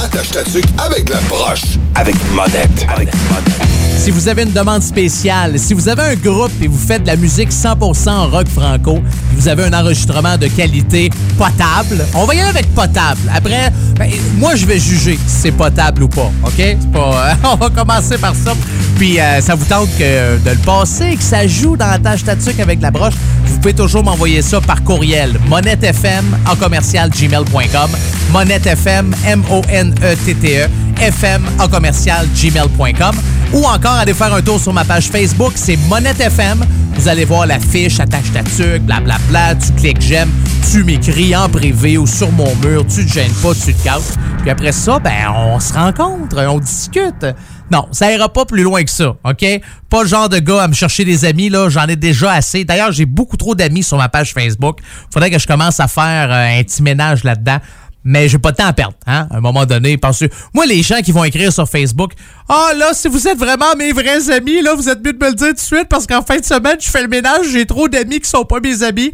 Attache 0.04 0.30
ta 0.30 0.44
tuque 0.44 0.66
avec 0.78 1.08
la 1.08 1.18
broche. 1.28 1.62
Avec 1.96 2.14
une 2.14 2.34
monette. 2.36 2.86
Avec 2.94 3.12
une 3.12 3.20
monette. 3.28 3.83
Si 3.96 4.10
vous 4.10 4.28
avez 4.28 4.42
une 4.42 4.52
demande 4.52 4.82
spéciale, 4.82 5.58
si 5.58 5.72
vous 5.72 5.88
avez 5.88 6.02
un 6.02 6.14
groupe 6.14 6.52
et 6.60 6.68
vous 6.68 6.78
faites 6.78 7.02
de 7.02 7.06
la 7.06 7.16
musique 7.16 7.50
100% 7.50 8.30
rock 8.30 8.46
franco, 8.48 8.96
et 8.96 9.34
vous 9.36 9.48
avez 9.48 9.64
un 9.64 9.72
enregistrement 9.72 10.36
de 10.36 10.46
qualité 10.46 11.10
potable, 11.38 12.04
on 12.14 12.26
va 12.26 12.34
y 12.34 12.40
aller 12.40 12.50
avec 12.50 12.74
potable. 12.74 13.20
Après, 13.34 13.72
ben, 13.98 14.10
moi, 14.36 14.56
je 14.56 14.66
vais 14.66 14.78
juger 14.78 15.18
si 15.26 15.36
c'est 15.42 15.52
potable 15.52 16.02
ou 16.02 16.08
pas, 16.08 16.30
OK? 16.44 16.60
Euh, 16.60 16.76
on 17.44 17.56
va 17.56 17.70
commencer 17.70 18.18
par 18.18 18.34
ça. 18.34 18.54
Puis, 18.96 19.18
euh, 19.18 19.40
ça 19.40 19.54
vous 19.54 19.64
tente 19.64 19.88
que, 19.98 20.38
de 20.38 20.50
le 20.50 20.64
passer, 20.64 21.16
que 21.16 21.22
ça 21.22 21.46
joue 21.46 21.76
dans 21.76 21.86
la 21.86 21.98
tâche 21.98 22.20
statique 22.20 22.60
avec 22.60 22.82
la 22.82 22.90
broche, 22.90 23.14
vous 23.46 23.58
pouvez 23.58 23.74
toujours 23.74 24.04
m'envoyer 24.04 24.42
ça 24.42 24.60
par 24.60 24.82
courriel. 24.84 25.38
monettefm 25.48 26.24
en 26.46 26.56
commercial 26.56 27.08
gmail.com. 27.10 27.90
monettefm, 28.32 29.14
M-O-N-E-T-T-E, 29.26 30.68
fm 31.00 31.44
commercial 31.70 32.26
gmail.com. 32.34 33.16
Ou 33.52 33.64
encore, 33.64 33.92
allez 33.92 34.14
faire 34.14 34.34
un 34.34 34.42
tour 34.42 34.60
sur 34.60 34.72
ma 34.72 34.84
page 34.84 35.08
Facebook, 35.08 35.52
c'est 35.54 35.76
Monette 35.88 36.20
FM. 36.20 36.64
Vous 36.96 37.08
allez 37.08 37.24
voir 37.24 37.46
la 37.46 37.58
fiche, 37.58 38.00
attache 38.00 38.32
ta 38.32 38.42
tuque, 38.42 38.82
blablabla. 38.82 39.56
Tu 39.56 39.72
cliques 39.72 40.00
j'aime, 40.00 40.30
tu 40.70 40.84
m'écris 40.84 41.34
en 41.36 41.48
privé 41.48 41.98
ou 41.98 42.06
sur 42.06 42.30
mon 42.32 42.54
mur, 42.56 42.86
tu 42.86 43.04
te 43.04 43.12
gênes 43.12 43.32
pas, 43.42 43.52
tu 43.54 43.74
te 43.74 43.84
casses. 43.84 44.14
Puis 44.40 44.50
après 44.50 44.72
ça, 44.72 44.98
ben, 44.98 45.32
on 45.34 45.58
se 45.60 45.72
rencontre, 45.72 46.36
on 46.46 46.58
discute. 46.58 47.26
Non, 47.70 47.88
ça 47.92 48.12
ira 48.12 48.28
pas 48.28 48.44
plus 48.44 48.62
loin 48.62 48.84
que 48.84 48.90
ça, 48.90 49.16
OK? 49.24 49.44
Pas 49.88 50.02
le 50.02 50.08
genre 50.08 50.28
de 50.28 50.38
gars 50.38 50.62
à 50.62 50.68
me 50.68 50.74
chercher 50.74 51.04
des 51.04 51.24
amis, 51.24 51.48
là, 51.48 51.68
j'en 51.68 51.86
ai 51.86 51.96
déjà 51.96 52.32
assez. 52.32 52.64
D'ailleurs, 52.64 52.92
j'ai 52.92 53.06
beaucoup 53.06 53.36
trop 53.36 53.54
d'amis 53.54 53.82
sur 53.82 53.96
ma 53.96 54.08
page 54.08 54.32
Facebook. 54.32 54.80
Faudrait 55.12 55.30
que 55.30 55.38
je 55.38 55.46
commence 55.46 55.80
à 55.80 55.88
faire 55.88 56.30
euh, 56.30 56.60
un 56.60 56.62
petit 56.62 56.82
ménage 56.82 57.24
là-dedans. 57.24 57.58
Mais 58.04 58.28
j'ai 58.28 58.38
pas 58.38 58.52
de 58.52 58.56
temps 58.56 58.66
à 58.66 58.72
perdre, 58.72 58.94
hein? 59.06 59.26
À 59.30 59.38
un 59.38 59.40
moment 59.40 59.64
donné, 59.64 59.96
parce 59.96 60.20
que 60.20 60.26
moi, 60.52 60.66
les 60.66 60.82
gens 60.82 61.00
qui 61.00 61.10
vont 61.10 61.24
écrire 61.24 61.52
sur 61.52 61.68
Facebook, 61.68 62.12
ah 62.48 62.72
là, 62.76 62.92
si 62.92 63.08
vous 63.08 63.26
êtes 63.26 63.38
vraiment 63.38 63.74
mes 63.78 63.92
vrais 63.92 64.30
amis, 64.30 64.60
là, 64.60 64.74
vous 64.74 64.88
êtes 64.88 65.04
mieux 65.04 65.14
de 65.14 65.24
me 65.24 65.30
le 65.30 65.34
dire 65.34 65.48
tout 65.48 65.54
de 65.54 65.60
suite 65.60 65.88
parce 65.88 66.06
qu'en 66.06 66.22
fin 66.22 66.38
de 66.38 66.44
semaine, 66.44 66.76
je 66.78 66.88
fais 66.88 67.02
le 67.02 67.08
ménage, 67.08 67.46
j'ai 67.50 67.64
trop 67.64 67.88
d'amis 67.88 68.20
qui 68.20 68.28
sont 68.28 68.44
pas 68.44 68.60
mes 68.60 68.82
amis. 68.82 69.12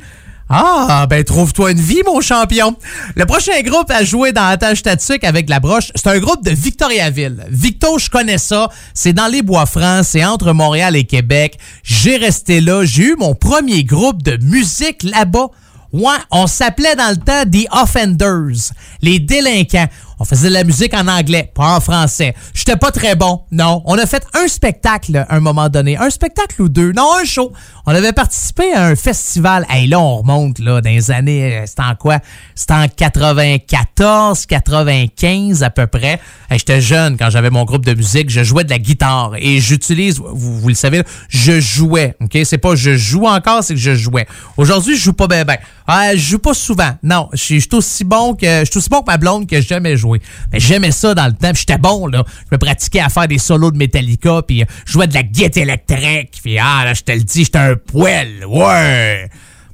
Ah, 0.52 1.06
ben 1.08 1.22
trouve-toi 1.22 1.70
une 1.70 1.80
vie, 1.80 2.02
mon 2.04 2.20
champion. 2.20 2.76
Le 3.14 3.24
prochain 3.24 3.60
groupe 3.62 3.88
à 3.88 4.02
jouer 4.02 4.32
dans 4.32 4.48
la 4.48 4.56
tâche 4.56 4.80
statique 4.80 5.22
avec 5.22 5.48
la 5.48 5.60
broche, 5.60 5.92
c'est 5.94 6.08
un 6.08 6.18
groupe 6.18 6.44
de 6.44 6.50
Victoriaville. 6.50 7.46
Victo, 7.48 8.00
je 8.00 8.10
connais 8.10 8.38
ça. 8.38 8.68
C'est 8.92 9.12
dans 9.12 9.28
les 9.28 9.42
Bois-Francs, 9.42 10.04
c'est 10.04 10.24
entre 10.24 10.52
Montréal 10.52 10.96
et 10.96 11.04
Québec. 11.04 11.56
J'ai 11.84 12.16
resté 12.16 12.60
là, 12.60 12.84
j'ai 12.84 13.04
eu 13.04 13.16
mon 13.16 13.36
premier 13.36 13.84
groupe 13.84 14.24
de 14.24 14.44
musique 14.44 15.04
là-bas. 15.04 15.50
Ouais, 15.92 16.18
on 16.30 16.46
s'appelait 16.46 16.94
dans 16.94 17.10
le 17.10 17.16
temps 17.16 17.44
The 17.50 17.66
Offenders, 17.72 18.72
les 19.02 19.18
délinquants. 19.18 19.88
On 20.22 20.26
faisait 20.26 20.50
de 20.50 20.52
la 20.52 20.64
musique 20.64 20.92
en 20.92 21.08
anglais, 21.08 21.50
pas 21.54 21.76
en 21.76 21.80
français. 21.80 22.34
J'étais 22.52 22.76
pas 22.76 22.90
très 22.90 23.16
bon, 23.16 23.40
non. 23.50 23.82
On 23.86 23.96
a 23.96 24.04
fait 24.04 24.22
un 24.34 24.48
spectacle 24.48 25.16
à 25.16 25.34
un 25.34 25.40
moment 25.40 25.70
donné, 25.70 25.96
un 25.96 26.10
spectacle 26.10 26.60
ou 26.60 26.68
deux, 26.68 26.92
non, 26.92 27.08
un 27.18 27.24
show. 27.24 27.52
On 27.86 27.94
avait 27.94 28.12
participé 28.12 28.70
à 28.74 28.84
un 28.84 28.96
festival. 28.96 29.64
Hey, 29.70 29.86
là, 29.86 29.98
on 29.98 30.18
remonte 30.18 30.58
là 30.58 30.82
dans 30.82 30.90
les 30.90 31.10
années, 31.10 31.56
euh, 31.56 31.64
c'était 31.66 31.84
en 31.84 31.94
quoi? 31.94 32.18
C'était 32.54 32.74
en 32.74 32.86
94, 32.86 34.44
95 34.44 35.62
à 35.62 35.70
peu 35.70 35.86
près. 35.86 36.20
J'étais 36.50 36.82
jeune 36.82 37.16
quand 37.16 37.30
j'avais 37.30 37.48
mon 37.48 37.64
groupe 37.64 37.86
de 37.86 37.94
musique, 37.94 38.28
je 38.28 38.44
jouais 38.44 38.64
de 38.64 38.70
la 38.70 38.78
guitare 38.78 39.32
et 39.38 39.58
j'utilise, 39.58 40.20
vous, 40.20 40.68
le 40.68 40.74
savez, 40.74 41.02
je 41.30 41.60
jouais. 41.60 42.14
Ok, 42.20 42.36
c'est 42.44 42.58
pas 42.58 42.74
je 42.74 42.94
joue 42.94 43.24
encore, 43.24 43.64
c'est 43.64 43.72
que 43.74 43.80
je 43.80 43.94
jouais. 43.94 44.26
Aujourd'hui, 44.58 44.96
je 44.96 45.02
joue 45.02 45.12
pas 45.14 45.28
bien, 45.28 45.46
ben. 45.46 45.56
Ah, 45.86 46.14
je 46.14 46.20
joue 46.20 46.38
pas 46.38 46.54
souvent. 46.54 46.90
Non, 47.02 47.28
je 47.32 47.38
suis 47.38 47.68
aussi 47.72 48.04
bon 48.04 48.34
que 48.34 48.46
je 48.46 48.70
suis 48.70 48.78
aussi 48.78 48.90
bon 48.90 49.00
que 49.00 49.10
ma 49.10 49.16
blonde 49.16 49.48
que 49.48 49.60
jamais 49.60 49.96
joué. 49.96 50.09
Mais 50.52 50.60
j'aimais 50.60 50.92
ça 50.92 51.14
dans 51.14 51.26
le 51.26 51.32
temps, 51.32 51.52
j'étais 51.54 51.78
bon 51.78 52.06
là. 52.06 52.24
Je 52.50 52.54
me 52.54 52.58
pratiquais 52.58 53.00
à 53.00 53.08
faire 53.08 53.28
des 53.28 53.38
solos 53.38 53.70
de 53.70 53.76
Metallica, 53.76 54.42
puis 54.42 54.62
euh, 54.62 54.66
je 54.86 54.92
jouais 54.92 55.06
de 55.06 55.14
la 55.14 55.22
guitare 55.22 55.62
électrique, 55.62 56.40
puis 56.42 56.58
ah 56.58 56.82
là, 56.84 56.94
je 56.94 57.02
te 57.02 57.12
le 57.12 57.20
dis, 57.20 57.44
j'étais 57.44 57.58
un 57.58 57.76
poêle. 57.76 58.44
Ouais. 58.46 59.28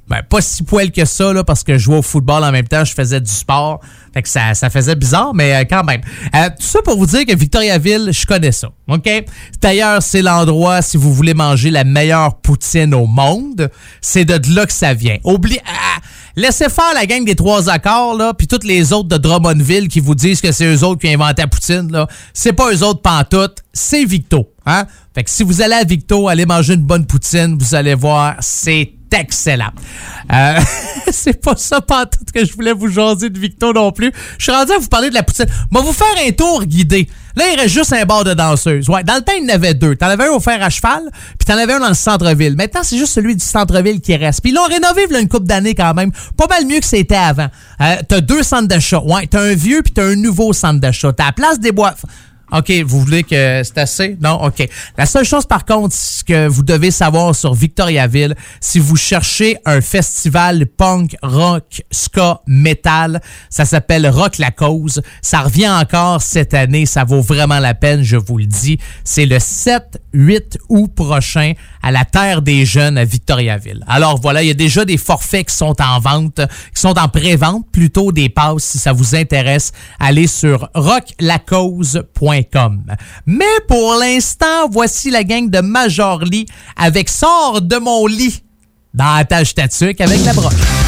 Ben, 0.07 0.21
pas 0.23 0.39
si 0.39 0.63
poil 0.63 0.91
que 0.91 1.03
ça, 1.03 1.33
là, 1.33 1.43
parce 1.43 1.63
que 1.63 1.73
je 1.73 1.79
jouais 1.83 1.97
au 1.97 2.01
football 2.01 2.43
en 2.43 2.51
même 2.51 2.67
temps, 2.67 2.85
je 2.85 2.93
faisais 2.93 3.19
du 3.19 3.29
sport. 3.29 3.81
Fait 4.13 4.21
que 4.21 4.29
ça, 4.29 4.53
ça 4.53 4.69
faisait 4.69 4.95
bizarre, 4.95 5.33
mais 5.33 5.53
euh, 5.53 5.63
quand 5.69 5.83
même. 5.83 5.99
Euh, 6.33 6.47
tout 6.49 6.65
ça 6.65 6.79
pour 6.81 6.97
vous 6.97 7.05
dire 7.05 7.25
que 7.25 7.35
Victoriaville, 7.35 8.11
je 8.13 8.25
connais 8.25 8.53
ça. 8.53 8.69
OK? 8.87 9.09
D'ailleurs, 9.61 10.01
c'est 10.01 10.21
l'endroit, 10.21 10.81
si 10.81 10.95
vous 10.95 11.13
voulez 11.13 11.33
manger 11.33 11.71
la 11.71 11.83
meilleure 11.83 12.37
poutine 12.37 12.93
au 12.93 13.05
monde, 13.05 13.69
c'est 13.99 14.23
de 14.23 14.55
là 14.55 14.65
que 14.65 14.71
ça 14.71 14.93
vient. 14.93 15.17
Oublie. 15.25 15.59
ah, 15.65 15.99
laissez 16.37 16.69
faire 16.69 16.93
la 16.93 17.05
gang 17.05 17.25
des 17.25 17.35
trois 17.35 17.69
accords, 17.69 18.15
là, 18.15 18.33
puis 18.33 18.47
toutes 18.47 18.63
les 18.63 18.93
autres 18.93 19.09
de 19.09 19.17
Drummondville 19.17 19.89
qui 19.89 19.99
vous 19.99 20.15
disent 20.15 20.39
que 20.39 20.51
c'est 20.53 20.65
eux 20.65 20.83
autres 20.83 21.01
qui 21.01 21.07
ont 21.07 21.21
inventé 21.21 21.41
la 21.41 21.47
poutine, 21.47 21.91
là. 21.91 22.07
C'est 22.33 22.53
pas 22.53 22.71
eux 22.71 22.83
autres 22.83 23.01
pantoute, 23.01 23.57
c'est 23.73 24.05
Victo. 24.05 24.49
Hein? 24.65 24.85
Fait 25.13 25.23
que 25.23 25.29
si 25.29 25.43
vous 25.43 25.61
allez 25.61 25.73
à 25.73 25.83
Victo, 25.83 26.29
allez 26.29 26.45
manger 26.45 26.75
une 26.75 26.83
bonne 26.83 27.05
poutine, 27.05 27.57
vous 27.59 27.75
allez 27.75 27.95
voir, 27.95 28.35
c'est 28.39 28.93
excellent. 29.13 29.71
Euh, 30.31 30.59
c'est 31.11 31.41
pas 31.41 31.55
ça 31.55 31.81
pantoute 31.81 32.31
que 32.33 32.45
je 32.45 32.53
voulais 32.53 32.73
vous 32.73 32.89
jaser 32.89 33.29
de 33.29 33.39
Victo 33.39 33.73
non 33.73 33.91
plus. 33.91 34.11
Je 34.37 34.43
suis 34.43 34.51
rendu 34.51 34.71
à 34.71 34.77
vous 34.77 34.87
parler 34.87 35.09
de 35.09 35.15
la 35.15 35.23
poutine. 35.23 35.45
Moi, 35.71 35.81
vous 35.81 35.93
faire 35.93 36.07
un 36.25 36.31
tour 36.31 36.63
guidé. 36.65 37.09
Là, 37.35 37.45
il 37.53 37.59
reste 37.59 37.73
juste 37.73 37.93
un 37.93 38.03
bar 38.05 38.23
de 38.23 38.33
danseuse. 38.33 38.89
Ouais, 38.89 39.03
dans 39.03 39.15
le 39.15 39.21
temps, 39.21 39.33
il 39.37 39.47
y 39.47 39.51
en 39.51 39.53
avait 39.53 39.75
deux. 39.75 39.95
T'en 39.95 40.07
avais 40.07 40.25
un 40.25 40.31
au 40.31 40.39
fer 40.39 40.57
à 40.61 40.71
cheval, 40.71 41.03
puis 41.37 41.45
t'en 41.45 41.57
avais 41.57 41.73
un 41.73 41.79
dans 41.79 41.89
le 41.89 41.93
centre-ville. 41.93 42.55
Maintenant, 42.55 42.81
c'est 42.83 42.97
juste 42.97 43.13
celui 43.13 43.35
du 43.35 43.45
centre-ville 43.45 44.01
qui 44.01 44.15
reste. 44.15 44.41
Puis 44.41 44.51
ils 44.51 44.55
l'ont 44.55 44.63
rénové 44.63 45.05
il 45.07 45.15
a 45.15 45.19
une 45.19 45.27
couple 45.27 45.45
d'années 45.45 45.75
quand 45.75 45.93
même. 45.93 46.11
Pas 46.35 46.47
mal 46.47 46.65
mieux 46.65 46.79
que 46.79 46.85
c'était 46.85 47.15
avant. 47.15 47.47
Euh, 47.81 47.95
t'as 48.07 48.21
deux 48.21 48.41
centres 48.41 48.67
d'achat. 48.67 49.01
Ouais, 49.01 49.27
t'as 49.27 49.41
un 49.41 49.53
vieux 49.53 49.83
puis 49.83 49.93
t'as 49.93 50.05
un 50.05 50.15
nouveau 50.15 50.51
centre 50.51 50.79
d'achat. 50.79 51.13
T'as 51.13 51.27
la 51.27 51.31
place 51.31 51.59
des 51.59 51.71
bois. 51.71 51.93
OK, 52.51 52.71
vous 52.85 53.01
voulez 53.01 53.23
que 53.23 53.61
c'est 53.63 53.77
assez? 53.77 54.17
Non? 54.21 54.41
OK. 54.43 54.67
La 54.97 55.05
seule 55.05 55.25
chose, 55.25 55.45
par 55.45 55.65
contre, 55.65 55.95
que 56.25 56.47
vous 56.47 56.63
devez 56.63 56.91
savoir 56.91 57.35
sur 57.35 57.53
Victoriaville, 57.53 58.35
si 58.61 58.79
vous 58.79 58.95
cherchez 58.95 59.57
un 59.65 59.81
festival 59.81 60.65
punk, 60.65 61.17
rock, 61.21 61.83
ska, 61.91 62.41
metal, 62.47 63.21
ça 63.49 63.65
s'appelle 63.65 64.07
Rock 64.07 64.37
la 64.37 64.51
Cause. 64.51 65.01
Ça 65.21 65.41
revient 65.41 65.69
encore 65.69 66.21
cette 66.21 66.53
année. 66.53 66.85
Ça 66.85 67.03
vaut 67.03 67.21
vraiment 67.21 67.59
la 67.59 67.73
peine, 67.73 68.03
je 68.03 68.15
vous 68.15 68.37
le 68.37 68.45
dis. 68.45 68.77
C'est 69.03 69.25
le 69.25 69.37
7-8 69.37 70.57
août 70.69 70.91
prochain 70.95 71.51
à 71.81 71.91
la 71.91 72.05
Terre 72.05 72.41
des 72.41 72.65
Jeunes 72.65 72.97
à 72.97 73.03
Victoriaville. 73.03 73.83
Alors 73.87 74.21
voilà, 74.21 74.41
il 74.41 74.47
y 74.47 74.51
a 74.51 74.55
déjà 74.55 74.85
des 74.85 74.97
forfaits 74.97 75.47
qui 75.47 75.55
sont 75.55 75.75
en 75.81 75.99
vente, 75.99 76.41
qui 76.73 76.81
sont 76.81 76.97
en 76.97 77.09
pré-vente, 77.09 77.65
plutôt 77.71 78.13
des 78.13 78.29
passes 78.29 78.63
si 78.63 78.77
ça 78.79 78.93
vous 78.93 79.15
intéresse. 79.15 79.73
Allez 79.99 80.27
sur 80.27 80.69
rocklacause.com. 80.73 82.36
Mais 83.25 83.45
pour 83.67 83.95
l'instant, 83.95 84.69
voici 84.69 85.09
la 85.09 85.23
gang 85.23 85.49
de 85.49 85.59
Major 85.59 86.19
Lee 86.19 86.45
avec 86.75 87.09
Sors 87.09 87.61
de 87.61 87.77
mon 87.77 88.05
lit 88.07 88.43
dans 88.93 89.15
la 89.15 89.25
tâche 89.25 89.53
avec 89.57 89.99
la 89.99 90.33
broche. 90.33 90.86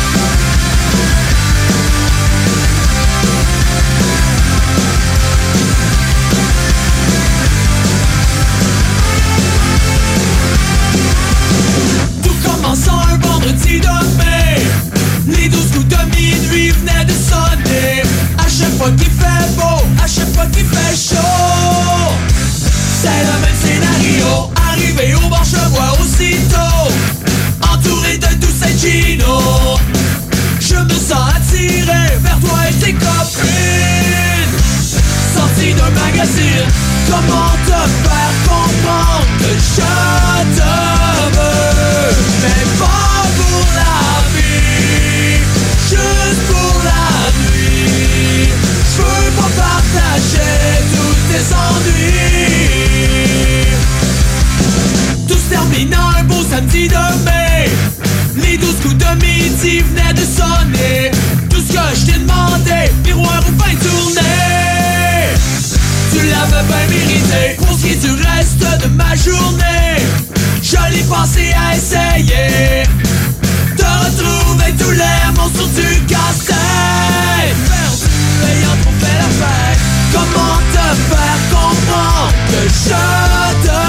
Comment 36.19 37.55
te 37.65 37.79
faire 38.03 38.33
comprendre 38.43 39.25
que 39.39 39.51
je 39.57 39.87
te 40.57 40.71
veux? 41.35 42.11
Mais 42.41 42.63
pas 42.77 43.23
pour 43.37 43.63
la 43.73 43.95
vie 44.35 45.39
Juste 45.87 46.43
pour 46.49 46.75
la 46.83 47.07
nuit. 47.39 48.49
Je 48.91 49.01
veux 49.01 49.31
pas 49.31 49.51
partager 49.63 50.59
tous 50.91 51.17
tes 51.31 51.45
ennuis. 51.55 52.47
Tout 55.25 55.35
se 55.35 55.49
termine 55.49 55.93
un 55.93 56.23
beau 56.25 56.43
samedi 56.49 56.89
de 56.89 57.23
mai. 57.23 57.69
Les 58.35 58.57
douze 58.57 58.79
coups 58.83 58.97
de 58.97 59.11
midi 59.25 59.79
venaient 59.79 60.13
de 60.13 60.25
sonner. 60.25 61.11
Tout 61.49 61.61
ce 61.61 61.71
que 61.71 61.83
je 61.95 62.11
t'ai 62.11 62.19
demandé 62.19 62.91
Miroir 63.05 63.41
ou 63.47 63.53
fin 63.63 63.73
tournée 63.75 64.48
tu 66.19 66.27
l'avais 66.27 66.63
bien 66.67 66.87
mérité. 66.97 67.55
Pour 67.57 67.77
ce 67.77 67.83
qui 67.83 67.91
est 67.93 67.95
du 67.95 68.11
reste 68.11 68.59
de 68.83 68.87
ma 68.89 69.15
journée 69.15 69.97
Je 70.61 70.93
l'ai 70.93 71.03
pensé 71.03 71.53
à 71.53 71.75
essayer 71.75 72.83
De 73.77 73.83
retrouver 73.83 74.73
tous 74.77 74.91
les 74.91 75.37
monstres 75.37 75.67
du 75.69 76.01
casse-tête. 76.05 76.57
Perdu, 77.67 78.07
ayant 78.51 78.77
fait 78.99 79.17
la 79.17 79.29
fête 79.39 79.79
Comment 80.11 80.59
te 80.73 80.87
faire 81.09 81.39
comprendre 81.51 82.33
que 82.49 82.61
je 82.67 83.67
te 83.67 83.88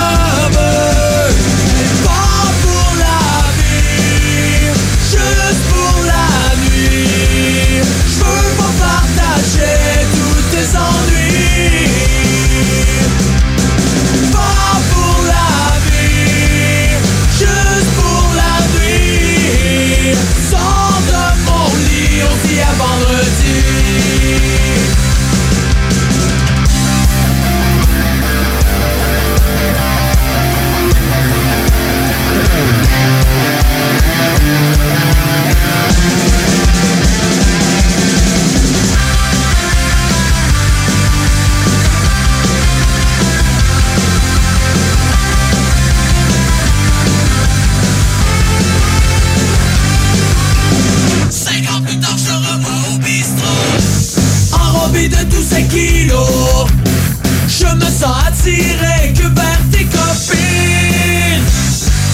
sens 58.01 58.17
attiré 58.27 59.13
que 59.13 59.29
vers 59.35 59.61
tes 59.71 59.85
copines. 59.85 61.45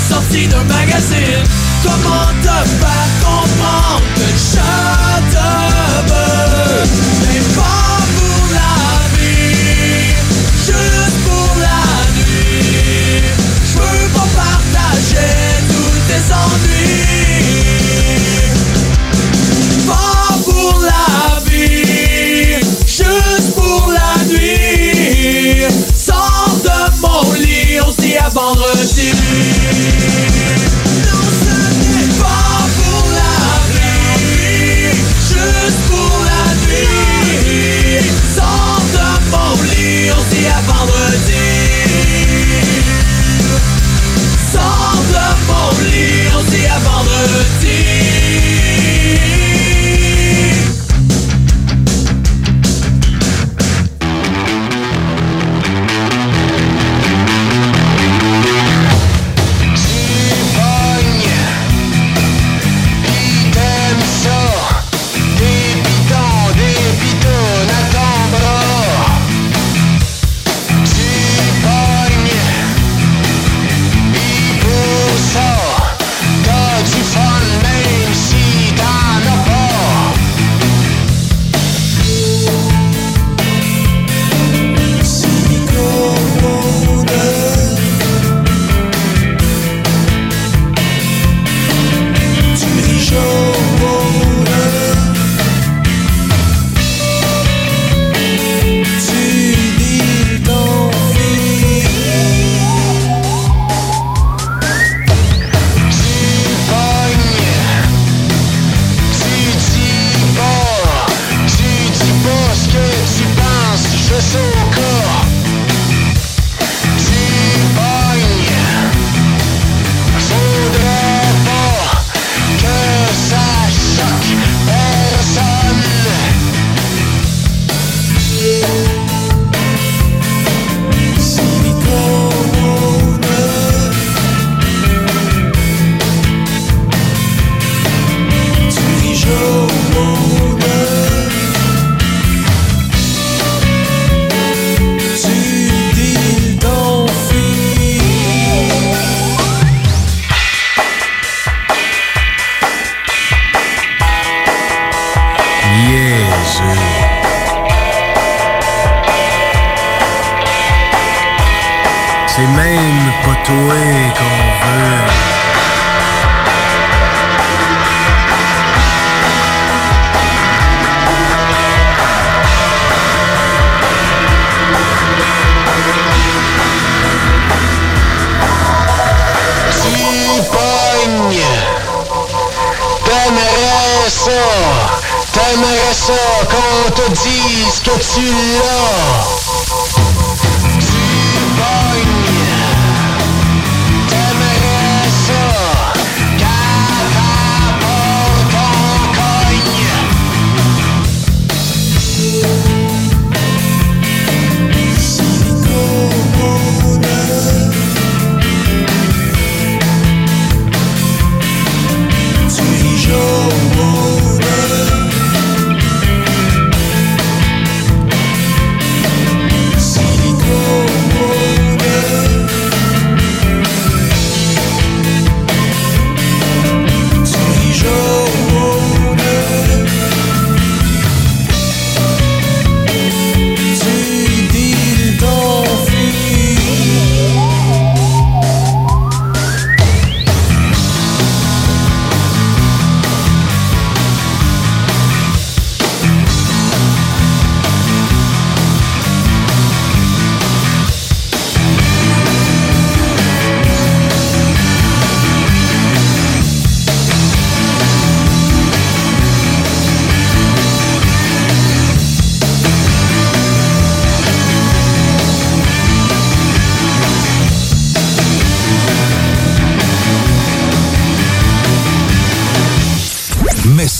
Sorti 0.09 0.49
d'un 0.49 0.65
magazine, 0.65 1.45
comment 1.85 2.33
te 2.43 2.57
faire 2.81 3.09
comprendre 3.23 4.03
que 4.17 4.86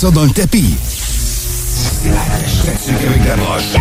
ça 0.07 0.11
dans 0.13 0.25
le 0.25 0.31
tapis. 0.31 0.75
Avec 2.99 3.27
la 3.27 3.37
broche. 3.37 3.75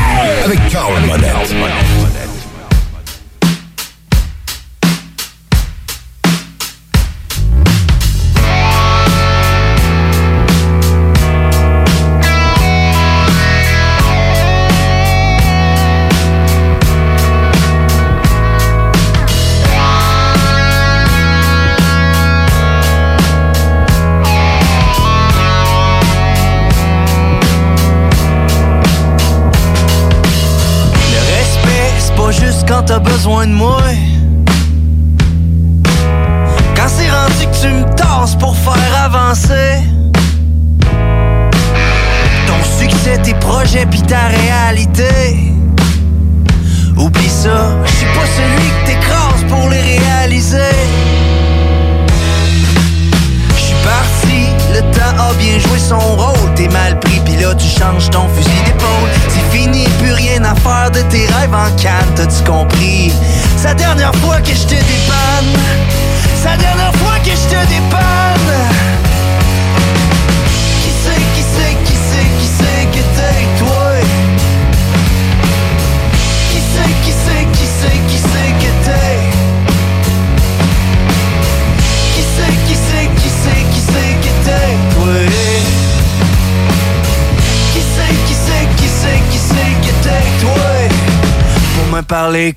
besoin 33.26 33.47
de 33.47 33.53
moi. 33.53 33.74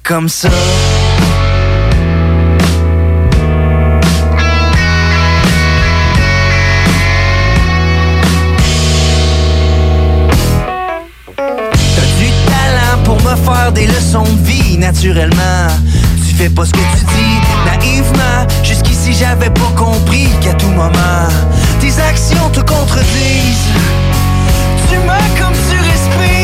comme 0.02 0.28
ça. 0.28 0.48
du 12.18 12.30
talent 12.46 13.02
pour 13.04 13.16
me 13.22 13.36
faire 13.36 13.70
des 13.72 13.86
leçons 13.86 14.24
de 14.24 14.44
vie 14.44 14.78
naturellement. 14.78 15.68
Tu 16.26 16.34
fais 16.34 16.48
pas 16.48 16.64
ce 16.64 16.72
que 16.72 16.78
tu 16.78 17.04
dis 17.14 17.38
naïvement. 17.64 18.46
Jusqu'ici 18.64 19.12
j'avais 19.12 19.50
pas 19.50 19.72
compris 19.76 20.28
qu'à 20.40 20.54
tout 20.54 20.70
moment 20.70 21.28
tes 21.80 22.00
actions 22.00 22.50
te 22.52 22.60
contredisent. 22.60 23.70
Tu 24.90 24.96
m'as 25.06 25.18
comme 25.38 25.54
tu 25.70 25.76
respires. 25.76 26.37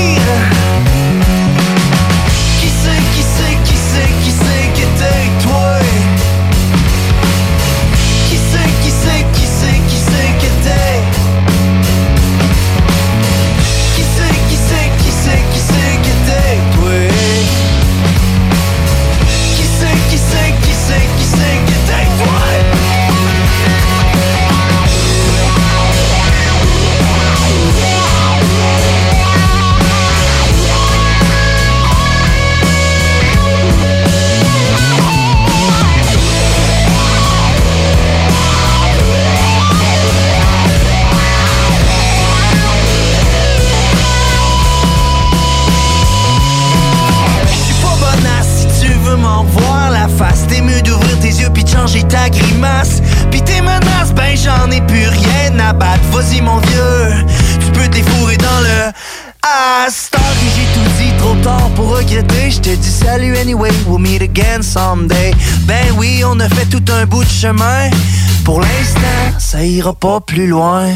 We'll 63.55 63.98
meet 63.98 64.22
again 64.22 64.62
someday. 64.62 65.32
Ben 65.66 65.93
oui, 65.97 66.22
on 66.24 66.39
a 66.40 66.48
fait 66.48 66.66
tout 66.66 66.85
un 66.93 67.06
bout 67.06 67.24
de 67.24 67.28
chemin. 67.28 67.90
Pour 68.44 68.60
l'instant, 68.60 69.39
ça 69.39 69.64
ira 69.64 69.94
pas 69.94 70.20
plus 70.20 70.47
loin. 70.47 70.93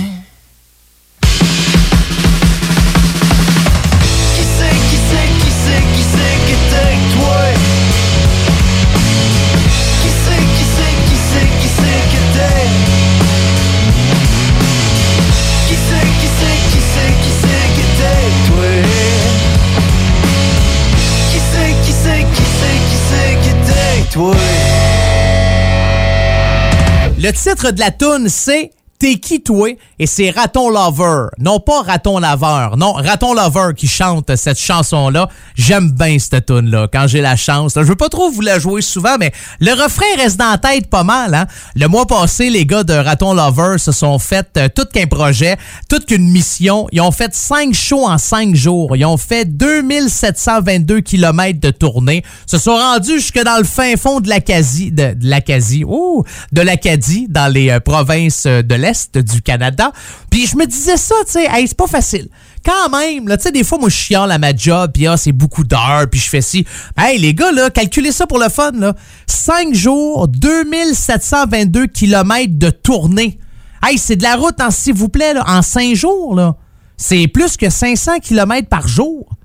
Le 27.29 27.35
titre 27.35 27.73
de 27.73 27.81
la 27.81 27.91
toune, 27.91 28.31
c'est 28.31 28.71
T'es 28.99 29.15
qui 29.17 29.41
toi? 29.41 29.69
Et 30.01 30.07
c'est 30.07 30.31
Raton 30.31 30.71
Lover. 30.71 31.29
Non 31.39 31.61
pas 31.61 31.83
Raton 31.83 32.19
Laveur. 32.19 32.77
Non, 32.77 32.95
Raton 32.95 33.33
Lover 33.33 33.73
qui 33.77 33.87
chante 33.87 34.35
cette 34.35 34.59
chanson-là. 34.59 35.29
J'aime 35.55 35.93
bien 35.93 36.19
cette 36.19 36.47
tune-là 36.47 36.89
quand 36.93 37.07
j'ai 37.07 37.21
la 37.21 37.37
chance. 37.37 37.75
Je 37.77 37.83
veux 37.83 37.95
pas 37.95 38.09
trop 38.09 38.29
vous 38.29 38.41
la 38.41 38.59
jouer 38.59 38.83
souvent, 38.83 39.17
mais 39.21 39.31
le 39.61 39.71
refrain 39.73 40.05
reste 40.17 40.37
dans 40.37 40.51
la 40.51 40.59
tête 40.59 40.89
pas 40.89 41.05
mal. 41.05 41.33
Hein? 41.35 41.47
Le 41.77 41.87
mois 41.87 42.07
passé, 42.07 42.51
les 42.51 42.67
gars 42.67 42.83
de 42.83 42.93
Raton 42.93 43.35
Lover 43.35 43.79
se 43.79 43.93
sont 43.93 44.19
fait 44.19 44.49
euh, 44.57 44.69
tout 44.69 44.87
qu'un 44.93 45.07
projet, 45.07 45.57
toute 45.89 46.05
qu'une 46.05 46.29
mission. 46.29 46.89
Ils 46.91 47.01
ont 47.01 47.13
fait 47.13 47.33
cinq 47.37 47.75
shows 47.75 48.05
en 48.05 48.19
cinq 48.19 48.57
jours. 48.57 48.97
Ils 48.97 49.05
ont 49.05 49.17
fait 49.17 49.45
2722 49.45 51.03
km 51.03 51.61
de 51.61 51.71
tournée. 51.71 52.25
Se 52.47 52.59
sont 52.59 52.77
rendus 52.77 53.21
jusque 53.21 53.43
dans 53.45 53.59
le 53.59 53.65
fin 53.65 53.97
fond 53.97 54.19
de 54.19 54.29
l'Acadie, 54.29 54.91
de, 54.91 55.15
l'Acadie, 55.23 55.85
ouh, 55.85 56.25
de 56.51 56.63
l'Acadie, 56.63 57.27
dans 57.29 57.53
les 57.53 57.71
euh, 57.71 57.79
provinces 57.79 58.45
euh, 58.47 58.63
de 58.63 58.75
l'Est 58.75 58.88
du 59.15 59.43
Canada. 59.43 59.93
Puis 60.31 60.47
je 60.47 60.57
me 60.57 60.67
disais 60.67 60.97
ça, 60.97 61.15
tu 61.27 61.33
sais, 61.33 61.47
hey, 61.51 61.67
c'est 61.67 61.77
pas 61.77 61.87
facile. 61.87 62.29
Quand 62.65 62.91
même, 62.91 63.29
là, 63.29 63.37
tu 63.37 63.45
sais, 63.45 63.53
des 63.53 63.65
fois, 63.65 63.79
moi, 63.79 63.89
je 63.89 63.97
chiale 63.97 64.31
à 64.31 64.39
ma 64.39 64.55
job, 64.55 64.91
puis 64.93 65.07
ah, 65.07 65.17
c'est 65.17 65.33
beaucoup 65.33 65.65
d'heures, 65.65 66.07
puis 66.11 66.21
je 66.21 66.29
fais 66.29 66.41
ci. 66.41 66.67
Hey, 66.97 67.19
les 67.19 67.35
gars, 67.35 67.53
là, 67.53 67.71
calculez 67.71 68.13
ça 68.13 68.27
pour 68.27 68.39
le 68.39 68.49
fun, 68.49 68.73
là. 68.73 68.95
5 69.27 69.75
jours, 69.75 70.29
2722 70.29 71.87
km 71.87 72.59
de 72.59 72.71
tournée. 72.71 73.39
Hey, 73.83 73.97
c'est 73.97 74.17
de 74.17 74.23
la 74.23 74.37
route, 74.37 74.61
en 74.61 74.71
s'il 74.71 74.95
vous 74.95 75.09
plaît, 75.09 75.35
là, 75.35 75.45
en 75.47 75.63
5 75.63 75.95
jours, 75.95 76.35
là. 76.35 76.57
C'est 76.97 77.29
plus 77.29 77.57
que 77.57 77.71
500 77.71 78.19
km 78.21 78.69
par 78.69 78.89
jour. 78.89 79.38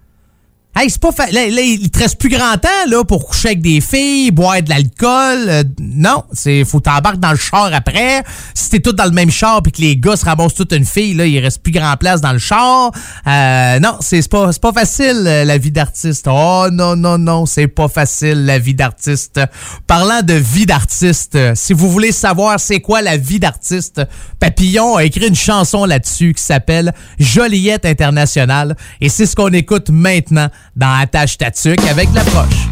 Hey, 0.76 0.90
c'est 0.90 1.00
pas 1.00 1.12
fa... 1.12 1.28
là, 1.28 1.48
là, 1.50 1.62
il 1.62 1.92
te 1.92 2.00
reste 2.00 2.18
plus 2.18 2.30
grand 2.30 2.58
temps 2.58 2.68
là 2.88 3.04
pour 3.04 3.28
coucher 3.28 3.50
avec 3.50 3.62
des 3.62 3.80
filles, 3.80 4.32
boire 4.32 4.60
de 4.60 4.70
l'alcool. 4.70 5.46
Euh, 5.48 5.64
non, 5.80 6.24
c'est 6.34 6.66
faut 6.66 6.80
t'embarquer 6.80 7.20
dans 7.20 7.30
le 7.30 7.38
char 7.38 7.70
après. 7.72 8.24
Si 8.56 8.72
t'es 8.72 8.80
tout 8.80 8.92
dans 8.92 9.06
le 9.06 9.12
même 9.12 9.30
char 9.30 9.62
puis 9.62 9.72
que 9.72 9.82
les 9.82 9.98
gars 9.98 10.16
se 10.16 10.26
ramassent 10.26 10.56
toute 10.56 10.74
une 10.74 10.84
fille 10.84 11.14
là, 11.14 11.28
il 11.28 11.38
reste 11.38 11.62
plus 11.62 11.74
grand 11.74 11.96
place 11.96 12.22
dans 12.22 12.34
le 12.34 12.40
char. 12.40 12.92
Euh, 13.28 13.80
non, 13.82 13.98
c'est 14.02 14.28
pas 14.28 14.50
pas 14.60 14.74
facile 14.74 15.24
euh, 15.28 15.46
la 15.46 15.60
vie 15.60 15.70
d'artiste. 15.70 16.28
Oh 16.28 16.66
non 16.72 16.96
non 16.96 17.20
non, 17.20 17.46
c'est 17.46 17.68
pas 17.68 17.88
facile 17.88 18.44
la 18.46 18.58
vie 18.58 18.74
d'artiste. 18.74 19.42
Parlant 19.86 20.24
de 20.24 20.34
vie 20.34 20.66
d'artiste, 20.66 21.38
si 21.54 21.74
vous 21.74 21.92
voulez 21.92 22.12
savoir 22.12 22.60
c'est 22.60 22.80
quoi 22.80 23.04
la 23.04 23.18
vie 23.18 23.40
d'artiste, 23.40 24.02
Papillon 24.40 24.96
a 24.96 25.04
écrit 25.04 25.28
une 25.28 25.36
chanson 25.36 25.86
là-dessus 25.86 26.34
qui 26.34 26.42
s'appelle 26.42 26.94
Joliette 27.20 27.86
internationale 27.86 28.76
et 29.02 29.10
c'est 29.10 29.28
ce 29.28 29.36
qu'on 29.36 29.54
écoute 29.54 29.92
maintenant 29.92 30.50
dans 30.76 31.00
Attache 31.02 31.38
Tatuc 31.38 31.80
avec 31.90 32.10
l'approche. 32.14 32.68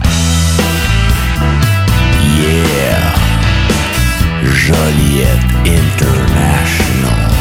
Yeah. 2.38 3.14
Joliette 4.44 5.52
International. 5.66 7.32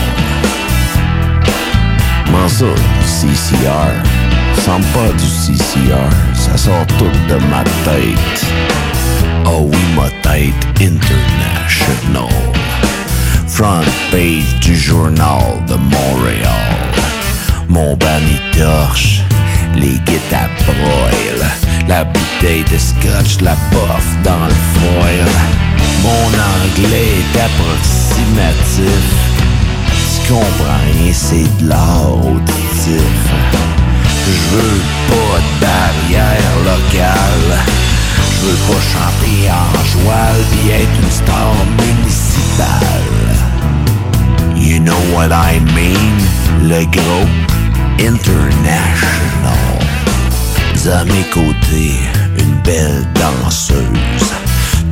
Comment 2.26 2.48
ça, 2.48 2.66
CCR? 3.04 4.20
Sent 4.56 4.82
pas 4.92 5.12
du 5.12 5.26
CCR, 5.26 6.10
ça 6.34 6.56
sort 6.56 6.86
tout 6.98 7.10
de 7.28 7.34
ma 7.46 7.64
tête. 7.84 8.46
Oh 9.46 9.70
oui, 9.72 9.78
ma 9.96 10.10
tête 10.22 10.52
international. 10.80 12.28
Front 13.46 13.84
page 14.10 14.60
du 14.60 14.76
journal 14.76 15.64
de 15.66 15.74
Montréal. 15.74 16.76
Mon 17.68 17.96
banni 17.96 18.38
torche, 18.52 19.22
les 19.76 19.98
guitares 20.06 20.48
broilent. 20.66 21.50
La 21.88 22.04
bouteille 22.04 22.64
de 22.64 22.78
scotch, 22.78 23.40
la 23.42 23.54
bof 23.72 24.06
dans 24.22 24.46
le 24.46 24.54
foil. 24.74 25.26
Mon 26.02 26.28
anglais 26.54 27.12
est 27.20 27.38
approximatif. 27.38 29.04
Tu 30.14 30.32
comprends 30.32 30.80
rien, 30.94 31.12
c'est 31.12 31.58
de 31.58 31.68
l'art 31.68 32.14
auditif. 32.24 33.18
Je 34.26 34.56
veux 34.56 34.80
pas 35.08 35.38
de 35.38 35.52
barrière 35.60 36.56
locale. 36.64 37.58
Je 38.16 38.46
veux 38.46 38.60
pas 38.68 38.82
chanter 38.92 39.50
en 39.50 39.72
joual 39.84 40.36
pis 40.52 40.70
être 40.70 40.98
une 41.02 41.10
star 41.10 41.54
municipale. 41.78 43.20
You 44.56 44.78
know 44.78 45.00
what 45.14 45.30
I 45.32 45.58
mean? 45.74 46.18
Le 46.62 46.84
gros? 46.86 47.59
International. 48.06 49.10
À 50.92 51.04
mes 51.04 51.24
côtés, 51.30 52.00
une 52.38 52.54
belle 52.64 53.06
danseuse. 53.14 54.32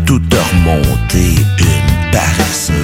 Tout 0.04 0.20
remonté, 0.30 1.36
une 1.58 2.10
paresseuse. 2.12 2.74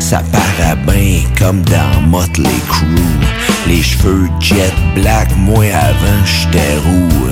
Ça 0.00 0.22
paraît 0.32 0.76
bien 0.86 1.22
comme 1.38 1.62
dans 1.62 2.00
Motley 2.08 2.50
Crue. 2.68 2.86
Les 3.68 3.82
cheveux 3.82 4.28
jet 4.40 4.74
black, 4.96 5.28
moi 5.36 5.64
avant 5.72 6.24
j'étais 6.24 6.76
roux. 6.84 7.30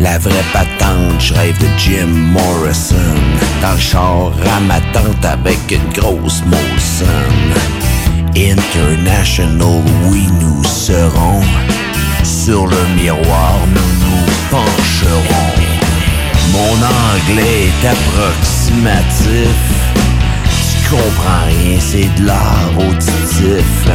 La 0.00 0.18
vraie 0.18 0.44
patente, 0.52 1.20
je 1.20 1.34
rêve 1.34 1.58
de 1.58 1.68
Jim 1.76 2.06
Morrison. 2.06 2.96
Dans 3.60 3.72
le 3.72 3.78
char 3.78 4.32
à 4.56 4.60
ma 4.60 4.80
tante 4.92 5.24
avec 5.24 5.58
une 5.70 5.92
grosse 5.92 6.42
Molson. 6.46 7.83
International, 8.36 9.80
oui, 10.06 10.26
nous 10.40 10.64
serons. 10.64 11.40
Sur 12.24 12.66
le 12.66 12.84
miroir, 12.96 13.60
nous 13.68 13.92
nous 14.04 14.24
pencherons. 14.50 15.52
Mon 16.50 16.82
anglais 16.82 17.68
est 17.68 17.86
approximatif. 17.86 19.54
Tu 20.68 20.76
comprends 20.90 21.46
rien, 21.46 21.78
c'est 21.78 22.10
de 22.16 22.24
l'art 22.26 22.76
auditif. 22.76 23.86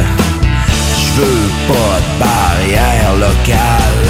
Je 0.96 1.10
veux 1.20 1.50
pas 1.68 2.00
de 2.00 2.12
barrière 2.18 3.14
locale. 3.16 4.08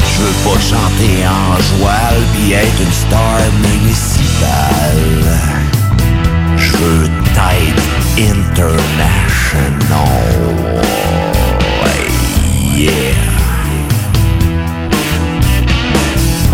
Je 0.00 0.06
veux 0.22 0.36
pas 0.44 0.58
chanter 0.58 1.16
en 1.26 1.60
joual 1.60 2.16
pis 2.34 2.52
être 2.52 2.80
une 2.80 2.92
star 2.92 3.40
municipale. 3.62 5.36
Je 6.60 6.72
veux 6.76 7.08
tête 7.34 7.82
international. 8.18 9.10
Yeah. 12.76 12.92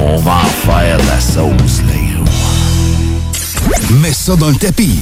On 0.01 0.17
va 0.19 0.33
en 0.33 0.45
faire 0.67 0.99
la 0.99 1.21
sauce, 1.21 1.83
les 1.87 2.15
gros. 2.15 2.25
Mets 4.01 4.13
ça 4.13 4.37
dans 4.37 4.49
le 4.49 4.57
tapis. 4.57 5.01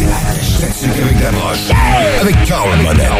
Avec 0.00 1.20
la 1.22 1.30
broche. 1.32 1.70
Avec 2.20 2.44
Carl 2.44 2.68
Monette. 2.82 3.10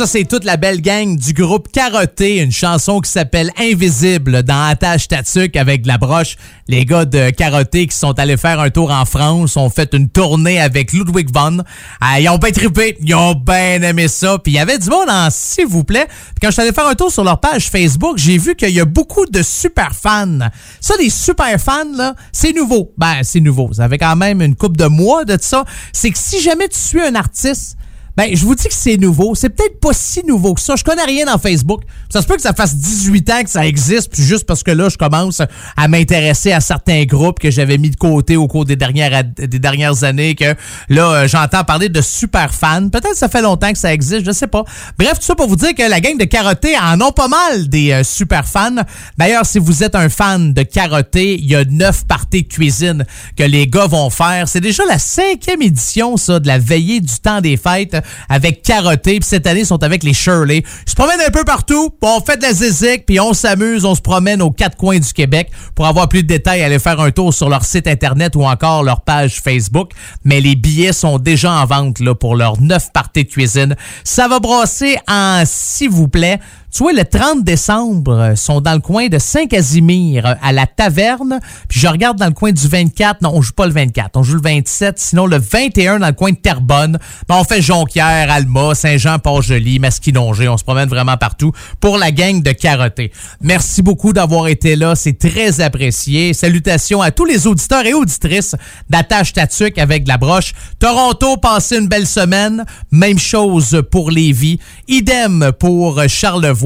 Ça, 0.00 0.06
c'est 0.06 0.24
toute 0.24 0.44
la 0.44 0.56
belle 0.56 0.80
gang 0.80 1.14
du 1.14 1.34
groupe 1.34 1.70
Carotté, 1.70 2.38
une 2.38 2.52
chanson 2.52 3.00
qui 3.00 3.10
s'appelle 3.10 3.50
Invisible 3.58 4.42
dans 4.44 4.68
Attache 4.68 5.08
Tatuc 5.08 5.56
avec 5.56 5.82
de 5.82 5.88
la 5.88 5.98
broche. 5.98 6.36
Les 6.68 6.86
gars 6.86 7.04
de 7.04 7.28
Carotté 7.28 7.86
qui 7.86 7.94
sont 7.94 8.18
allés 8.18 8.38
faire 8.38 8.60
un 8.60 8.70
tour 8.70 8.90
en 8.90 9.04
France 9.04 9.58
ont 9.58 9.68
fait 9.68 9.92
une 9.92 10.08
tournée 10.08 10.58
avec 10.58 10.94
Ludwig 10.94 11.28
von. 11.34 11.58
Ah, 12.00 12.18
ils 12.18 12.30
ont 12.30 12.38
bien 12.38 12.50
trippé, 12.50 12.96
ils 13.02 13.14
ont 13.14 13.34
bien 13.34 13.82
aimé 13.82 14.08
ça. 14.08 14.38
Puis 14.38 14.54
il 14.54 14.56
y 14.56 14.58
avait 14.58 14.78
du 14.78 14.88
monde 14.88 15.10
en 15.10 15.28
s'il 15.28 15.66
vous 15.66 15.84
plaît. 15.84 16.06
Quand 16.40 16.48
je 16.48 16.52
suis 16.52 16.62
allé 16.62 16.72
faire 16.72 16.86
un 16.86 16.94
tour 16.94 17.12
sur 17.12 17.22
leur 17.22 17.38
page 17.38 17.68
Facebook, 17.68 18.16
j'ai 18.16 18.38
vu 18.38 18.54
qu'il 18.54 18.70
y 18.70 18.80
a 18.80 18.86
beaucoup 18.86 19.26
de 19.26 19.42
super 19.42 19.94
fans. 19.94 20.48
Ça, 20.80 20.94
les 20.98 21.10
super 21.10 21.60
fans, 21.60 21.92
là, 21.94 22.14
c'est 22.32 22.54
nouveau. 22.54 22.90
Ben, 22.96 23.16
c'est 23.22 23.40
nouveau. 23.40 23.74
Ça 23.74 23.86
fait 23.86 23.98
quand 23.98 24.16
même 24.16 24.40
une 24.40 24.56
coupe 24.56 24.78
de 24.78 24.86
mois 24.86 25.26
de 25.26 25.36
ça. 25.38 25.66
C'est 25.92 26.10
que 26.10 26.18
si 26.18 26.40
jamais 26.40 26.68
tu 26.68 26.78
suis 26.78 27.02
un 27.02 27.16
artiste, 27.16 27.76
ben, 28.16 28.28
je 28.34 28.44
vous 28.44 28.54
dis 28.54 28.64
que 28.64 28.74
c'est 28.74 28.96
nouveau. 28.96 29.34
C'est 29.34 29.50
peut-être 29.50 29.80
pas 29.80 29.92
si 29.92 30.24
nouveau 30.26 30.54
que 30.54 30.60
ça. 30.60 30.76
Je 30.76 30.84
connais 30.84 31.04
rien 31.04 31.26
dans 31.26 31.38
Facebook. 31.38 31.82
Ça 32.08 32.22
se 32.22 32.26
peut 32.26 32.36
que 32.36 32.42
ça 32.42 32.52
fasse 32.52 32.74
18 32.74 33.30
ans 33.30 33.42
que 33.42 33.50
ça 33.50 33.66
existe, 33.66 34.12
puis 34.12 34.22
juste 34.22 34.44
parce 34.46 34.62
que 34.62 34.70
là, 34.70 34.88
je 34.88 34.96
commence 34.96 35.42
à 35.76 35.88
m'intéresser 35.88 36.52
à 36.52 36.60
certains 36.60 37.04
groupes 37.04 37.38
que 37.38 37.50
j'avais 37.50 37.78
mis 37.78 37.90
de 37.90 37.96
côté 37.96 38.36
au 38.36 38.48
cours 38.48 38.64
des 38.64 38.76
dernières, 38.76 39.24
des 39.24 39.58
dernières 39.58 40.04
années, 40.04 40.34
que 40.34 40.54
là, 40.88 41.12
euh, 41.12 41.28
j'entends 41.28 41.64
parler 41.64 41.88
de 41.88 42.00
super 42.00 42.52
fans. 42.52 42.88
Peut-être 42.88 43.12
que 43.12 43.16
ça 43.16 43.28
fait 43.28 43.42
longtemps 43.42 43.72
que 43.72 43.78
ça 43.78 43.92
existe, 43.92 44.24
je 44.24 44.32
sais 44.32 44.46
pas. 44.46 44.64
Bref, 44.98 45.18
tout 45.18 45.24
ça 45.24 45.34
pour 45.34 45.48
vous 45.48 45.56
dire 45.56 45.74
que 45.74 45.88
la 45.88 46.00
gang 46.00 46.16
de 46.16 46.24
Carotté 46.24 46.76
en 46.78 47.00
ont 47.00 47.12
pas 47.12 47.28
mal 47.28 47.68
des 47.68 47.92
euh, 47.92 48.02
super 48.02 48.46
fans. 48.46 48.82
D'ailleurs, 49.16 49.46
si 49.46 49.58
vous 49.58 49.82
êtes 49.82 49.94
un 49.94 50.08
fan 50.08 50.52
de 50.52 50.62
Carotté, 50.62 51.36
il 51.36 51.46
y 51.46 51.54
a 51.54 51.64
neuf 51.64 52.04
parties 52.06 52.42
de 52.42 52.48
cuisine 52.48 53.06
que 53.36 53.44
les 53.44 53.66
gars 53.66 53.86
vont 53.86 54.10
faire. 54.10 54.48
C'est 54.48 54.60
déjà 54.60 54.84
la 54.84 54.98
cinquième 54.98 55.62
édition, 55.62 56.16
ça, 56.16 56.40
de 56.40 56.46
la 56.46 56.58
veillée 56.58 57.00
du 57.00 57.18
temps 57.22 57.40
des 57.40 57.56
fêtes 57.56 57.96
avec 58.28 58.62
Carotté. 58.62 59.20
Puis 59.20 59.28
cette 59.28 59.46
année, 59.46 59.60
ils 59.60 59.66
sont 59.66 59.82
avec 59.82 60.02
les 60.02 60.14
Shirley. 60.14 60.62
Ils 60.86 60.90
se 60.90 60.94
promènent 60.94 61.20
un 61.26 61.30
peu 61.30 61.44
partout. 61.44 61.90
On 62.02 62.20
fait 62.20 62.36
de 62.36 62.42
la 62.42 62.52
zizik, 62.52 63.06
puis 63.06 63.20
on 63.20 63.32
s'amuse. 63.32 63.84
On 63.84 63.94
se 63.94 64.00
promène 64.00 64.42
aux 64.42 64.50
quatre 64.50 64.76
coins 64.76 64.98
du 64.98 65.12
Québec. 65.12 65.50
Pour 65.74 65.86
avoir 65.86 66.08
plus 66.08 66.22
de 66.22 66.28
détails, 66.28 66.62
allez 66.62 66.78
faire 66.78 67.00
un 67.00 67.10
tour 67.10 67.32
sur 67.32 67.48
leur 67.48 67.64
site 67.64 67.86
Internet 67.86 68.36
ou 68.36 68.44
encore 68.44 68.82
leur 68.82 69.02
page 69.02 69.40
Facebook. 69.40 69.92
Mais 70.24 70.40
les 70.40 70.56
billets 70.56 70.92
sont 70.92 71.18
déjà 71.18 71.52
en 71.52 71.66
vente 71.66 72.00
là, 72.00 72.14
pour 72.14 72.36
leurs 72.36 72.60
neuf 72.60 72.92
parties 72.92 73.24
de 73.24 73.28
cuisine. 73.28 73.76
Ça 74.04 74.28
va 74.28 74.38
brasser 74.38 74.98
en, 75.08 75.42
s'il 75.44 75.90
vous 75.90 76.08
plaît, 76.08 76.38
tu 76.72 76.84
vois, 76.84 76.92
le 76.92 77.04
30 77.04 77.42
décembre, 77.42 78.12
euh, 78.12 78.36
sont 78.36 78.60
dans 78.60 78.74
le 78.74 78.80
coin 78.80 79.08
de 79.08 79.18
Saint-Casimir, 79.18 80.24
euh, 80.24 80.34
à 80.40 80.52
la 80.52 80.66
taverne. 80.66 81.40
Puis 81.68 81.80
je 81.80 81.88
regarde 81.88 82.16
dans 82.16 82.26
le 82.26 82.32
coin 82.32 82.52
du 82.52 82.68
24. 82.68 83.22
Non, 83.22 83.32
on 83.34 83.42
joue 83.42 83.52
pas 83.52 83.66
le 83.66 83.72
24. 83.72 84.16
On 84.16 84.22
joue 84.22 84.36
le 84.36 84.40
27. 84.40 84.96
Sinon, 84.98 85.26
le 85.26 85.38
21 85.38 85.98
dans 85.98 86.06
le 86.06 86.12
coin 86.12 86.30
de 86.30 86.36
Terrebonne. 86.36 86.98
Ben, 87.28 87.36
on 87.40 87.44
fait 87.44 87.60
Jonquière, 87.60 88.30
Alma, 88.30 88.76
Saint-Jean, 88.76 89.18
Port-Joli, 89.18 89.80
Masquinongé. 89.80 90.48
On 90.48 90.56
se 90.56 90.62
promène 90.62 90.88
vraiment 90.88 91.16
partout 91.16 91.50
pour 91.80 91.98
la 91.98 92.12
gang 92.12 92.40
de 92.40 92.52
Carotté. 92.52 93.10
Merci 93.40 93.82
beaucoup 93.82 94.12
d'avoir 94.12 94.46
été 94.46 94.76
là. 94.76 94.94
C'est 94.94 95.18
très 95.18 95.60
apprécié. 95.60 96.34
Salutations 96.34 97.02
à 97.02 97.10
tous 97.10 97.24
les 97.24 97.48
auditeurs 97.48 97.84
et 97.84 97.94
auditrices 97.94 98.54
d'Attache 98.88 99.32
Tatuc 99.32 99.76
avec 99.78 100.06
la 100.06 100.18
broche. 100.18 100.52
Toronto, 100.78 101.36
passez 101.36 101.78
une 101.78 101.88
belle 101.88 102.06
semaine. 102.06 102.64
Même 102.92 103.18
chose 103.18 103.82
pour 103.90 104.12
Lévis. 104.12 104.60
Idem 104.86 105.50
pour 105.58 106.00
Charlevoix 106.06 106.59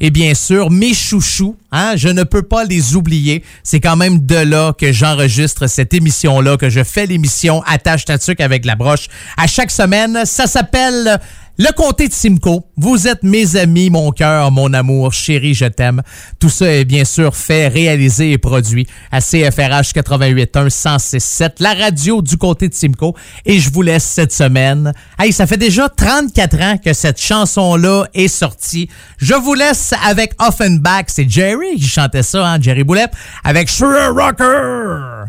et 0.00 0.10
bien 0.10 0.34
sûr 0.34 0.70
mes 0.70 0.94
chouchous. 0.94 1.56
Hein, 1.72 1.94
je 1.96 2.08
ne 2.08 2.22
peux 2.22 2.42
pas 2.42 2.64
les 2.64 2.96
oublier. 2.96 3.42
C'est 3.62 3.80
quand 3.80 3.96
même 3.96 4.24
de 4.24 4.36
là 4.36 4.72
que 4.72 4.92
j'enregistre 4.92 5.66
cette 5.66 5.92
émission-là, 5.92 6.56
que 6.56 6.70
je 6.70 6.82
fais 6.82 7.06
l'émission 7.06 7.62
Attache 7.66 8.04
Tatuc 8.04 8.40
avec 8.40 8.64
la 8.64 8.76
broche 8.76 9.08
à 9.36 9.46
chaque 9.46 9.70
semaine. 9.70 10.24
Ça 10.24 10.46
s'appelle 10.46 11.20
le 11.58 11.72
comté 11.72 12.08
de 12.08 12.12
Simcoe, 12.12 12.64
vous 12.76 13.08
êtes 13.08 13.22
mes 13.22 13.56
amis, 13.56 13.90
mon 13.90 14.10
cœur, 14.10 14.50
mon 14.50 14.72
amour, 14.74 15.12
chéri, 15.12 15.54
je 15.54 15.64
t'aime. 15.64 16.02
Tout 16.38 16.50
ça 16.50 16.70
est 16.70 16.84
bien 16.84 17.04
sûr 17.04 17.34
fait, 17.34 17.68
réalisé 17.68 18.32
et 18.32 18.38
produit 18.38 18.86
à 19.10 19.20
CFRH 19.20 19.92
88.1 19.94 20.68
106.7, 20.68 21.50
la 21.60 21.74
radio 21.74 22.20
du 22.20 22.36
comté 22.36 22.68
de 22.68 22.74
Simcoe. 22.74 23.14
Et 23.44 23.58
je 23.58 23.70
vous 23.70 23.82
laisse 23.82 24.04
cette 24.04 24.32
semaine. 24.32 24.92
Hey, 25.18 25.32
ça 25.32 25.46
fait 25.46 25.56
déjà 25.56 25.88
34 25.88 26.60
ans 26.60 26.78
que 26.78 26.92
cette 26.92 27.20
chanson-là 27.20 28.04
est 28.14 28.28
sortie. 28.28 28.88
Je 29.18 29.34
vous 29.34 29.54
laisse 29.54 29.94
avec 30.04 30.32
Offenbach. 30.38 31.04
C'est 31.08 31.28
Jerry 31.28 31.76
qui 31.76 31.86
chantait 31.86 32.22
ça, 32.22 32.46
hein, 32.46 32.60
Jerry 32.60 32.84
Boulet, 32.84 33.06
avec 33.44 33.68
Sure 33.68 34.14
Rocker. 34.14 35.26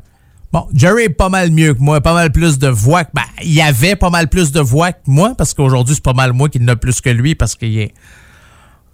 Jerry 0.73 1.03
est 1.03 1.09
pas 1.09 1.29
mal 1.29 1.51
mieux 1.51 1.73
que 1.73 1.79
moi, 1.79 2.01
pas 2.01 2.13
mal 2.13 2.31
plus 2.31 2.59
de 2.59 2.67
voix. 2.67 3.03
Ben, 3.13 3.23
il 3.43 3.53
y 3.53 3.61
avait 3.61 3.95
pas 3.95 4.09
mal 4.09 4.27
plus 4.27 4.51
de 4.51 4.59
voix 4.59 4.91
que 4.91 4.99
moi, 5.05 5.33
parce 5.37 5.53
qu'aujourd'hui, 5.53 5.95
c'est 5.95 6.03
pas 6.03 6.13
mal 6.13 6.33
moi 6.33 6.49
qui 6.49 6.59
n'ai 6.59 6.75
plus 6.75 7.01
que 7.01 7.09
lui, 7.09 7.35
parce 7.35 7.55
qu'il 7.55 7.77
est. 7.77 7.93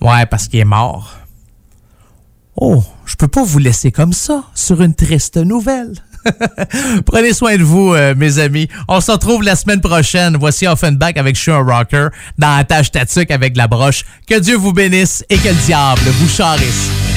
Ouais, 0.02 0.26
parce 0.26 0.48
qu'il 0.48 0.60
est 0.60 0.66
mort. 0.66 1.18
Oh, 2.56 2.84
je 3.06 3.16
peux 3.16 3.28
pas 3.28 3.44
vous 3.44 3.60
laisser 3.60 3.92
comme 3.92 4.14
ça, 4.14 4.44
sur 4.54 4.82
une 4.82 4.94
triste 4.94 5.38
nouvelle. 5.38 5.94
Prenez 7.06 7.34
soin 7.34 7.58
de 7.58 7.64
vous, 7.64 7.94
euh, 7.94 8.14
mes 8.16 8.40
amis. 8.40 8.68
On 8.88 9.02
se 9.02 9.12
retrouve 9.12 9.44
la 9.44 9.56
semaine 9.56 9.82
prochaine. 9.82 10.38
Voici 10.38 10.68
Offenbach 10.68 11.14
avec 11.18 11.36
Sean 11.36 11.66
Rocker 11.66 12.08
dans 12.38 12.56
la 12.56 12.64
tâche 12.64 12.92
Tatuc 12.92 13.32
avec 13.32 13.58
la 13.58 13.68
broche. 13.68 14.06
Que 14.28 14.40
Dieu 14.40 14.56
vous 14.56 14.74
bénisse 14.74 15.26
et 15.30 15.38
que 15.38 15.50
le 15.50 15.66
diable 15.66 16.02
vous 16.20 16.30
charisse. 16.30 17.13